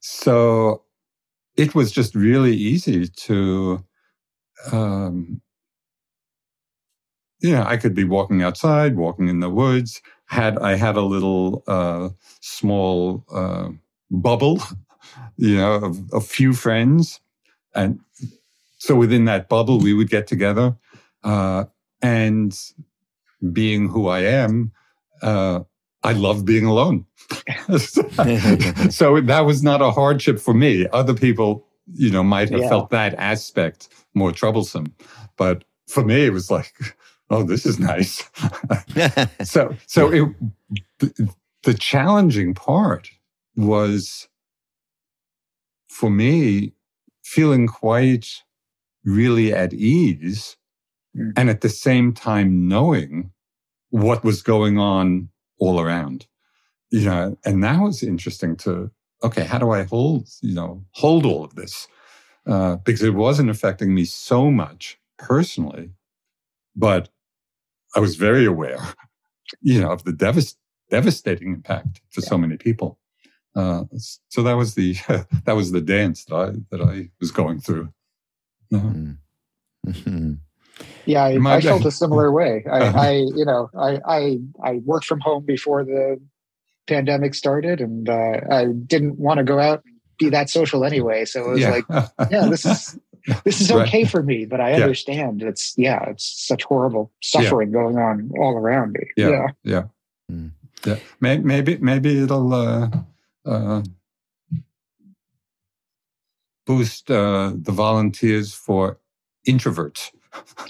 So 0.00 0.82
it 1.56 1.74
was 1.74 1.92
just 1.92 2.14
really 2.14 2.54
easy 2.54 3.06
to 3.08 3.84
um, 4.72 5.40
you 7.40 7.52
know, 7.52 7.64
I 7.64 7.76
could 7.76 7.94
be 7.94 8.04
walking 8.04 8.42
outside, 8.42 8.96
walking 8.96 9.28
in 9.28 9.40
the 9.40 9.50
woods. 9.50 10.00
Had 10.26 10.58
I 10.58 10.76
had 10.76 10.96
a 10.96 11.02
little 11.02 11.62
uh, 11.66 12.08
small 12.40 13.24
uh, 13.30 13.68
bubble, 14.10 14.62
you 15.36 15.56
know, 15.56 15.74
of 15.74 15.98
a 16.12 16.20
few 16.20 16.54
friends, 16.54 17.20
and 17.74 18.00
so 18.78 18.94
within 18.96 19.26
that 19.26 19.48
bubble, 19.48 19.78
we 19.78 19.94
would 19.94 20.10
get 20.10 20.26
together. 20.26 20.76
Uh, 21.22 21.64
and 22.02 22.58
being 23.52 23.88
who 23.88 24.08
I 24.08 24.20
am, 24.20 24.72
uh, 25.22 25.60
I 26.04 26.12
love 26.12 26.44
being 26.44 26.66
alone. 26.66 27.06
so 27.78 29.20
that 29.20 29.42
was 29.46 29.62
not 29.62 29.80
a 29.80 29.90
hardship 29.90 30.38
for 30.38 30.54
me. 30.54 30.86
Other 30.92 31.14
people, 31.14 31.66
you 31.92 32.10
know, 32.10 32.22
might 32.22 32.50
have 32.50 32.60
yeah. 32.60 32.68
felt 32.68 32.90
that 32.90 33.14
aspect 33.14 33.88
more 34.14 34.30
troublesome, 34.30 34.94
but 35.36 35.64
for 35.88 36.04
me, 36.04 36.26
it 36.26 36.32
was 36.32 36.50
like 36.50 36.72
oh, 37.30 37.42
this 37.42 37.66
is 37.66 37.78
nice. 37.78 38.30
so, 39.44 39.74
so 39.86 40.12
it, 40.12 40.34
the, 40.98 41.34
the 41.62 41.74
challenging 41.74 42.54
part 42.54 43.10
was 43.56 44.28
for 45.88 46.10
me 46.10 46.72
feeling 47.22 47.66
quite 47.66 48.42
really 49.04 49.52
at 49.52 49.72
ease 49.72 50.56
mm. 51.16 51.32
and 51.36 51.48
at 51.48 51.60
the 51.60 51.68
same 51.68 52.12
time 52.12 52.68
knowing 52.68 53.30
what 53.90 54.24
was 54.24 54.42
going 54.42 54.78
on 54.78 55.28
all 55.58 55.80
around 55.80 56.26
you 56.90 57.04
know 57.04 57.36
and 57.44 57.62
that 57.62 57.80
was 57.80 58.02
interesting 58.02 58.56
to 58.56 58.90
okay 59.22 59.44
how 59.44 59.58
do 59.58 59.70
i 59.70 59.82
hold 59.84 60.28
you 60.42 60.54
know 60.54 60.84
hold 60.92 61.24
all 61.24 61.44
of 61.44 61.54
this 61.54 61.88
uh, 62.46 62.76
because 62.76 63.02
it 63.02 63.14
wasn't 63.14 63.48
affecting 63.48 63.94
me 63.94 64.04
so 64.04 64.50
much 64.50 64.98
personally 65.18 65.90
but 66.76 67.08
I 67.94 68.00
was 68.00 68.16
very 68.16 68.44
aware, 68.44 68.80
you 69.60 69.80
know, 69.80 69.92
of 69.92 70.04
the 70.04 70.12
devast- 70.12 70.56
devastating 70.90 71.52
impact 71.52 72.00
for 72.10 72.20
yeah. 72.20 72.28
so 72.28 72.38
many 72.38 72.56
people. 72.56 72.98
Uh, 73.56 73.84
so 74.28 74.42
that 74.42 74.54
was 74.54 74.74
the 74.74 74.94
that 75.44 75.54
was 75.54 75.70
the 75.70 75.80
dance 75.80 76.24
that 76.24 76.34
I 76.34 76.52
that 76.70 76.80
I 76.80 77.10
was 77.20 77.30
going 77.30 77.60
through. 77.60 77.92
Uh-huh. 78.72 78.92
Mm-hmm. 79.86 80.32
Yeah, 81.06 81.24
I, 81.24 81.56
I, 81.56 81.60
felt 81.60 81.84
a 81.84 81.90
similar 81.90 82.32
way. 82.32 82.64
I, 82.70 82.80
uh-huh. 82.80 82.98
I 82.98 83.10
you 83.12 83.44
know, 83.44 83.70
I, 83.78 84.00
I 84.06 84.38
I 84.62 84.72
worked 84.84 85.06
from 85.06 85.20
home 85.20 85.44
before 85.44 85.84
the 85.84 86.20
pandemic 86.86 87.34
started, 87.34 87.80
and 87.80 88.08
uh, 88.08 88.40
I 88.50 88.66
didn't 88.66 89.18
want 89.18 89.38
to 89.38 89.44
go 89.44 89.58
out 89.58 89.82
and 89.84 89.94
be 90.18 90.30
that 90.30 90.50
social 90.50 90.84
anyway. 90.84 91.24
So 91.24 91.44
it 91.44 91.50
was 91.50 91.60
yeah. 91.60 91.70
like, 91.70 91.84
yeah, 92.30 92.46
this 92.46 92.64
is 92.64 92.98
this 93.44 93.60
is 93.60 93.70
okay 93.70 94.02
right. 94.02 94.10
for 94.10 94.22
me, 94.22 94.46
but 94.46 94.60
I 94.60 94.70
yeah. 94.70 94.82
understand 94.82 95.42
it's 95.42 95.74
yeah, 95.76 96.04
it's 96.08 96.46
such 96.46 96.64
horrible 96.64 97.12
suffering 97.22 97.68
yeah. 97.68 97.74
going 97.74 97.98
on 97.98 98.30
all 98.38 98.56
around 98.56 98.92
me. 98.92 99.06
Yeah, 99.16 99.28
yeah, 99.28 99.46
yeah. 99.62 99.82
Mm. 100.30 100.50
yeah. 100.86 100.96
Maybe 101.20 101.78
maybe 101.78 102.22
it'll 102.22 102.52
uh, 102.52 102.90
uh, 103.44 103.82
boost 106.66 107.10
uh, 107.10 107.52
the 107.54 107.72
volunteers 107.72 108.54
for 108.54 108.98
introverts. 109.46 110.10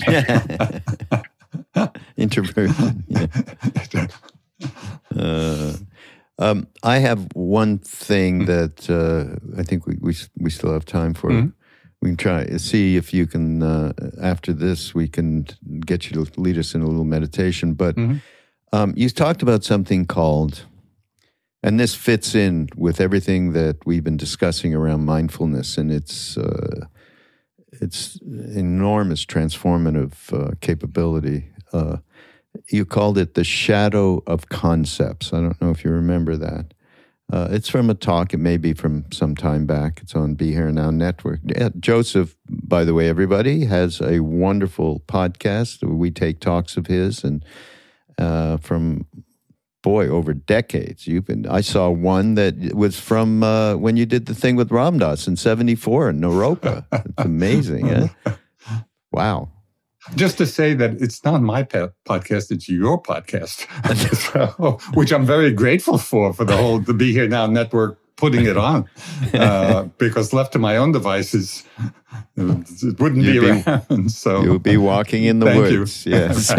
Introvert. 2.17 2.71
Yeah. 3.09 3.27
Uh, 5.17 5.75
um, 6.39 6.67
I 6.83 6.99
have 6.99 7.29
one 7.35 7.79
thing 7.79 8.43
mm. 8.43 8.47
that 8.47 8.91
uh, 8.91 9.37
I 9.59 9.63
think 9.63 9.87
we, 9.87 9.97
we 10.01 10.17
we 10.39 10.51
still 10.51 10.73
have 10.73 10.85
time 10.85 11.15
for. 11.15 11.31
Mm-hmm 11.31 11.49
we 12.05 12.11
can 12.11 12.17
try 12.19 12.47
see 12.59 12.97
if 12.97 13.15
you 13.15 13.27
can 13.27 13.63
uh, 13.63 13.93
after 14.21 14.53
this 14.53 14.95
we 14.95 15.09
can 15.09 15.47
get 15.87 16.11
you 16.11 16.25
to 16.25 16.41
lead 16.41 16.59
us 16.59 16.75
in 16.75 16.83
a 16.83 16.87
little 16.87 17.05
meditation 17.05 17.73
but 17.73 17.97
mm-hmm. 17.97 18.19
um, 18.75 18.93
you 18.95 19.09
talked 19.09 19.43
about 19.43 19.65
something 19.65 20.05
called 20.05 20.67
and 21.63 21.81
this 21.81 21.95
fits 21.95 22.35
in 22.35 22.69
with 22.77 23.01
everything 23.01 23.53
that 23.53 23.77
we've 23.87 24.05
been 24.05 24.19
discussing 24.19 24.75
around 24.75 25.07
mindfulness 25.07 25.79
and 25.79 25.91
its 25.91 26.37
uh, 26.37 26.85
its 27.81 28.19
enormous 28.55 29.25
transformative 29.25 30.33
uh, 30.33 30.55
capability 30.61 31.51
uh, 31.73 31.97
you 32.69 32.85
called 32.85 33.19
it 33.19 33.35
the 33.35 33.45
shadow 33.45 34.23
of 34.27 34.49
concepts 34.49 35.33
i 35.33 35.41
don't 35.41 35.61
know 35.61 35.71
if 35.71 35.85
you 35.85 35.91
remember 35.91 36.37
that 36.37 36.75
uh, 37.33 37.49
it's 37.51 37.69
from 37.69 37.89
a 37.89 37.95
talk. 37.95 38.35
It 38.35 38.39
may 38.39 38.57
be 38.57 38.75
from 38.75 39.11
some 39.11 39.35
time 39.35 39.67
back. 39.67 40.01
It's 40.03 40.15
on 40.15 40.35
Be 40.35 40.53
Here 40.53 40.71
Now 40.71 40.91
Network. 40.91 41.41
Joseph, 41.81 42.37
by 42.49 42.85
the 42.85 42.95
way, 42.95 43.09
everybody 43.09 43.65
has 43.65 44.01
a 44.01 44.21
wonderful 44.21 45.01
podcast. 45.09 45.83
We 45.83 46.11
take 46.11 46.41
talks 46.41 46.77
of 46.77 46.87
his 46.87 47.25
and 47.25 47.45
uh, 48.19 48.59
from 48.59 49.07
boy, 49.85 50.09
over 50.09 50.33
decades. 50.33 51.07
You've 51.07 51.27
been. 51.27 51.47
I 51.47 51.61
saw 51.61 51.91
one 51.91 52.35
that 52.35 52.75
was 52.75 52.99
from 52.99 53.45
uh, 53.45 53.77
when 53.77 53.97
you 53.97 54.07
did 54.07 54.27
the 54.27 54.35
thing 54.35 54.57
with 54.57 54.73
Ram 54.73 54.99
Dass 54.99 55.29
in 55.29 55.37
'74 55.37 56.11
in 56.11 56.21
Naropa. 56.21 56.85
it's 56.91 57.13
amazing. 57.19 57.91
Eh? 57.91 58.09
Wow. 59.13 59.51
Just 60.17 60.39
to 60.39 60.47
say 60.47 60.75
that 60.75 61.01
it's 61.01 61.25
not 61.25 61.41
my 61.43 61.63
podcast; 61.63 62.51
it's 62.51 62.69
your 62.69 63.01
podcast, 63.01 63.67
so, 64.33 64.79
which 64.95 65.13
I'm 65.13 65.25
very 65.25 65.53
grateful 65.53 65.99
for 65.99 66.33
for 66.33 66.45
the 66.45 66.57
whole 66.57 66.81
the 66.81 66.95
Be 66.95 67.13
Here 67.13 67.29
Now 67.29 67.47
network 67.47 67.99
putting 68.17 68.47
it 68.47 68.57
on. 68.57 68.89
Uh, 69.35 69.85
because 69.99 70.33
left 70.33 70.53
to 70.53 70.59
my 70.59 70.77
own 70.77 70.93
devices, 70.93 71.65
it 72.37 73.01
wouldn't 73.01 73.25
You'd 73.25 73.41
be, 73.41 73.41
be 73.41 73.63
around. 73.67 74.11
So 74.11 74.43
you 74.43 74.53
would 74.53 74.63
be 74.63 74.77
walking 74.77 75.25
in 75.25 75.41
the 75.41 75.47
woods. 75.47 76.07
You. 76.07 76.13
Yes. 76.13 76.53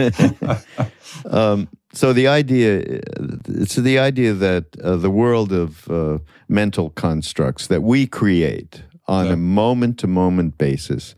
um, 1.25 1.69
so 1.95 2.11
the 2.11 2.27
idea, 2.27 3.01
it's 3.47 3.75
the 3.75 3.97
idea 3.97 4.33
that 4.33 4.65
uh, 4.83 4.97
the 4.97 5.09
world 5.09 5.53
of 5.53 5.89
uh, 5.89 6.19
mental 6.49 6.89
constructs 6.89 7.67
that 7.67 7.81
we 7.81 8.05
create 8.05 8.83
on 9.07 9.27
yeah. 9.27 9.33
a 9.33 9.37
moment 9.37 9.97
to 9.99 10.07
moment 10.07 10.57
basis, 10.57 11.15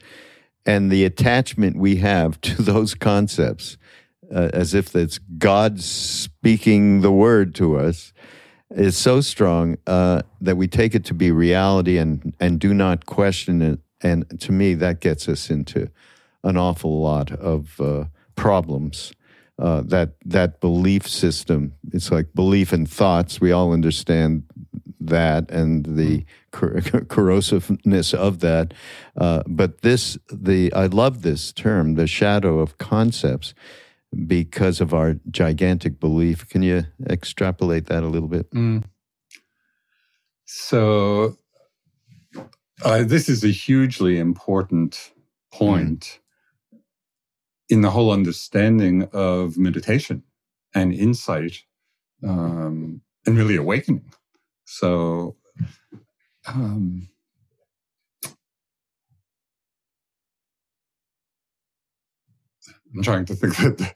and 0.66 0.92
the 0.92 1.04
attachment 1.04 1.78
we 1.78 1.98
have 1.98 2.40
to 2.42 2.62
those 2.62 2.94
concepts, 2.94 3.78
uh, 4.34 4.50
as 4.54 4.74
if 4.74 4.96
it's 4.96 5.20
God 5.38 5.82
speaking 5.82 7.02
the 7.02 7.12
word 7.12 7.56
to 7.56 7.78
us, 7.78 8.14
is 8.70 8.98
so 8.98 9.22
strong 9.22 9.78
uh, 9.88 10.22
that 10.42 10.58
we 10.58 10.68
take 10.68 10.94
it 10.94 11.06
to 11.06 11.14
be 11.14 11.32
reality 11.32 11.98
and 11.98 12.34
and 12.40 12.60
do 12.60 12.74
not 12.74 13.06
question 13.06 13.62
it. 13.62 13.80
And 14.02 14.40
to 14.42 14.52
me, 14.52 14.76
that 14.76 15.00
gets 15.00 15.28
us 15.28 15.50
into 15.50 15.90
an 16.44 16.56
awful 16.56 17.02
lot 17.02 17.32
of 17.32 17.82
uh, 17.82 18.06
problems 18.36 19.12
uh, 19.60 19.82
that 19.86 20.12
that 20.26 20.60
belief 20.62 21.08
system. 21.08 21.74
It's 21.92 22.12
like 22.12 22.34
belief 22.34 22.74
in 22.74 22.86
thoughts. 22.86 23.42
We 23.42 23.52
all 23.52 23.74
understand 23.74 24.44
that 25.00 25.50
and 25.50 25.86
the 25.86 26.26
cor- 26.52 26.76
corrosiveness 26.82 28.14
of 28.14 28.40
that. 28.40 28.74
Uh, 29.16 29.44
but 29.48 29.82
this, 29.82 30.18
the 30.32 30.72
I 30.74 30.86
love 30.86 31.22
this 31.22 31.52
term, 31.52 31.96
the 31.96 32.08
shadow 32.08 32.60
of 32.60 32.78
concepts, 32.78 33.54
because 34.26 34.80
of 34.80 34.94
our 34.94 35.16
gigantic 35.32 36.00
belief. 36.00 36.48
Can 36.50 36.62
you 36.62 36.86
extrapolate 37.10 37.88
that 37.88 38.04
a 38.04 38.08
little 38.08 38.30
bit? 38.30 38.52
Mm. 38.52 38.84
So, 40.46 41.36
uh, 42.84 43.04
this 43.04 43.28
is 43.28 43.44
a 43.44 43.50
hugely 43.50 44.20
important 44.20 45.12
point. 45.52 46.02
Mm 46.02 46.20
in 47.70 47.82
the 47.82 47.92
whole 47.92 48.12
understanding 48.12 49.10
of 49.14 49.58
meditation 49.58 50.24
and 50.74 50.94
insight 50.94 51.64
um, 52.24 53.02
and 53.26 53.38
really 53.38 53.56
awakening. 53.56 54.06
So, 54.66 55.36
um, 56.48 57.10
I'm 62.96 63.04
trying 63.04 63.26
to 63.26 63.36
think 63.36 63.56
that 63.58 63.94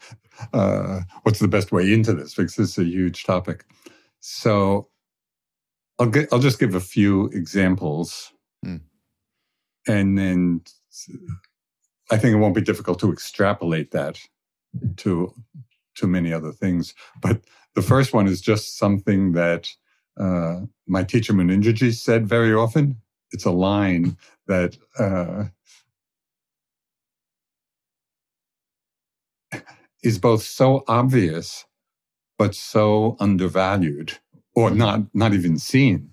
uh, 0.54 1.02
what's 1.24 1.40
the 1.40 1.48
best 1.48 1.72
way 1.72 1.92
into 1.94 2.14
this 2.14 2.36
because 2.36 2.56
this 2.56 2.70
is 2.72 2.78
a 2.78 2.84
huge 2.84 3.24
topic. 3.24 3.66
So, 4.20 4.90
I'll 6.00 6.10
get, 6.10 6.30
I'll 6.32 6.40
just 6.40 6.60
give 6.60 6.76
a 6.76 6.80
few 6.80 7.26
examples, 7.28 8.32
mm. 8.66 8.82
and 9.88 10.18
then 10.18 10.62
I 12.12 12.18
think 12.18 12.34
it 12.36 12.40
won't 12.40 12.56
be 12.56 12.62
difficult 12.62 13.00
to 13.02 13.14
extrapolate 13.14 13.92
that 13.92 14.20
to 14.98 15.34
to 15.96 16.08
many 16.08 16.34
other 16.34 16.52
things. 16.52 16.96
But 17.22 17.42
the 17.76 17.82
first 17.82 18.14
one 18.14 18.28
is 18.28 18.42
just 18.42 18.78
something 18.78 19.34
that 19.34 19.70
uh, 20.20 20.62
my 20.88 21.04
teacher 21.04 21.34
Munindraji 21.34 21.94
said 21.94 22.28
very 22.28 22.54
often. 22.54 22.98
It's 23.32 23.46
a 23.46 23.52
line 23.52 24.18
that 24.48 24.78
uh, 25.00 25.46
is 30.04 30.20
both 30.20 30.44
so 30.44 30.84
obvious 30.88 31.66
but 32.38 32.56
so 32.56 33.18
undervalued 33.20 34.20
or 34.56 34.72
not 34.72 35.04
not 35.16 35.34
even 35.34 35.58
seen. 35.60 36.12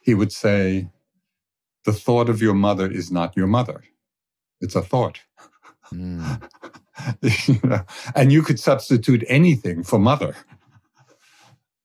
He 0.00 0.14
would 0.14 0.32
say, 0.32 0.88
"The 1.84 1.92
thought 1.92 2.28
of 2.30 2.42
your 2.42 2.54
mother 2.54 2.90
is 2.90 3.10
not 3.12 3.36
your 3.36 3.48
mother." 3.48 3.84
It's 4.60 4.76
a 4.76 4.82
thought. 4.82 5.20
Mm. 5.92 6.42
you 7.48 7.68
know? 7.68 7.84
And 8.14 8.32
you 8.32 8.42
could 8.42 8.60
substitute 8.60 9.24
anything 9.28 9.82
for 9.82 9.98
mother. 9.98 10.34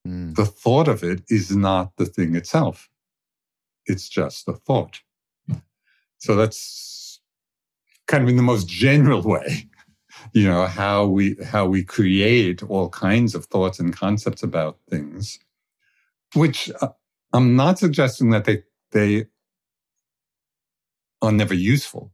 Mm. 0.08 0.36
The 0.36 0.45
thought 0.45 0.88
of 0.88 1.04
it 1.04 1.24
is 1.28 1.56
not 1.56 1.95
the 1.97 2.06
thing 2.06 2.36
itself. 2.36 2.89
It's 3.86 4.10
just 4.10 4.47
a 4.47 4.54
thought. 4.54 5.02
So 6.18 6.36
that's 6.36 7.20
kind 8.08 8.24
of 8.24 8.30
in 8.30 8.36
the 8.36 8.43
most 8.43 8.68
general 8.68 9.22
way, 9.24 9.68
you 10.34 10.47
know, 10.47 10.68
how 10.68 11.08
we 11.08 11.36
how 11.43 11.66
we 11.66 11.84
create 11.84 12.62
all 12.64 12.89
kinds 12.89 13.34
of 13.34 13.45
thoughts 13.45 13.80
and 13.80 13.95
concepts 13.95 14.43
about 14.43 14.78
things, 14.89 15.39
which 16.36 16.70
uh, 16.82 16.89
I'm 17.34 17.56
not 17.56 17.80
suggesting 17.80 18.30
that 18.32 18.45
they 18.45 18.64
they 18.91 19.26
are 21.22 21.32
never 21.32 21.54
useful 21.54 22.12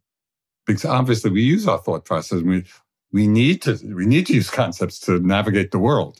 because 0.68 0.86
obviously 0.86 1.32
we 1.32 1.42
use 1.42 1.68
our 1.68 1.80
thought 1.80 2.06
process. 2.06 2.44
We 2.44 2.66
we 3.12 3.28
need 3.28 3.62
to 3.64 3.80
we 3.96 4.06
need 4.06 4.28
to 4.28 4.34
use 4.34 4.50
concepts 4.50 5.00
to 5.02 5.20
navigate 5.20 5.72
the 5.72 5.80
world. 5.80 6.20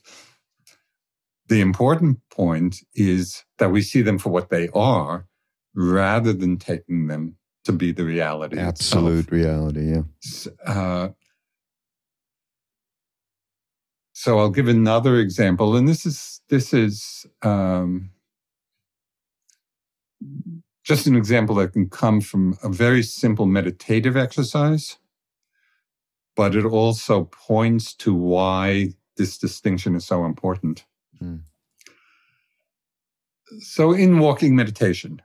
The 1.48 1.62
important 1.62 2.20
point 2.30 2.78
is 2.96 3.44
that 3.58 3.72
we 3.72 3.82
see 3.82 4.02
them 4.02 4.18
for 4.18 4.30
what 4.30 4.50
they 4.50 4.70
are, 4.70 5.28
rather 5.76 6.34
than 6.34 6.58
taking 6.58 7.08
them 7.08 7.36
to 7.66 7.72
be 7.72 7.92
the 7.92 8.04
reality. 8.04 8.58
Absolute 8.58 9.20
itself. 9.20 9.32
reality, 9.32 9.92
yeah. 9.92 10.04
Uh, 10.66 11.10
so 14.14 14.40
I'll 14.40 14.50
give 14.50 14.68
another 14.68 15.18
example, 15.18 15.76
and 15.76 15.88
this 15.88 16.06
is 16.06 16.42
this 16.50 16.74
is 16.74 17.26
um, 17.44 18.12
just 20.88 21.06
an 21.06 21.18
example 21.18 21.54
that 21.56 21.74
can 21.74 21.90
come 21.90 22.22
from 22.22 22.58
a 22.64 22.70
very 22.70 23.04
simple 23.04 23.46
meditative 23.46 24.16
exercise, 24.16 24.98
but 26.34 26.56
it 26.56 26.64
also 26.64 27.26
points 27.26 27.94
to 27.94 28.14
why 28.14 28.94
this 29.18 29.38
distinction 29.38 29.96
is 29.96 30.06
so 30.06 30.24
important. 30.24 30.86
Mm. 31.22 31.42
So 33.60 33.92
in 33.92 34.20
walking 34.20 34.56
meditation, 34.56 35.22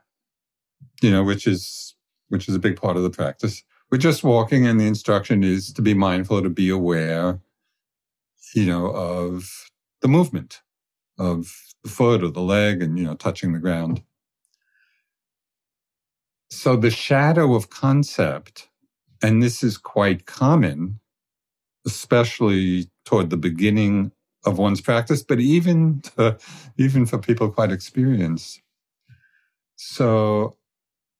you 1.01 1.09
know, 1.09 1.23
which 1.23 1.47
is 1.47 1.95
which 2.27 2.49
is 2.49 2.55
a 2.55 2.59
big 2.59 2.75
part 2.75 2.97
of 2.97 3.03
the 3.03 3.09
practice, 3.09 3.63
we're 3.89 3.97
just 3.99 4.21
walking 4.21 4.67
and 4.67 4.81
the 4.81 4.87
instruction 4.87 5.45
is 5.45 5.71
to 5.71 5.81
be 5.81 5.93
mindful, 5.93 6.41
to 6.41 6.49
be 6.49 6.69
aware, 6.69 7.39
you 8.53 8.65
know, 8.65 8.87
of 8.87 9.69
the 10.01 10.09
movement 10.09 10.61
of 11.17 11.55
the 11.83 11.89
foot 11.89 12.21
or 12.21 12.31
the 12.31 12.41
leg 12.41 12.81
and, 12.81 12.97
you 12.97 13.05
know, 13.05 13.15
touching 13.15 13.53
the 13.53 13.59
ground. 13.59 14.01
So 16.53 16.75
the 16.75 16.91
shadow 16.91 17.55
of 17.55 17.71
concept, 17.71 18.69
and 19.23 19.41
this 19.41 19.63
is 19.63 19.75
quite 19.75 20.27
common, 20.27 20.99
especially 21.85 22.91
toward 23.05 23.31
the 23.31 23.37
beginning 23.37 24.11
of 24.45 24.59
one's 24.59 24.79
practice, 24.79 25.23
but 25.23 25.39
even 25.39 26.01
to, 26.01 26.37
even 26.77 27.07
for 27.07 27.17
people 27.17 27.49
quite 27.49 27.71
experienced. 27.71 28.61
So 29.77 30.57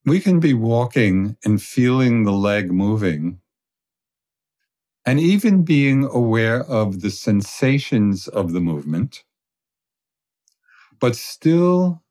we 0.05 0.19
can 0.19 0.39
be 0.39 0.53
walking 0.53 1.35
and 1.43 1.59
feeling 1.59 2.23
the 2.23 2.31
leg 2.31 2.71
moving 2.71 3.39
and 5.03 5.19
even 5.19 5.63
being 5.63 6.05
aware 6.05 6.63
of 6.63 7.01
the 7.01 7.09
sensations 7.09 8.27
of 8.27 8.53
the 8.53 8.61
movement, 8.61 9.23
but 10.99 11.15
still 11.15 12.02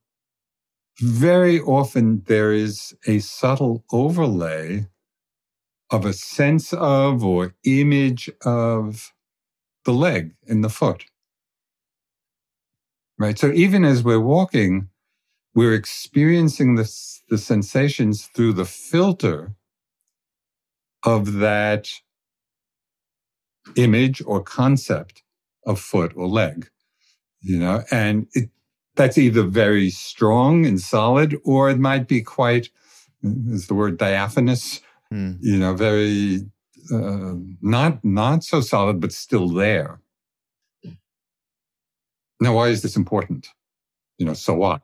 very 1.01 1.61
often 1.61 2.23
there 2.27 2.53
is 2.53 2.95
a 3.07 3.19
subtle 3.21 3.85
overlay 3.93 4.87
of 5.91 6.05
a 6.05 6.13
sense 6.13 6.73
of 6.73 7.25
or 7.25 7.55
image 7.65 8.31
of 8.45 9.13
the 9.85 9.93
leg 9.93 10.35
and 10.49 10.65
the 10.65 10.71
foot. 10.71 11.05
Right. 13.19 13.39
So 13.39 13.53
even 13.53 13.85
as 13.85 14.03
we're 14.03 14.21
walking, 14.21 14.89
we're 15.55 15.75
experiencing 15.75 16.77
the, 16.77 16.91
the 17.29 17.39
sensations 17.39 18.27
through 18.27 18.55
the 18.55 18.65
filter 18.65 19.55
of 21.05 21.35
that 21.35 21.89
image 23.77 24.23
or 24.27 24.43
concept 24.43 25.23
of 25.67 25.79
foot 25.79 26.13
or 26.17 26.27
leg, 26.27 26.69
you 27.41 27.59
know, 27.59 27.85
and 27.91 28.27
it, 28.35 28.51
that's 28.95 29.19
either 29.19 29.43
very 29.43 29.91
strong 29.91 30.67
and 30.67 30.81
solid, 30.81 31.37
or 31.45 31.71
it 31.71 31.79
might 31.79 32.09
be 32.09 32.21
quite, 32.21 32.71
is 33.23 33.67
the 33.67 33.75
word 33.75 33.99
diaphanous, 33.99 34.81
mm. 35.13 35.39
you 35.41 35.59
know, 35.59 35.75
very 35.75 36.41
uh, 36.93 37.35
not 37.61 38.05
not 38.05 38.45
so 38.45 38.61
solid, 38.61 39.01
but 39.01 39.13
still 39.13 39.49
there. 39.49 40.01
Now, 42.41 42.57
why 42.57 42.69
is 42.69 42.83
this 42.83 42.97
important? 42.97 43.49
You 44.19 44.27
know, 44.27 44.35
so 44.35 44.55
what? 44.55 44.83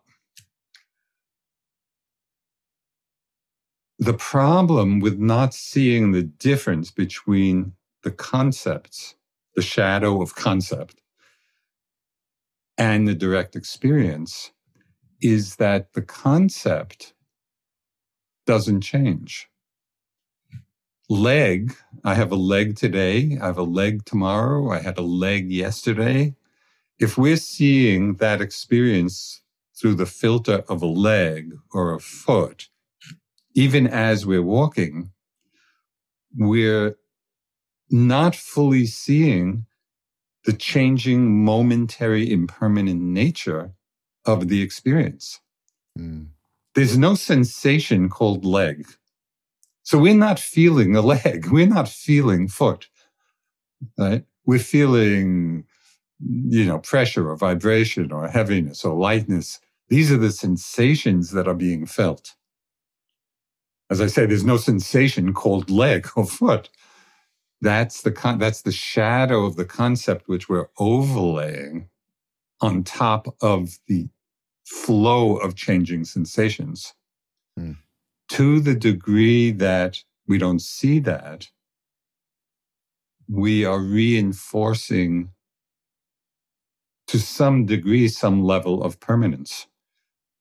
The 3.98 4.14
problem 4.14 5.00
with 5.00 5.18
not 5.18 5.52
seeing 5.54 6.12
the 6.12 6.22
difference 6.22 6.92
between 6.92 7.72
the 8.04 8.12
concepts, 8.12 9.16
the 9.56 9.62
shadow 9.62 10.22
of 10.22 10.36
concept, 10.36 11.02
and 12.79 13.09
the 13.09 13.14
direct 13.14 13.57
experience 13.57 14.53
is 15.22 15.57
that 15.57 15.95
the 15.95 16.03
concept 16.03 17.14
doesn't 18.47 18.83
change. 18.83 19.49
Leg, 21.11 21.74
I 22.05 22.14
have 22.14 22.33
a 22.33 22.37
leg 22.37 22.76
today, 22.76 23.39
I 23.41 23.47
have 23.47 23.59
a 23.59 23.64
leg 23.64 24.05
tomorrow, 24.05 24.70
I 24.70 24.81
had 24.81 24.99
a 24.99 25.03
leg 25.03 25.51
yesterday. 25.51 26.35
If 26.99 27.18
we're 27.18 27.37
seeing 27.37 28.14
that 28.16 28.41
experience 28.41 29.43
through 29.79 29.97
the 29.97 30.07
filter 30.07 30.64
of 30.68 30.83
a 30.83 30.87
leg 30.87 31.55
or 31.72 31.95
a 31.95 32.01
foot, 32.01 32.68
even 33.55 33.87
as 33.87 34.26
we're 34.26 34.43
walking, 34.43 35.11
we're 36.37 36.97
not 37.91 38.37
fully 38.37 38.87
seeing 38.87 39.66
the 40.49 40.55
changing, 40.55 41.44
momentary, 41.44 42.32
impermanent 42.32 43.03
nature 43.03 43.70
of 44.24 44.49
the 44.49 44.62
experience. 44.62 45.40
Mm. 45.99 46.28
There's 46.74 46.96
no 46.96 47.16
sensation 47.16 48.09
called 48.09 48.46
leg. 48.46 48.86
So 49.82 49.99
we're 49.99 50.14
not 50.14 50.38
feeling 50.38 50.96
a 50.96 51.03
leg. 51.03 51.49
We're 51.51 51.66
not 51.66 51.86
feeling 51.86 52.49
foot, 52.49 52.88
right? 53.99 54.24
We're 54.46 54.59
feeling, 54.59 55.64
you 56.18 56.64
know, 56.64 56.78
pressure 56.78 57.28
or 57.28 57.36
vibration 57.36 58.11
or 58.11 58.26
heaviness 58.26 58.86
or 58.86 58.94
lightness. 58.94 59.61
These 59.90 60.11
are 60.11 60.16
the 60.16 60.32
sensations 60.32 61.32
that 61.32 61.46
are 61.46 61.61
being 61.66 61.84
felt. 61.84 62.36
As 63.90 64.01
I 64.01 64.07
say, 64.07 64.24
there's 64.24 64.44
no 64.44 64.57
sensation 64.57 65.34
called 65.34 65.68
leg 65.68 66.09
or 66.16 66.24
foot. 66.24 66.70
That's 67.61 68.02
the 68.02 68.12
con- 68.12 68.38
that's 68.38 68.62
the 68.62 68.72
shadow 68.72 69.44
of 69.44 69.56
the 69.56 69.64
concept 69.64 70.28
which 70.28 70.48
we're 70.48 70.68
overlaying 70.78 71.88
on 72.61 72.84
top 72.84 73.34
of 73.40 73.78
the 73.86 74.09
flow 74.64 75.36
of 75.36 75.56
changing 75.56 76.04
sensations. 76.04 76.94
Mm. 77.59 77.76
To 78.30 78.61
the 78.61 78.74
degree 78.74 79.50
that 79.52 80.02
we 80.26 80.38
don't 80.38 80.61
see 80.61 81.00
that, 81.00 81.48
we 83.28 83.64
are 83.64 83.80
reinforcing 83.80 85.30
to 87.09 87.18
some 87.18 87.64
degree 87.64 88.06
some 88.06 88.44
level 88.44 88.82
of 88.82 89.00
permanence 89.00 89.66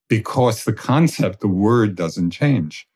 because 0.08 0.64
the 0.64 0.72
concept, 0.72 1.40
the 1.40 1.48
word 1.48 1.94
doesn't 1.94 2.30
change. 2.30 2.86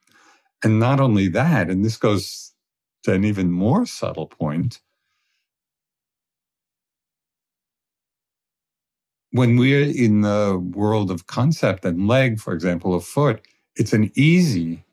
And 0.62 0.78
not 0.78 1.00
only 1.00 1.28
that, 1.28 1.68
and 1.68 1.84
this 1.84 1.96
goes 1.96 2.51
to 3.02 3.12
an 3.12 3.24
even 3.24 3.50
more 3.50 3.86
subtle 3.86 4.26
point. 4.26 4.80
When 9.30 9.56
we're 9.56 9.84
in 9.84 10.20
the 10.20 10.58
world 10.74 11.10
of 11.10 11.26
concept 11.26 11.84
and 11.84 12.06
leg, 12.06 12.38
for 12.38 12.52
example, 12.52 12.94
of 12.94 13.04
foot, 13.04 13.40
it's 13.76 13.92
an 13.92 14.12
easy, 14.14 14.84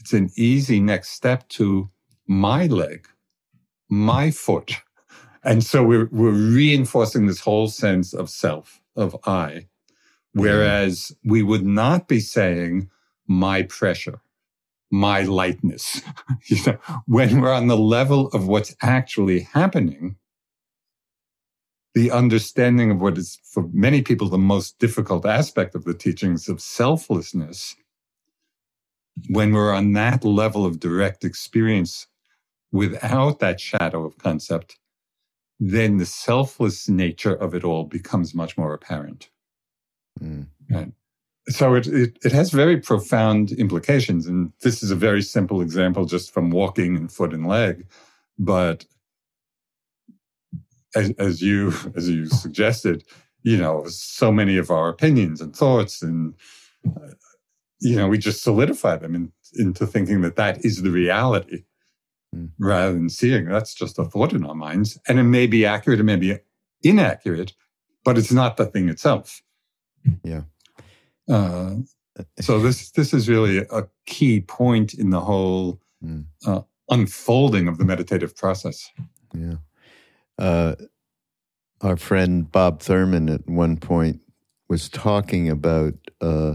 it's 0.00 0.12
an 0.12 0.30
easy 0.36 0.80
next 0.80 1.10
step 1.10 1.48
to 1.50 1.88
my 2.26 2.66
leg, 2.66 3.08
my 3.88 4.30
foot. 4.32 4.72
And 5.44 5.62
so 5.62 5.84
we're, 5.84 6.08
we're 6.10 6.32
reinforcing 6.32 7.26
this 7.26 7.38
whole 7.40 7.68
sense 7.68 8.12
of 8.12 8.28
self, 8.28 8.80
of 8.96 9.16
I. 9.24 9.68
Whereas 10.32 11.12
we 11.24 11.42
would 11.42 11.64
not 11.64 12.08
be 12.08 12.18
saying 12.20 12.90
my 13.28 13.62
pressure, 13.62 14.20
my 14.90 15.22
lightness. 15.22 16.02
you 16.46 16.58
know, 16.66 16.78
when 17.06 17.40
we're 17.40 17.52
on 17.52 17.66
the 17.66 17.76
level 17.76 18.28
of 18.28 18.46
what's 18.46 18.74
actually 18.82 19.40
happening, 19.40 20.16
the 21.94 22.10
understanding 22.10 22.90
of 22.90 23.00
what 23.00 23.16
is 23.16 23.38
for 23.44 23.68
many 23.72 24.02
people 24.02 24.28
the 24.28 24.38
most 24.38 24.78
difficult 24.78 25.24
aspect 25.24 25.74
of 25.74 25.84
the 25.84 25.94
teachings 25.94 26.48
of 26.48 26.60
selflessness, 26.60 27.74
when 29.30 29.52
we're 29.52 29.72
on 29.72 29.92
that 29.94 30.24
level 30.24 30.66
of 30.66 30.78
direct 30.78 31.24
experience 31.24 32.06
without 32.70 33.38
that 33.38 33.60
shadow 33.60 34.04
of 34.04 34.18
concept, 34.18 34.78
then 35.58 35.96
the 35.96 36.06
selfless 36.06 36.88
nature 36.88 37.34
of 37.34 37.54
it 37.54 37.64
all 37.64 37.84
becomes 37.84 38.34
much 38.34 38.58
more 38.58 38.74
apparent. 38.74 39.30
Mm. 40.20 40.48
Right? 40.70 40.92
So 41.48 41.74
it, 41.74 41.86
it, 41.86 42.18
it 42.24 42.32
has 42.32 42.50
very 42.50 42.76
profound 42.76 43.52
implications 43.52 44.26
and 44.26 44.52
this 44.62 44.82
is 44.82 44.90
a 44.90 44.96
very 44.96 45.22
simple 45.22 45.60
example 45.60 46.04
just 46.04 46.32
from 46.32 46.50
walking 46.50 46.96
and 46.96 47.12
foot 47.12 47.32
and 47.32 47.46
leg 47.46 47.86
but 48.38 48.84
as, 50.94 51.10
as 51.18 51.42
you 51.42 51.72
as 51.96 52.08
you 52.08 52.26
suggested 52.26 53.04
you 53.42 53.56
know 53.56 53.84
so 53.86 54.32
many 54.32 54.56
of 54.56 54.70
our 54.70 54.88
opinions 54.88 55.40
and 55.40 55.54
thoughts 55.54 56.02
and 56.02 56.34
uh, 56.88 57.10
you 57.80 57.96
know 57.96 58.08
we 58.08 58.18
just 58.18 58.42
solidify 58.42 58.96
them 58.96 59.14
in, 59.14 59.32
into 59.54 59.86
thinking 59.86 60.22
that 60.22 60.36
that 60.36 60.64
is 60.64 60.82
the 60.82 60.90
reality 60.90 61.64
mm. 62.34 62.50
rather 62.58 62.92
than 62.92 63.08
seeing. 63.08 63.46
That's 63.46 63.74
just 63.74 63.98
a 63.98 64.04
thought 64.04 64.32
in 64.32 64.44
our 64.44 64.54
minds 64.54 64.98
and 65.06 65.18
it 65.18 65.24
may 65.24 65.46
be 65.46 65.64
accurate 65.64 66.00
it 66.00 66.04
may 66.04 66.16
be 66.16 66.38
inaccurate 66.82 67.52
but 68.04 68.18
it's 68.18 68.32
not 68.32 68.56
the 68.56 68.66
thing 68.66 68.88
itself. 68.88 69.42
Yeah 70.24 70.42
uh, 71.28 71.74
so 72.40 72.58
this 72.58 72.90
this 72.90 73.12
is 73.12 73.28
really 73.28 73.58
a 73.58 73.86
key 74.06 74.40
point 74.40 74.94
in 74.94 75.10
the 75.10 75.20
whole 75.20 75.80
mm. 76.02 76.24
uh, 76.46 76.62
unfolding 76.90 77.68
of 77.68 77.78
the 77.78 77.84
meditative 77.84 78.36
process. 78.36 78.90
Yeah. 79.34 79.56
Uh, 80.38 80.74
our 81.80 81.96
friend 81.96 82.50
Bob 82.50 82.80
Thurman 82.80 83.28
at 83.28 83.46
one 83.46 83.76
point 83.76 84.20
was 84.68 84.88
talking 84.88 85.50
about 85.50 85.94
uh, 86.20 86.54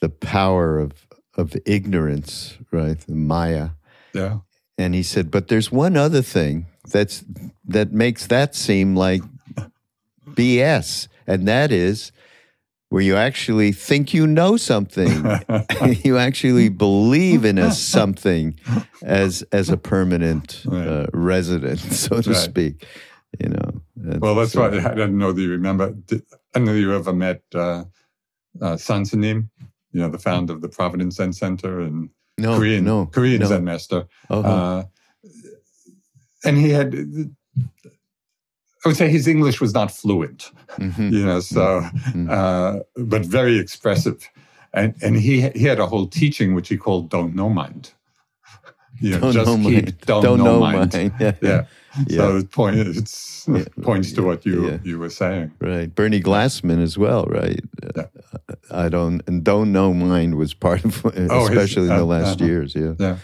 the 0.00 0.08
power 0.08 0.78
of 0.78 0.92
of 1.36 1.56
ignorance, 1.66 2.56
right? 2.70 2.98
The 2.98 3.14
Maya. 3.14 3.70
Yeah. 4.12 4.38
And 4.78 4.94
he 4.94 5.02
said, 5.02 5.30
but 5.30 5.48
there's 5.48 5.70
one 5.70 5.96
other 5.96 6.22
thing 6.22 6.66
that's 6.88 7.24
that 7.64 7.92
makes 7.92 8.26
that 8.26 8.54
seem 8.54 8.96
like 8.96 9.22
BS, 10.26 11.08
and 11.26 11.46
that 11.48 11.72
is 11.72 12.12
where 12.94 13.02
you 13.02 13.16
actually 13.16 13.72
think 13.72 14.14
you 14.14 14.24
know 14.24 14.56
something. 14.56 15.10
you 16.04 16.16
actually 16.16 16.68
believe 16.68 17.44
in 17.44 17.58
a 17.58 17.72
something 17.72 18.54
as 19.02 19.42
as 19.50 19.68
a 19.68 19.76
permanent 19.76 20.62
right. 20.64 20.86
uh, 20.86 21.06
resident, 21.12 21.80
so 22.04 22.22
to 22.22 22.30
right. 22.30 22.38
speak. 22.38 22.86
You 23.40 23.48
know. 23.48 24.18
Well, 24.20 24.36
that's 24.36 24.54
why 24.54 24.68
I 24.68 24.94
don't 24.94 25.18
know 25.18 25.32
that 25.32 25.42
you 25.42 25.50
remember. 25.50 25.90
Did, 25.90 26.22
I 26.54 26.60
know 26.60 26.72
you 26.72 26.94
ever 26.94 27.12
met 27.12 27.42
uh, 27.52 27.82
uh, 28.62 28.76
Soen 28.76 29.04
Sa 29.04 29.16
Nim, 29.16 29.50
you 29.90 30.00
know, 30.00 30.08
the 30.08 30.20
founder 30.20 30.52
of 30.52 30.60
the 30.60 30.68
Providence 30.68 31.16
Zen 31.16 31.32
Center 31.32 31.80
and 31.80 32.10
no, 32.38 32.56
Korean 32.56 32.84
no, 32.84 33.06
Korean 33.06 33.40
no. 33.40 33.46
Zen 33.48 33.64
master. 33.64 34.06
Uh-huh. 34.30 34.48
Uh, 34.48 34.84
and 36.44 36.56
he 36.56 36.70
had 36.70 36.94
I 38.84 38.88
would 38.88 38.96
say 38.96 39.08
his 39.08 39.26
English 39.26 39.60
was 39.60 39.72
not 39.72 39.90
fluent, 39.90 40.50
mm-hmm. 40.72 41.08
you 41.08 41.24
know, 41.24 41.40
so, 41.40 41.80
mm-hmm. 41.80 42.28
uh, 42.30 42.80
but 42.96 43.24
very 43.24 43.58
expressive. 43.58 44.28
And, 44.74 44.94
and 45.02 45.16
he, 45.16 45.48
he 45.50 45.64
had 45.64 45.80
a 45.80 45.86
whole 45.86 46.06
teaching 46.06 46.54
which 46.54 46.68
he 46.68 46.76
called 46.76 47.08
Don't 47.08 47.34
Know 47.34 47.48
Mind. 47.48 47.92
You 49.00 49.12
know, 49.12 49.20
don't 49.20 49.32
just 49.32 49.46
know 49.46 49.56
keep 49.56 49.84
mind. 49.84 50.00
Don't, 50.02 50.22
don't 50.22 50.38
know, 50.38 50.44
know 50.44 50.60
mind. 50.60 50.92
mind. 50.92 51.12
Yeah. 51.18 51.32
yeah. 51.42 51.64
yeah. 52.06 52.16
So 52.16 52.36
it 52.36 52.50
point, 52.50 52.76
it's, 52.76 53.48
yeah. 53.48 53.64
points 53.82 54.12
to 54.12 54.22
what 54.22 54.44
you, 54.44 54.78
you 54.84 54.98
were 54.98 55.10
saying. 55.10 55.52
Right. 55.60 55.92
Bernie 55.92 56.20
Glassman 56.20 56.82
as 56.82 56.98
well, 56.98 57.24
right? 57.24 57.60
Yeah. 57.96 58.06
I 58.70 58.88
don't, 58.88 59.22
and 59.26 59.42
Don't 59.42 59.72
Know 59.72 59.94
Mind 59.94 60.36
was 60.36 60.54
part 60.54 60.84
of, 60.84 61.04
oh, 61.06 61.48
especially 61.48 61.82
his, 61.82 61.90
uh, 61.90 61.94
in 61.94 61.98
the 61.98 62.04
last 62.04 62.40
uh, 62.40 62.44
years. 62.44 62.74
Yeah. 62.74 62.94
Yeah. 62.98 63.16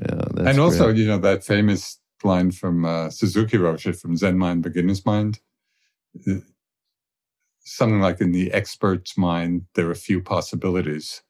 yeah 0.00 0.48
and 0.48 0.58
also, 0.58 0.86
great. 0.86 0.96
you 0.96 1.06
know, 1.06 1.18
that 1.18 1.44
famous 1.44 1.98
line 2.26 2.50
from 2.50 2.84
uh, 2.84 3.10
Suzuki 3.10 3.56
Roshi 3.56 3.98
from 3.98 4.16
Zen 4.16 4.36
Mind, 4.38 4.62
Beginner's 4.62 5.06
Mind. 5.06 5.40
Something 7.60 8.00
like 8.00 8.20
in 8.20 8.32
the 8.32 8.52
expert's 8.52 9.16
mind, 9.18 9.66
there 9.74 9.90
are 9.90 9.94
few 9.94 10.20
possibilities. 10.20 11.22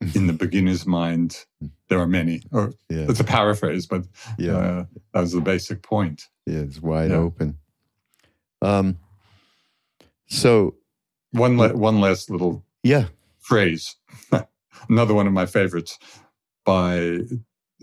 in 0.14 0.26
the 0.26 0.32
beginner's 0.32 0.86
mind, 0.86 1.44
there 1.88 1.98
are 1.98 2.06
many. 2.06 2.42
Or 2.52 2.72
yeah. 2.88 3.06
it's 3.08 3.20
a 3.20 3.24
paraphrase, 3.24 3.86
but 3.86 4.06
yeah. 4.38 4.56
Uh, 4.56 4.84
that 5.12 5.20
was 5.20 5.32
the 5.32 5.40
basic 5.40 5.82
point. 5.82 6.22
Yeah, 6.46 6.60
it's 6.60 6.80
wide 6.80 7.10
yeah. 7.10 7.16
open. 7.16 7.58
Um, 8.62 8.98
so 10.26 10.76
one 11.32 11.56
la- 11.56 11.72
one 11.72 12.00
last 12.00 12.30
little 12.30 12.64
yeah 12.82 13.06
phrase, 13.40 13.96
another 14.88 15.14
one 15.14 15.26
of 15.26 15.32
my 15.32 15.46
favorites 15.46 15.98
by 16.64 17.20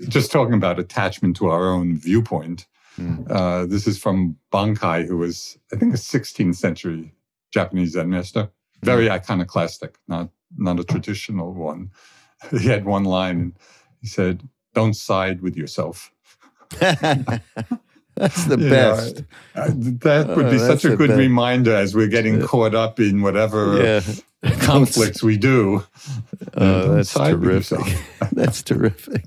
just 0.07 0.31
talking 0.31 0.53
about 0.53 0.79
attachment 0.79 1.35
to 1.37 1.47
our 1.47 1.69
own 1.69 1.97
viewpoint. 1.97 2.67
Mm. 2.97 3.29
Uh, 3.29 3.65
this 3.65 3.87
is 3.87 3.97
from 3.97 4.35
Bankei, 4.51 5.07
who 5.07 5.17
was, 5.17 5.57
I 5.73 5.77
think, 5.77 5.93
a 5.93 5.97
16th 5.97 6.55
century 6.55 7.13
Japanese 7.51 7.91
Zen 7.91 8.09
master. 8.09 8.49
Very 8.83 9.11
iconoclastic, 9.11 9.97
not 10.07 10.29
not 10.57 10.79
a 10.79 10.83
traditional 10.83 11.53
one. 11.53 11.91
He 12.49 12.67
had 12.67 12.85
one 12.85 13.03
line. 13.03 13.39
and 13.39 13.53
He 14.01 14.07
said, 14.07 14.49
"Don't 14.73 14.95
side 14.95 15.41
with 15.41 15.55
yourself." 15.55 16.11
That's 16.79 18.45
the 18.45 18.57
best. 18.75 19.23
Know, 19.55 19.61
uh, 19.61 19.69
that 20.01 20.35
would 20.35 20.49
be 20.49 20.57
oh, 20.57 20.67
such 20.67 20.85
a 20.85 20.95
good 20.95 21.09
best. 21.09 21.19
reminder 21.19 21.75
as 21.75 21.95
we're 21.95 22.07
getting 22.07 22.41
caught 22.41 22.75
up 22.75 22.99
in 22.99 23.21
whatever 23.21 23.81
yeah. 23.81 24.01
conflicts 24.61 25.21
we 25.21 25.37
do. 25.37 25.83
Oh, 26.55 26.95
that's 26.95 27.13
terrific. 27.13 27.79
that's 28.31 28.63
terrific. 28.63 29.25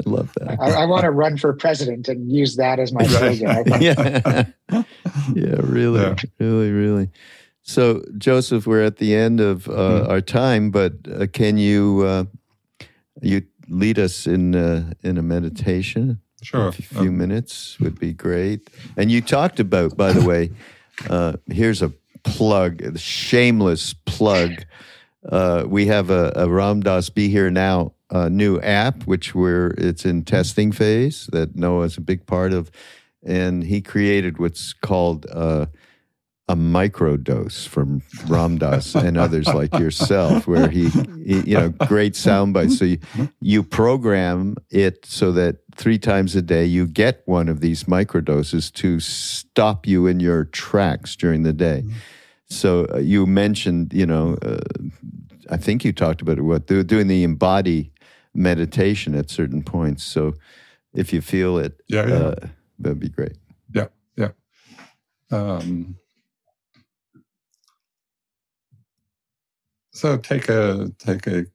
I 0.06 0.10
love 0.10 0.32
that. 0.38 0.60
I, 0.60 0.82
I, 0.82 0.86
want 0.86 1.02
to 1.02 1.10
run 1.10 1.36
for 1.36 1.52
president 1.52 2.08
and 2.08 2.30
use 2.30 2.56
that 2.56 2.78
as 2.78 2.92
my 2.92 3.04
slogan. 3.04 3.64
yeah. 3.80 4.44
yeah, 4.70 5.56
really, 5.60 6.00
yeah. 6.00 6.14
really, 6.38 6.70
really. 6.70 7.10
So, 7.62 8.04
Joseph, 8.18 8.66
we're 8.66 8.82
at 8.82 8.96
the 8.96 9.14
end 9.14 9.40
of 9.40 9.68
uh, 9.68 9.72
mm-hmm. 9.72 10.10
our 10.10 10.20
time, 10.20 10.70
but 10.70 10.94
uh, 11.10 11.26
can 11.32 11.58
you 11.58 12.02
uh, 12.04 12.24
you 13.20 13.42
lead 13.68 13.98
us 13.98 14.26
in 14.26 14.54
uh, 14.54 14.92
in 15.02 15.18
a 15.18 15.22
meditation? 15.22 16.20
Sure. 16.42 16.68
A 16.68 16.72
few 16.72 17.08
um, 17.08 17.18
minutes 17.18 17.78
would 17.78 18.00
be 18.00 18.12
great. 18.12 18.68
And 18.96 19.12
you 19.12 19.20
talked 19.20 19.60
about, 19.60 19.96
by 19.96 20.12
the 20.12 20.26
way, 20.26 20.50
uh, 21.08 21.34
here's 21.46 21.82
a 21.82 21.92
plug, 22.24 22.82
a 22.82 22.98
shameless 22.98 23.94
plug. 23.94 24.64
Uh, 25.28 25.64
we 25.68 25.86
have 25.86 26.10
a, 26.10 26.32
a 26.34 26.48
Ram 26.48 26.80
Dass 26.80 27.10
Be 27.10 27.28
Here 27.28 27.48
Now 27.48 27.92
uh, 28.12 28.28
new 28.28 28.60
app, 28.60 29.04
which 29.04 29.34
we're 29.34 29.74
it's 29.78 30.04
in 30.04 30.22
testing 30.24 30.70
phase 30.70 31.28
that 31.32 31.56
Noah 31.56 31.84
is 31.84 31.96
a 31.96 32.02
big 32.02 32.26
part 32.26 32.52
of, 32.52 32.70
and 33.24 33.64
he 33.64 33.80
created 33.80 34.38
what's 34.38 34.74
called 34.74 35.26
uh, 35.32 35.66
a 36.48 36.54
microdose 36.54 37.66
from 37.66 38.02
Ram 38.26 38.58
Dass 38.58 38.94
and 39.06 39.16
others 39.16 39.46
like 39.48 39.72
yourself, 39.78 40.46
where 40.46 40.68
he, 40.68 40.90
he, 41.24 41.40
you 41.40 41.56
know, 41.56 41.70
great 41.70 42.14
sound 42.14 42.52
bites. 42.52 42.78
So 42.78 42.84
you, 42.84 42.98
you 43.40 43.62
program 43.62 44.56
it 44.70 45.06
so 45.06 45.32
that 45.32 45.60
three 45.74 45.98
times 45.98 46.36
a 46.36 46.42
day 46.42 46.66
you 46.66 46.86
get 46.86 47.22
one 47.24 47.48
of 47.48 47.60
these 47.60 47.84
microdoses 47.84 48.70
to 48.74 49.00
stop 49.00 49.86
you 49.86 50.06
in 50.06 50.20
your 50.20 50.44
tracks 50.44 51.16
during 51.16 51.44
the 51.44 51.54
day. 51.54 51.84
So 52.50 52.86
uh, 52.92 52.98
you 52.98 53.24
mentioned, 53.24 53.94
you 53.94 54.04
know, 54.04 54.36
uh, 54.42 54.58
I 55.48 55.56
think 55.56 55.84
you 55.84 55.92
talked 55.92 56.20
about 56.20 56.38
it, 56.38 56.42
what 56.42 56.66
doing 56.66 57.08
the 57.08 57.24
embody 57.24 57.91
meditation 58.34 59.14
at 59.14 59.30
certain 59.30 59.62
points. 59.62 60.04
So 60.04 60.34
if 60.94 61.12
you 61.12 61.20
feel 61.20 61.58
it, 61.58 61.80
yeah, 61.88 62.06
yeah. 62.06 62.14
Uh, 62.14 62.34
that'd 62.78 63.00
be 63.00 63.08
great. 63.08 63.36
Yeah, 63.74 63.88
yeah. 64.16 64.30
Um, 65.30 65.96
So 69.92 70.16
take 70.16 70.48
a 70.48 70.90
take 70.98 71.26
a 71.26 71.46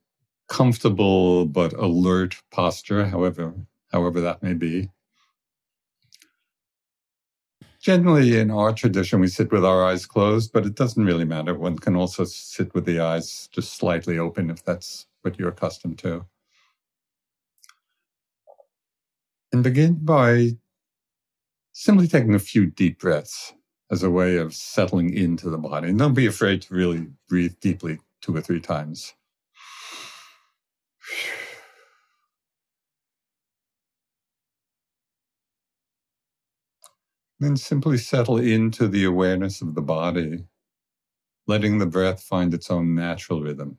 comfortable 0.47 1.45
but 1.45 1.73
alert 1.73 2.35
posture, 2.51 3.05
however 3.05 3.53
however 3.91 4.21
that 4.21 4.43
may 4.43 4.53
be. 4.53 4.89
Generally, 7.81 8.37
in 8.39 8.51
our 8.51 8.73
tradition, 8.73 9.19
we 9.19 9.27
sit 9.27 9.51
with 9.51 9.63
our 9.65 9.83
eyes 9.85 10.05
closed, 10.05 10.51
but 10.51 10.65
it 10.65 10.75
doesn't 10.75 11.05
really 11.05 11.25
matter. 11.25 11.55
One 11.55 11.77
can 11.77 11.95
also 11.95 12.25
sit 12.25 12.73
with 12.73 12.85
the 12.85 12.99
eyes 12.99 13.47
just 13.51 13.75
slightly 13.75 14.19
open 14.19 14.49
if 14.49 14.63
that's 14.63 15.07
what 15.21 15.39
you're 15.39 15.49
accustomed 15.49 15.97
to. 15.99 16.25
And 19.53 19.63
begin 19.63 20.03
by 20.03 20.57
simply 21.71 22.07
taking 22.07 22.35
a 22.35 22.39
few 22.39 22.65
deep 22.65 22.99
breaths 22.99 23.53
as 23.89 24.03
a 24.03 24.09
way 24.09 24.37
of 24.37 24.53
settling 24.53 25.13
into 25.13 25.49
the 25.49 25.57
body. 25.57 25.89
And 25.89 25.99
don't 25.99 26.13
be 26.13 26.25
afraid 26.25 26.61
to 26.63 26.73
really 26.73 27.07
breathe 27.29 27.59
deeply 27.61 27.99
two 28.21 28.35
or 28.35 28.41
three 28.41 28.59
times. 28.59 29.13
Then 37.39 37.55
simply 37.55 37.99
settle 37.99 38.37
into 38.37 38.87
the 38.87 39.05
awareness 39.05 39.61
of 39.61 39.75
the 39.75 39.81
body, 39.81 40.45
letting 41.45 41.77
the 41.77 41.85
breath 41.85 42.21
find 42.21 42.53
its 42.53 42.71
own 42.71 42.95
natural 42.95 43.41
rhythm. 43.41 43.77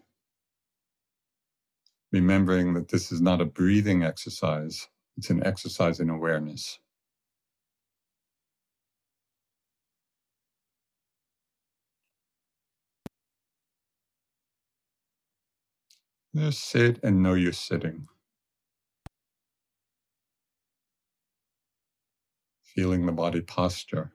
Remembering 2.13 2.75
that 2.75 2.89
this 2.89 3.13
is 3.13 3.21
not 3.21 3.41
a 3.41 3.45
breathing 3.45 4.05
exercise, 4.05 4.89
it's 5.19 5.31
an 5.31 5.45
exercise 5.47 6.01
in 6.01 6.11
awareness. 6.11 6.81
Just 16.37 16.65
sit 16.69 17.01
and 17.03 17.23
know 17.23 17.35
you're 17.35 17.53
sitting. 17.53 18.09
Feeling 22.63 23.07
the 23.07 23.13
body 23.13 23.41
posture. 23.41 24.13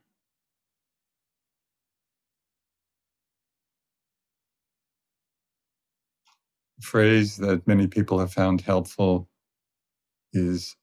Phrase 6.82 7.38
that 7.38 7.68
many 7.68 7.88
people 7.88 8.20
have 8.20 8.34
found 8.34 8.62
helpful 8.62 9.30
is 10.34 10.76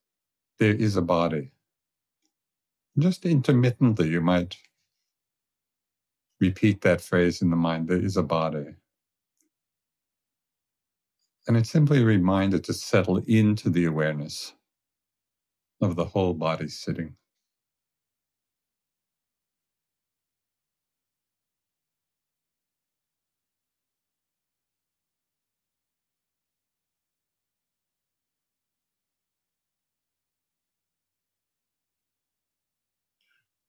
there 0.61 0.75
is 0.75 0.97
a 0.97 1.03
body. 1.03 1.53
Just 2.99 3.27
intermittently, 3.27 4.11
you 4.11 4.21
might 4.21 4.57
repeat 6.41 6.83
that 6.83 7.01
phrase 7.01 7.43
in 7.43 7.51
the 7.51 7.57
mind 7.57 7.89
there 7.89 8.05
is 8.05 8.17
a 8.17 8.23
body. 8.23 8.67
And 11.49 11.57
it's 11.57 11.71
simply 11.71 12.03
a 12.03 12.07
reminder 12.07 12.59
to 12.61 12.73
settle 12.75 13.19
into 13.27 13.71
the 13.71 13.87
awareness 13.87 14.55
of 15.81 15.97
the 15.97 16.05
whole 16.05 16.35
body 16.35 16.69
sitting. 16.69 17.17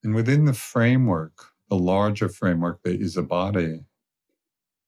And 0.04 0.16
within 0.16 0.46
the 0.46 0.54
framework, 0.54 1.48
the 1.70 1.78
larger 1.78 2.30
framework 2.30 2.82
that 2.84 3.00
is 3.02 3.18
a 3.18 3.24
body, 3.24 3.86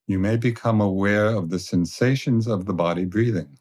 you 0.07 0.19
may 0.19 0.37
become 0.37 0.81
aware 0.81 1.27
of 1.27 1.49
the 1.49 1.59
sensations 1.59 2.47
of 2.47 2.65
the 2.65 2.73
body 2.73 3.05
breathing. 3.05 3.57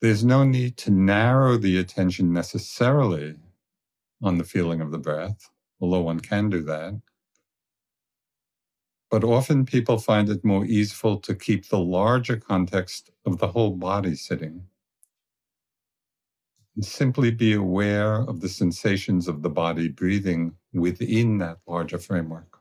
There's 0.00 0.24
no 0.24 0.44
need 0.44 0.76
to 0.78 0.90
narrow 0.92 1.56
the 1.56 1.78
attention 1.78 2.32
necessarily 2.32 3.36
on 4.22 4.38
the 4.38 4.44
feeling 4.44 4.80
of 4.80 4.92
the 4.92 4.98
breath, 4.98 5.50
although 5.80 6.02
one 6.02 6.20
can 6.20 6.50
do 6.50 6.62
that. 6.64 7.00
But 9.10 9.24
often 9.24 9.66
people 9.66 9.98
find 9.98 10.28
it 10.28 10.44
more 10.44 10.64
easeful 10.66 11.18
to 11.20 11.34
keep 11.34 11.68
the 11.68 11.78
larger 11.78 12.36
context 12.36 13.10
of 13.26 13.38
the 13.38 13.48
whole 13.48 13.76
body 13.76 14.14
sitting 14.16 14.64
and 16.76 16.84
simply 16.84 17.30
be 17.30 17.54
aware 17.54 18.16
of 18.16 18.40
the 18.40 18.48
sensations 18.48 19.28
of 19.28 19.42
the 19.42 19.50
body 19.50 19.88
breathing 19.88 20.54
within 20.72 21.38
that 21.38 21.58
larger 21.66 21.98
framework. 21.98 22.57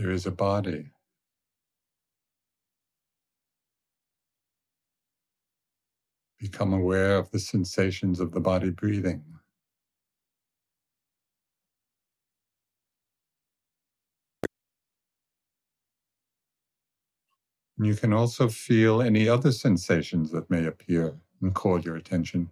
There 0.00 0.12
is 0.12 0.24
a 0.24 0.30
body. 0.30 0.92
Become 6.38 6.72
aware 6.72 7.18
of 7.18 7.30
the 7.32 7.38
sensations 7.38 8.18
of 8.18 8.32
the 8.32 8.40
body 8.40 8.70
breathing. 8.70 9.22
And 17.76 17.86
you 17.86 17.94
can 17.94 18.14
also 18.14 18.48
feel 18.48 19.02
any 19.02 19.28
other 19.28 19.52
sensations 19.52 20.30
that 20.32 20.50
may 20.50 20.64
appear 20.66 21.20
and 21.42 21.54
call 21.54 21.80
your 21.80 21.96
attention. 21.96 22.50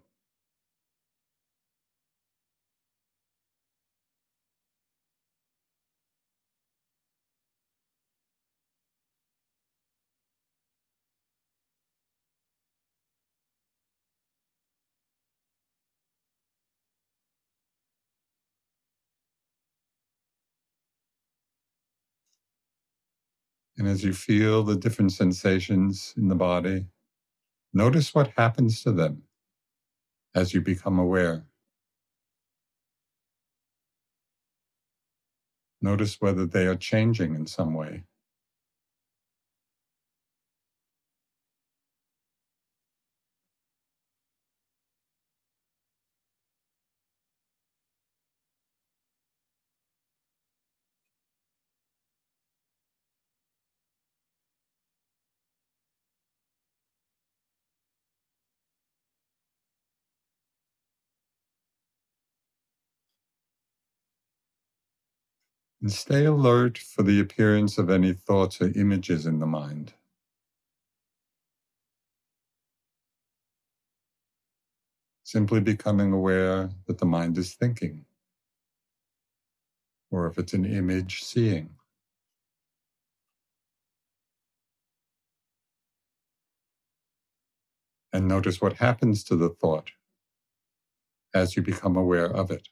And 23.79 23.87
as 23.87 24.03
you 24.03 24.13
feel 24.13 24.65
the 24.65 24.77
different 24.77 25.13
sensations 25.13 26.13
in 26.17 26.29
the 26.29 26.35
body, 26.35 26.87
notice 27.73 28.13
what 28.15 28.33
happens 28.37 28.83
to 28.83 28.93
them 28.93 29.23
as 30.35 30.53
you 30.53 30.61
become 30.61 30.99
aware. 30.99 31.47
Notice 35.81 36.21
whether 36.21 36.45
they 36.45 36.67
are 36.67 36.75
changing 36.75 37.37
in 37.37 37.47
some 37.47 37.73
way. 37.75 38.03
And 65.81 65.93
stay 65.93 66.25
alert 66.25 66.79
for 66.79 67.05
the 67.05 67.21
appearance 67.21 67.79
of 67.79 67.91
any 67.91 68.13
thoughts 68.13 68.61
or 68.61 68.73
images 68.77 69.27
in 69.27 69.39
the 69.39 69.47
mind. 69.47 69.95
Simply 75.25 75.61
becoming 75.61 76.13
aware 76.13 76.71
that 76.87 76.99
the 76.99 77.07
mind 77.07 77.39
is 77.39 77.55
thinking, 77.55 78.07
or 80.11 80.27
if 80.27 80.39
it's 80.39 80.55
an 80.55 80.65
image, 80.65 81.23
seeing. 81.23 81.71
And 88.13 88.29
notice 88.29 88.61
what 88.61 88.75
happens 88.75 89.25
to 89.25 89.37
the 89.37 89.51
thought 89.51 89.93
as 91.35 91.57
you 91.57 91.63
become 91.63 91.97
aware 91.97 92.27
of 92.27 92.51
it. 92.51 92.69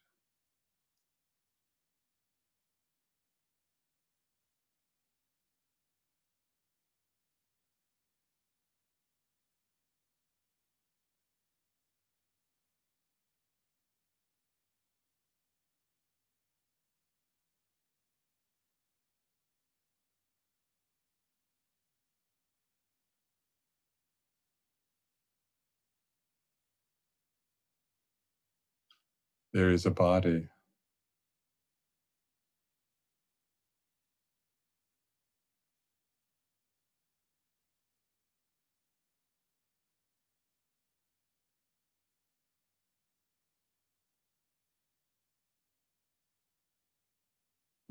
There 29.57 29.73
is 29.73 29.87
a 29.87 29.93
body. 29.93 30.49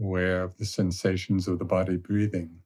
Aware 0.02 0.44
of 0.44 0.58
the 0.58 0.66
sensations 0.66 1.48
of 1.48 1.60
the 1.60 1.66
body 1.66 1.98
breathing. 1.98 2.62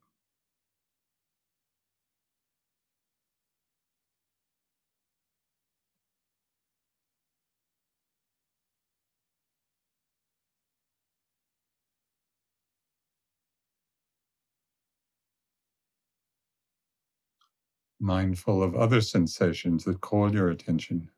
Mindful 18.00 18.64
of 18.64 18.76
other 18.76 19.02
sensations 19.02 19.86
that 19.86 20.02
call 20.02 20.34
your 20.34 20.50
attention, 20.50 21.12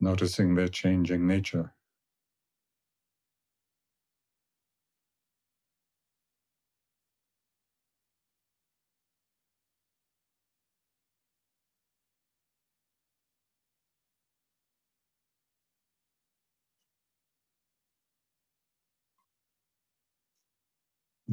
noticing 0.00 0.56
their 0.56 0.68
changing 0.68 1.26
nature. 1.26 1.75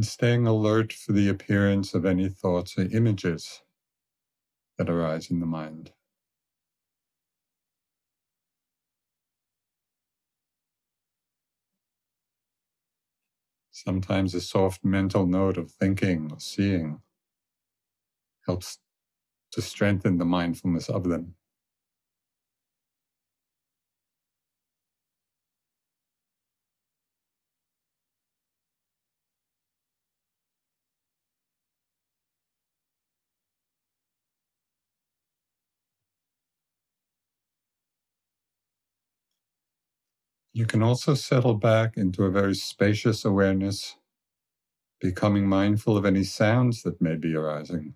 And 0.04 0.08
staying 0.10 0.46
alert 0.46 0.92
for 0.92 1.14
the 1.14 1.30
appearance 1.30 1.94
of 1.94 2.06
any 2.06 2.28
thoughts 2.28 2.78
or 2.78 2.82
images 2.92 3.62
that 4.78 4.90
arise 4.90 5.32
in 5.32 5.40
the 5.40 5.46
mind. 5.46 5.94
Sometimes 13.72 14.36
a 14.36 14.42
soft 14.42 14.84
mental 14.84 15.26
note 15.26 15.58
of 15.58 15.72
thinking 15.72 16.30
or 16.34 16.40
seeing 16.42 17.00
helps 18.46 18.80
to 19.54 19.62
strengthen 19.62 20.18
the 20.18 20.26
mindfulness 20.26 20.90
of 20.90 21.06
them. 21.06 21.36
You 40.54 40.68
can 40.68 40.84
also 40.84 41.16
settle 41.16 41.56
back 41.56 41.98
into 41.98 42.26
a 42.26 42.32
very 42.32 42.56
spacious 42.56 43.26
awareness, 43.26 43.98
becoming 45.02 45.48
mindful 45.48 45.98
of 45.98 46.06
any 46.06 46.24
sounds 46.24 46.84
that 46.84 47.02
may 47.02 47.16
be 47.16 47.36
arising. 47.36 47.96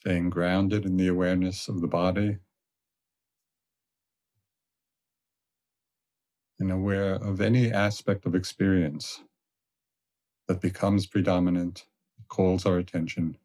Staying 0.00 0.30
grounded 0.30 0.86
in 0.86 0.96
the 0.96 1.08
awareness 1.08 1.68
of 1.68 1.82
the 1.82 1.86
body 1.86 2.38
and 6.58 6.72
aware 6.72 7.14
of 7.14 7.40
any 7.40 7.70
aspect 7.70 8.24
of 8.24 8.34
experience 8.34 9.20
that 10.48 10.60
becomes 10.60 11.06
predominant, 11.06 11.84
calls 12.28 12.64
our 12.64 12.78
attention. 12.78 13.36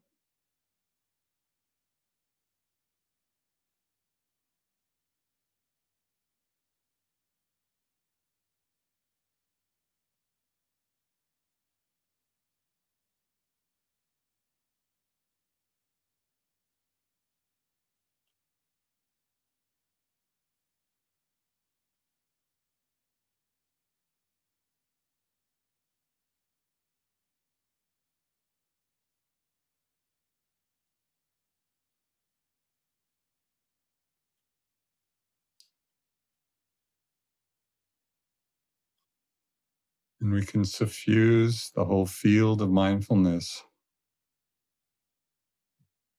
And 40.26 40.34
we 40.34 40.44
can 40.44 40.64
suffuse 40.64 41.70
the 41.76 41.84
whole 41.84 42.04
field 42.04 42.60
of 42.60 42.68
mindfulness 42.68 43.62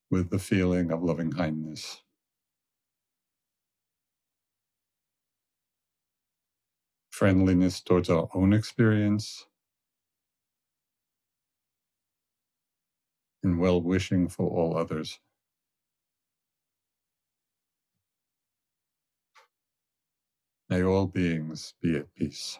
with 0.10 0.30
the 0.30 0.39
feeling 0.39 0.93
of 0.93 1.03
loving 1.03 1.30
kindness. 1.30 2.01
Friendliness 7.12 7.82
towards 7.82 8.10
our 8.10 8.30
own 8.34 8.53
experience 8.53 9.45
and 13.43 13.60
well 13.60 13.82
wishing 13.82 14.30
for 14.30 14.47
all 14.49 14.78
others. 14.78 15.20
May 20.70 20.82
all 20.82 21.08
beings 21.08 21.74
be 21.82 21.97
at 21.97 22.16
peace. 22.16 22.58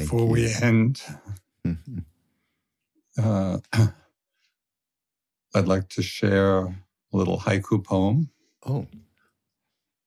Before 0.00 0.26
we 0.26 0.52
end, 0.60 1.02
uh, 3.18 3.58
I'd 5.54 5.68
like 5.68 5.88
to 5.90 6.02
share 6.02 6.58
a 6.58 6.74
little 7.12 7.38
haiku 7.38 7.82
poem. 7.82 8.30
Oh. 8.66 8.86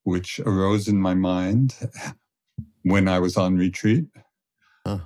Which 0.04 0.40
arose 0.40 0.88
in 0.88 0.98
my 0.98 1.14
mind 1.14 1.76
when 2.84 3.08
I 3.08 3.20
was 3.20 3.38
on 3.38 3.58
retreat. 3.58 4.06
Huh. 4.86 5.00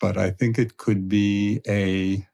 But 0.00 0.18
I 0.18 0.30
think 0.30 0.58
it 0.58 0.76
could 0.76 1.08
be 1.08 1.60
a 1.66 2.26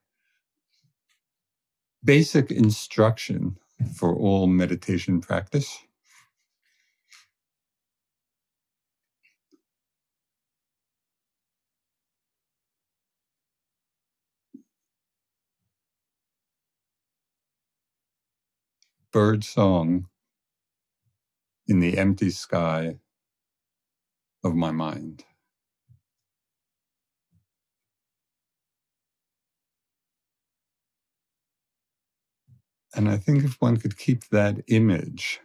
basic 2.05 2.51
instruction 2.51 3.59
for 3.95 4.15
all 4.15 4.47
meditation 4.47 5.21
practice. 5.21 5.79
Bird 19.13 19.45
song 19.45 20.07
in 21.69 21.81
the 21.81 21.99
empty 21.99 22.31
sky 22.31 22.97
of 24.43 24.55
my 24.55 24.71
mind. 24.71 25.25
And 32.95 33.09
I 33.09 33.17
think 33.17 33.45
if 33.45 33.61
one 33.61 33.79
could 33.79 33.97
keep 33.97 34.29
that 34.29 34.63
image 34.69 35.41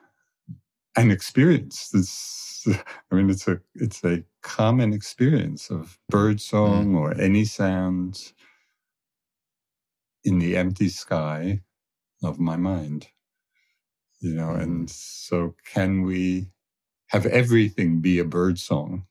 and 0.98 1.12
experience 1.12 1.90
this, 1.90 2.68
I 2.68 3.16
mean, 3.16 3.30
it's 3.30 3.48
a 3.48 3.62
it's 3.76 4.04
a 4.04 4.24
common 4.42 4.92
experience 4.92 5.70
of 5.70 5.98
bird 6.10 6.42
song 6.42 6.94
mm. 6.94 6.98
or 6.98 7.14
any 7.20 7.46
sounds 7.46 8.34
in 10.26 10.40
the 10.40 10.58
empty 10.58 10.90
sky 10.90 11.62
of 12.22 12.40
my 12.40 12.58
mind 12.58 13.08
you 14.20 14.34
know, 14.34 14.52
and 14.52 14.90
so 14.90 15.56
can 15.66 16.04
we 16.04 16.48
have 17.08 17.26
everything 17.26 18.00
be 18.02 18.20
a 18.20 18.26
bird 18.26 18.60
song 18.60 19.06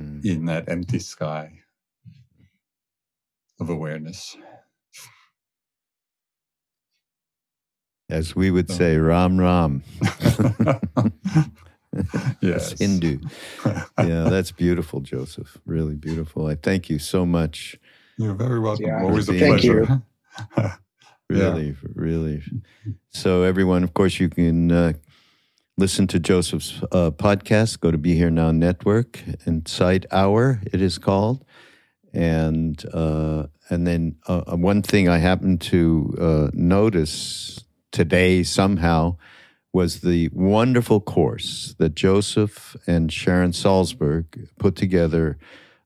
mm. 0.00 0.24
in 0.24 0.46
that 0.46 0.68
empty 0.68 0.98
sky 0.98 1.60
of 3.60 3.70
awareness? 3.70 4.36
As 8.10 8.36
we 8.36 8.50
would 8.50 8.70
say, 8.70 8.98
Ram 8.98 9.40
Ram. 9.40 9.82
yes. 12.40 12.78
Hindu. 12.78 13.20
Yeah, 13.98 14.24
that's 14.24 14.50
beautiful, 14.50 15.00
Joseph. 15.00 15.58
Really 15.64 15.94
beautiful. 15.94 16.46
I 16.46 16.56
thank 16.56 16.90
you 16.90 16.98
so 16.98 17.24
much. 17.24 17.78
You're 18.18 18.34
very 18.34 18.58
welcome. 18.58 18.86
Yeah. 18.86 19.02
Always 19.02 19.28
a 19.28 19.34
pleasure. 19.34 20.02
Really, 21.38 21.66
yeah. 21.68 21.74
really. 21.94 22.42
So, 23.10 23.42
everyone, 23.42 23.84
of 23.84 23.94
course, 23.94 24.20
you 24.20 24.28
can 24.28 24.70
uh, 24.70 24.92
listen 25.76 26.06
to 26.08 26.18
Joseph's 26.18 26.82
uh, 26.92 27.10
podcast. 27.10 27.80
Go 27.80 27.90
to 27.90 27.98
Be 27.98 28.14
Here 28.14 28.30
Now 28.30 28.50
Network, 28.52 29.22
Insight 29.46 30.06
Hour, 30.10 30.60
it 30.72 30.80
is 30.80 30.98
called. 30.98 31.44
And 32.14 32.82
uh, 32.92 33.46
and 33.70 33.86
then 33.86 34.16
uh, 34.28 34.42
uh, 34.52 34.56
one 34.56 34.82
thing 34.82 35.08
I 35.08 35.18
happened 35.18 35.62
to 35.62 36.14
uh, 36.20 36.50
notice 36.52 37.64
today 37.90 38.42
somehow 38.42 39.16
was 39.72 40.02
the 40.02 40.28
wonderful 40.32 41.00
course 41.00 41.74
that 41.78 41.94
Joseph 41.94 42.76
and 42.86 43.10
Sharon 43.10 43.52
Salzberg 43.52 44.48
put 44.58 44.76
together 44.76 45.38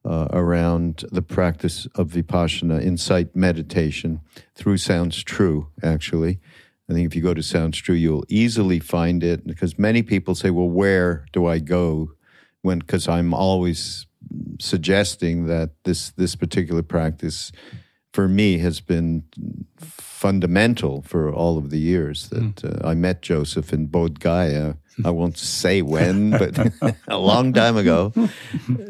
uh, 0.06 0.28
around 0.32 1.04
the 1.10 1.22
practice 1.22 1.86
of 1.96 2.10
vipassana, 2.10 2.82
insight 2.82 3.34
meditation 3.34 4.20
through 4.54 4.76
Sounds 4.76 5.22
True, 5.22 5.68
actually. 5.82 6.38
I 6.88 6.92
think 6.92 7.06
if 7.06 7.16
you 7.16 7.22
go 7.22 7.34
to 7.34 7.42
Sounds 7.42 7.78
True, 7.78 7.96
you'll 7.96 8.24
easily 8.28 8.78
find 8.78 9.24
it 9.24 9.46
because 9.46 9.78
many 9.78 10.02
people 10.02 10.34
say, 10.34 10.50
well, 10.50 10.68
where 10.68 11.26
do 11.32 11.46
I 11.46 11.58
go? 11.58 12.12
When, 12.62 12.78
because 12.78 13.08
I'm 13.08 13.34
always 13.34 14.06
suggesting 14.60 15.46
that 15.46 15.70
this, 15.84 16.10
this 16.10 16.36
particular 16.36 16.82
practice 16.82 17.50
for 18.12 18.28
me 18.28 18.58
has 18.58 18.80
been 18.80 19.24
fundamental 19.78 21.02
for 21.02 21.32
all 21.32 21.58
of 21.58 21.70
the 21.70 21.78
years 21.78 22.28
that 22.30 22.56
mm. 22.56 22.84
uh, 22.84 22.88
I 22.88 22.94
met 22.94 23.22
Joseph 23.22 23.72
in 23.72 23.88
Bodh 23.88 24.18
Gaya 24.20 24.76
I 25.04 25.10
won't 25.10 25.36
say 25.36 25.82
when, 25.82 26.30
but 26.30 26.58
a 27.08 27.18
long 27.18 27.52
time 27.52 27.76
ago, 27.76 28.12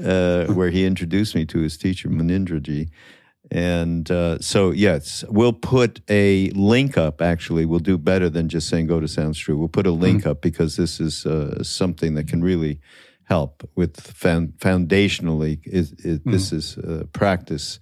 uh, 0.05 0.47
where 0.53 0.71
he 0.71 0.85
introduced 0.85 1.35
me 1.35 1.45
to 1.47 1.59
his 1.61 1.77
teacher, 1.77 2.09
Munindraji. 2.09 2.91
And 3.51 4.11
uh, 4.11 4.39
so, 4.41 4.71
yes, 4.71 5.25
we'll 5.29 5.53
put 5.53 6.01
a 6.09 6.51
link 6.51 6.99
up. 6.99 7.23
Actually, 7.23 7.65
we'll 7.65 7.79
do 7.79 7.97
better 7.97 8.29
than 8.29 8.49
just 8.49 8.69
saying 8.69 8.87
go 8.87 9.01
to 9.01 9.07
Sounds 9.07 9.39
True. 9.39 9.57
We'll 9.57 9.69
put 9.69 9.87
a 9.87 9.93
link 9.93 10.21
mm-hmm. 10.21 10.31
up 10.31 10.43
because 10.43 10.77
this 10.77 11.01
is 11.01 11.27
uh, 11.27 11.63
something 11.63 12.15
that 12.15 12.27
can 12.27 12.43
really 12.43 12.81
help 13.25 13.69
with 13.77 14.01
found, 14.01 14.55
foundationally. 14.59 15.61
Is, 15.65 15.93
is 15.93 16.19
mm-hmm. 16.19 16.33
This 16.33 16.53
is 16.53 16.79
practice 17.13 17.79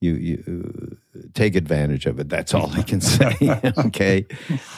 you 0.00 0.14
you 0.14 0.98
take 1.34 1.56
advantage 1.56 2.06
of 2.06 2.18
it. 2.20 2.28
That's 2.28 2.54
all 2.54 2.70
I 2.72 2.82
can 2.82 3.00
say. 3.00 3.36
okay, 3.86 4.26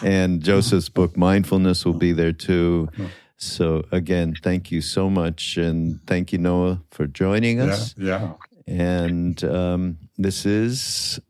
and 0.02 0.42
Joseph's 0.42 0.88
book 0.88 1.16
Mindfulness 1.16 1.84
will 1.84 1.94
be 1.94 2.12
there 2.12 2.32
too. 2.32 2.88
So 3.36 3.84
again, 3.90 4.34
thank 4.42 4.70
you 4.70 4.80
so 4.80 5.10
much, 5.10 5.56
and 5.56 6.00
thank 6.06 6.32
you 6.32 6.38
Noah 6.38 6.80
for 6.90 7.06
joining 7.06 7.60
us. 7.60 7.94
Yeah, 7.98 8.06
yeah. 8.06 8.32
And 8.66 9.42
um, 9.44 9.98
this 10.16 10.46
is 10.46 11.20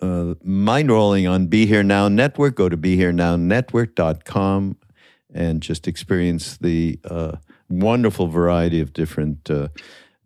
uh, 0.00 0.34
Mindrolling 0.44 1.30
on 1.30 1.46
Be 1.46 1.66
Here 1.66 1.82
Now 1.82 2.08
Network. 2.08 2.54
Go 2.54 2.68
to 2.68 2.76
BeHereNowNetwork.com 2.76 4.76
and 5.34 5.60
just 5.60 5.86
experience 5.86 6.56
the 6.56 6.98
uh, 7.04 7.36
wonderful 7.68 8.28
variety 8.28 8.80
of 8.80 8.92
different 8.92 9.50
uh, 9.50 9.68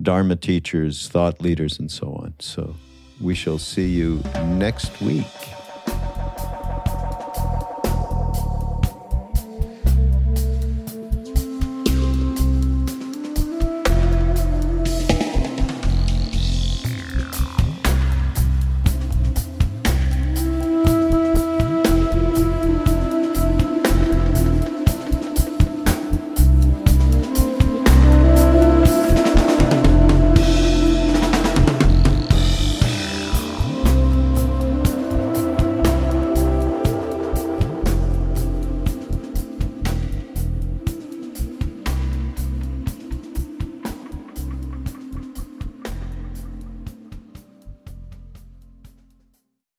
Dharma 0.01 0.37
teachers, 0.37 1.09
thought 1.09 1.41
leaders, 1.41 1.79
and 1.79 1.91
so 1.91 2.15
on. 2.15 2.35
So 2.39 2.77
we 3.21 3.35
shall 3.35 3.59
see 3.59 3.89
you 3.89 4.23
next 4.57 5.01
week. 5.01 5.27